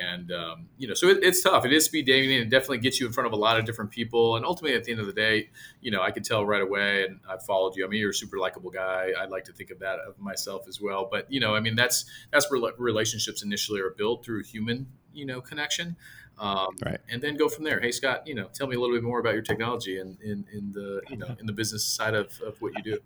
and 0.00 0.32
um, 0.32 0.68
you 0.78 0.88
know 0.88 0.94
so 0.94 1.08
it, 1.08 1.18
it's 1.22 1.42
tough. 1.42 1.64
It 1.64 1.72
is 1.72 1.84
speed 1.84 2.06
dating 2.06 2.32
and 2.32 2.42
it 2.42 2.50
definitely 2.50 2.78
gets 2.78 3.00
you 3.00 3.06
in 3.06 3.12
front 3.12 3.26
of 3.26 3.32
a 3.32 3.36
lot 3.36 3.58
of 3.58 3.64
different 3.64 3.90
people. 3.90 4.36
And 4.36 4.44
ultimately 4.44 4.76
at 4.76 4.84
the 4.84 4.92
end 4.92 5.00
of 5.00 5.06
the 5.06 5.12
day 5.12 5.50
you 5.80 5.90
know 5.90 6.02
i 6.02 6.10
could 6.10 6.24
tell 6.24 6.44
right 6.44 6.62
away 6.62 7.04
and 7.04 7.20
i've 7.28 7.42
followed 7.44 7.76
you. 7.76 7.84
I 7.84 7.88
mean 7.88 8.00
you're 8.00 8.10
a 8.10 8.14
super 8.14 8.38
likable 8.38 8.70
guy. 8.70 9.10
I'd 9.18 9.30
like 9.30 9.44
to 9.44 9.52
think 9.52 9.70
of 9.70 9.78
that 9.80 9.98
of 10.00 10.18
myself 10.18 10.66
as 10.68 10.80
well. 10.80 11.08
But 11.10 11.30
you 11.30 11.40
know 11.40 11.54
i 11.54 11.60
mean 11.60 11.74
that's 11.74 12.04
that's 12.32 12.50
where 12.50 12.72
relationships 12.78 13.42
initially 13.42 13.80
are 13.80 13.90
built 13.90 14.24
through 14.24 14.44
human 14.44 14.86
you 15.12 15.26
know 15.26 15.40
connection. 15.40 15.96
Um, 16.36 16.76
right. 16.84 16.98
and 17.08 17.22
then 17.22 17.36
go 17.36 17.48
from 17.48 17.62
there. 17.62 17.80
Hey 17.80 17.92
scott 17.92 18.26
you 18.26 18.34
know 18.34 18.48
tell 18.52 18.66
me 18.66 18.76
a 18.76 18.80
little 18.80 18.96
bit 18.96 19.04
more 19.04 19.20
about 19.20 19.34
your 19.34 19.42
technology 19.42 19.98
and 19.98 20.20
in, 20.20 20.44
in 20.52 20.72
the 20.72 21.00
you 21.08 21.16
know 21.16 21.36
in 21.38 21.46
the 21.46 21.52
business 21.52 21.84
side 21.84 22.14
of, 22.14 22.40
of 22.44 22.60
what 22.60 22.72
you 22.76 22.82
do. 22.82 22.98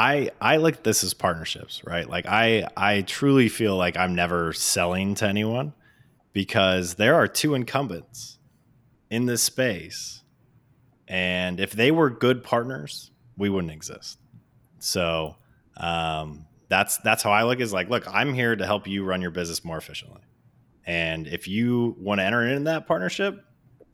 I 0.00 0.30
I 0.40 0.56
like 0.56 0.82
this 0.82 1.04
as 1.04 1.12
partnerships, 1.12 1.82
right? 1.84 2.08
Like 2.08 2.24
I 2.26 2.66
I 2.74 3.02
truly 3.02 3.50
feel 3.50 3.76
like 3.76 3.98
I'm 3.98 4.14
never 4.14 4.54
selling 4.54 5.14
to 5.16 5.26
anyone 5.26 5.74
because 6.32 6.94
there 6.94 7.14
are 7.14 7.26
two 7.26 7.54
incumbents 7.54 8.38
in 9.10 9.26
this 9.26 9.42
space. 9.42 10.22
And 11.08 11.58
if 11.58 11.72
they 11.72 11.90
were 11.90 12.08
good 12.08 12.44
partners, 12.44 13.10
we 13.36 13.48
wouldn't 13.48 13.72
exist. 13.72 14.18
So 14.78 15.36
um, 15.76 16.46
that's 16.68 16.98
that's 16.98 17.22
how 17.22 17.32
I 17.32 17.42
look 17.42 17.60
is 17.60 17.72
like, 17.72 17.90
look, 17.90 18.06
I'm 18.08 18.32
here 18.32 18.54
to 18.54 18.64
help 18.64 18.86
you 18.86 19.04
run 19.04 19.20
your 19.20 19.32
business 19.32 19.64
more 19.64 19.76
efficiently. 19.76 20.22
And 20.86 21.26
if 21.26 21.48
you 21.48 21.96
want 21.98 22.20
to 22.20 22.24
enter 22.24 22.46
into 22.46 22.64
that 22.64 22.86
partnership, 22.86 23.44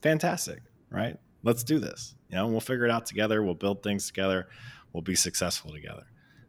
fantastic, 0.03 0.61
right? 0.91 1.17
Let's 1.43 1.65
do 1.65 1.79
this. 1.79 2.15
You 2.29 2.37
know, 2.37 2.49
we'll 2.49 2.61
figure 2.61 2.85
it 2.85 2.91
out 2.91 3.07
together. 3.07 3.43
We'll 3.43 3.55
build 3.55 3.83
things 3.83 4.07
together. 4.07 4.49
We'll 4.93 5.03
be 5.03 5.15
successful 5.15 5.73
together. 5.73 6.05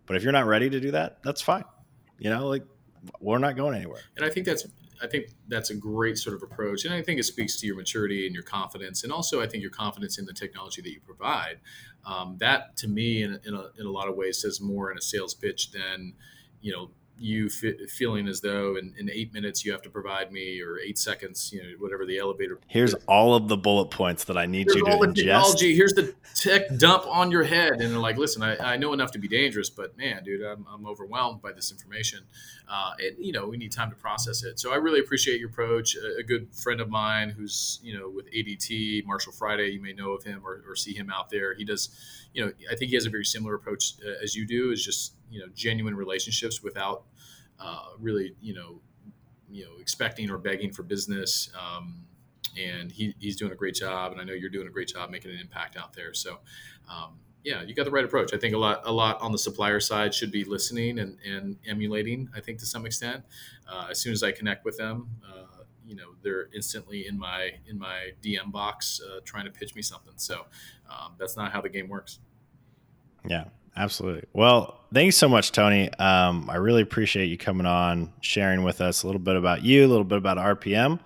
But 0.05 0.15
if 0.15 0.23
you're 0.23 0.31
not 0.31 0.47
ready 0.47 0.69
to 0.69 0.79
do 0.79 0.91
that, 0.91 1.19
that's 1.23 1.41
fine. 1.41 1.65
You 2.17 2.29
know, 2.29 2.47
like 2.47 2.63
we're 3.19 3.37
not 3.37 3.55
going 3.55 3.75
anywhere. 3.75 4.01
And 4.15 4.25
I 4.25 4.29
think 4.29 4.45
that's 4.45 4.65
I 5.01 5.07
think 5.07 5.27
that's 5.47 5.69
a 5.69 5.75
great 5.75 6.17
sort 6.17 6.35
of 6.35 6.43
approach, 6.43 6.85
and 6.85 6.93
I 6.93 7.01
think 7.01 7.19
it 7.19 7.23
speaks 7.23 7.59
to 7.59 7.67
your 7.67 7.75
maturity 7.75 8.25
and 8.25 8.33
your 8.33 8.43
confidence, 8.43 9.03
and 9.03 9.11
also 9.11 9.41
I 9.41 9.47
think 9.47 9.61
your 9.61 9.71
confidence 9.71 10.17
in 10.17 10.25
the 10.25 10.33
technology 10.33 10.81
that 10.81 10.89
you 10.89 10.99
provide. 11.01 11.59
Um, 12.05 12.37
that, 12.39 12.77
to 12.77 12.87
me, 12.87 13.23
in, 13.23 13.39
in, 13.45 13.53
a, 13.53 13.67
in 13.79 13.85
a 13.85 13.91
lot 13.91 14.07
of 14.07 14.15
ways, 14.15 14.41
says 14.41 14.61
more 14.61 14.91
in 14.91 14.97
a 14.97 15.01
sales 15.01 15.33
pitch 15.33 15.71
than 15.71 16.13
you 16.61 16.71
know 16.71 16.89
you 17.19 17.49
feeling 17.49 18.27
as 18.27 18.41
though 18.41 18.75
in, 18.75 18.93
in, 18.97 19.09
eight 19.09 19.33
minutes 19.33 19.65
you 19.65 19.71
have 19.71 19.81
to 19.81 19.89
provide 19.89 20.31
me 20.31 20.61
or 20.61 20.77
eight 20.79 20.97
seconds, 20.97 21.51
you 21.51 21.61
know, 21.61 21.69
whatever 21.79 22.05
the 22.05 22.17
elevator. 22.17 22.59
Here's 22.67 22.93
is. 22.93 23.03
all 23.07 23.35
of 23.35 23.47
the 23.47 23.57
bullet 23.57 23.89
points 23.91 24.25
that 24.25 24.37
I 24.37 24.45
need 24.45 24.67
Here's 24.67 24.75
you 24.75 24.85
to 24.85 24.91
all 24.91 24.99
the 24.99 25.07
ingest. 25.07 25.15
Technology. 25.15 25.75
Here's 25.75 25.93
the 25.93 26.13
tech 26.35 26.77
dump 26.77 27.05
on 27.07 27.31
your 27.31 27.43
head, 27.43 27.73
and 27.73 27.91
they're 27.91 27.99
like, 27.99 28.17
"Listen, 28.17 28.43
I, 28.43 28.73
I 28.73 28.77
know 28.77 28.93
enough 28.93 29.11
to 29.11 29.19
be 29.19 29.27
dangerous, 29.27 29.69
but 29.69 29.97
man, 29.97 30.23
dude, 30.23 30.43
I'm, 30.43 30.65
I'm 30.71 30.85
overwhelmed 30.85 31.41
by 31.41 31.51
this 31.51 31.71
information, 31.71 32.19
uh, 32.69 32.91
and 32.99 33.15
you 33.17 33.31
know, 33.31 33.47
we 33.47 33.57
need 33.57 33.71
time 33.71 33.89
to 33.89 33.95
process 33.95 34.43
it." 34.43 34.59
So 34.59 34.71
I 34.71 34.75
really 34.75 34.99
appreciate 34.99 35.39
your 35.39 35.49
approach. 35.49 35.95
A, 35.95 36.19
a, 36.19 36.23
good 36.23 36.53
friend 36.53 36.81
of 36.81 36.89
mine 36.89 37.29
who's 37.29 37.79
you 37.81 37.97
know 37.97 38.09
with 38.09 38.31
ADT, 38.31 39.05
Marshall 39.05 39.33
Friday, 39.33 39.69
you 39.69 39.81
may 39.81 39.93
know 39.93 40.11
of 40.11 40.23
him 40.23 40.41
or, 40.45 40.63
or 40.67 40.75
see 40.75 40.93
him 40.93 41.09
out 41.09 41.29
there. 41.29 41.53
He 41.53 41.63
does, 41.63 41.89
you 42.33 42.45
know, 42.45 42.51
I 42.71 42.75
think 42.75 42.89
he 42.89 42.95
has 42.95 43.05
a 43.05 43.09
very 43.09 43.25
similar 43.25 43.55
approach 43.55 43.93
uh, 44.05 44.23
as 44.23 44.35
you 44.35 44.45
do. 44.45 44.71
Is 44.71 44.83
just 44.83 45.13
you 45.29 45.39
know 45.39 45.47
genuine 45.53 45.95
relationships 45.95 46.63
without 46.63 47.03
uh, 47.59 47.89
really 47.99 48.35
you 48.41 48.53
know 48.53 48.79
you 49.49 49.65
know 49.65 49.71
expecting 49.79 50.29
or 50.29 50.37
begging 50.37 50.71
for 50.71 50.83
business. 50.83 51.49
Um, 51.59 52.03
and 52.59 52.91
he, 52.91 53.13
he's 53.19 53.35
doing 53.35 53.51
a 53.51 53.55
great 53.55 53.75
job, 53.75 54.11
and 54.11 54.19
I 54.19 54.23
know 54.23 54.33
you're 54.33 54.49
doing 54.49 54.67
a 54.67 54.71
great 54.71 54.87
job 54.87 55.09
making 55.09 55.31
an 55.31 55.37
impact 55.39 55.77
out 55.77 55.93
there. 55.93 56.13
So, 56.13 56.39
um, 56.89 57.19
yeah, 57.43 57.61
you 57.61 57.75
got 57.75 57.85
the 57.85 57.91
right 57.91 58.03
approach. 58.03 58.33
I 58.33 58.37
think 58.37 58.55
a 58.55 58.57
lot 58.57 58.81
a 58.85 58.91
lot 58.91 59.21
on 59.21 59.31
the 59.31 59.37
supplier 59.37 59.79
side 59.79 60.13
should 60.13 60.31
be 60.31 60.43
listening 60.43 60.99
and, 60.99 61.17
and 61.25 61.57
emulating. 61.67 62.29
I 62.35 62.41
think 62.41 62.59
to 62.59 62.65
some 62.65 62.85
extent, 62.85 63.23
uh, 63.71 63.87
as 63.91 63.99
soon 63.99 64.11
as 64.11 64.23
I 64.23 64.31
connect 64.31 64.65
with 64.65 64.77
them, 64.77 65.07
uh, 65.25 65.56
you 65.87 65.95
know, 65.95 66.15
they're 66.21 66.49
instantly 66.53 67.07
in 67.07 67.17
my 67.17 67.51
in 67.67 67.79
my 67.79 68.11
DM 68.21 68.51
box 68.51 69.01
uh, 69.01 69.19
trying 69.23 69.45
to 69.45 69.51
pitch 69.51 69.75
me 69.75 69.81
something. 69.81 70.13
So 70.17 70.45
um, 70.89 71.13
that's 71.17 71.37
not 71.37 71.51
how 71.51 71.61
the 71.61 71.69
game 71.69 71.87
works. 71.87 72.19
Yeah, 73.27 73.45
Absolutely. 73.77 74.23
Well, 74.33 74.79
thanks 74.91 75.17
so 75.17 75.29
much, 75.29 75.51
Tony. 75.51 75.93
Um, 75.93 76.49
I 76.49 76.55
really 76.55 76.81
appreciate 76.81 77.27
you 77.27 77.37
coming 77.37 77.67
on, 77.67 78.11
sharing 78.21 78.63
with 78.63 78.81
us 78.81 79.03
a 79.03 79.05
little 79.05 79.21
bit 79.21 79.35
about 79.35 79.63
you, 79.63 79.85
a 79.85 79.87
little 79.87 80.03
bit 80.03 80.17
about 80.17 80.37
RPM, 80.37 80.99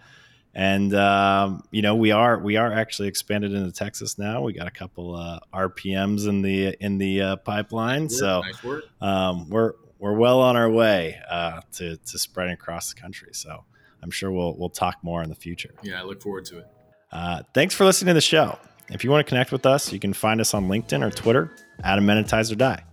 and 0.56 0.96
um, 0.96 1.64
you 1.72 1.82
know 1.82 1.96
we 1.96 2.12
are 2.12 2.40
we 2.40 2.56
are 2.56 2.72
actually 2.72 3.10
expanded 3.10 3.54
into 3.54 3.74
Texas 3.74 4.18
now. 4.18 4.42
We 4.42 4.54
got 4.54 4.68
a 4.68 4.72
couple 4.72 5.16
uh, 5.16 5.40
RPMs 5.54 6.30
in 6.30 6.42
the 6.42 6.78
in 6.80 6.98
the 6.98 7.22
uh, 7.22 7.36
pipeline, 7.38 8.08
so 8.08 8.42
nice 8.42 8.84
um, 9.02 9.50
we're 9.50 9.74
we're 10.00 10.16
well 10.16 10.40
on 10.40 10.56
our 10.56 10.70
way 10.70 11.20
uh, 11.30 11.60
to 11.74 11.98
to 11.98 12.18
spreading 12.18 12.54
across 12.54 12.94
the 12.94 13.00
country. 13.00 13.32
So 13.34 13.66
I'm 14.04 14.12
sure 14.12 14.32
we'll 14.32 14.56
we'll 14.58 14.70
talk 14.70 14.98
more 15.04 15.22
in 15.24 15.30
the 15.30 15.36
future. 15.36 15.74
Yeah, 15.82 16.02
I 16.02 16.04
look 16.04 16.22
forward 16.22 16.46
to 16.46 16.60
it. 16.60 16.68
Uh, 17.12 17.44
thanks 17.54 17.76
for 17.76 17.86
listening 17.86 18.08
to 18.08 18.14
the 18.14 18.22
show. 18.22 18.58
If 18.90 19.04
you 19.04 19.12
want 19.12 19.26
to 19.26 19.30
connect 19.30 19.52
with 19.52 19.66
us, 19.66 19.92
you 19.92 20.00
can 20.00 20.14
find 20.14 20.42
us 20.42 20.54
on 20.54 20.68
LinkedIn 20.68 21.06
or 21.06 21.12
Twitter 21.12 21.56
at 21.84 22.00
Amenitize 22.00 22.52
or 22.52 22.56
Die. 22.56 22.84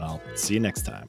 I'll 0.00 0.20
see 0.34 0.54
you 0.54 0.60
next 0.60 0.82
time. 0.82 1.08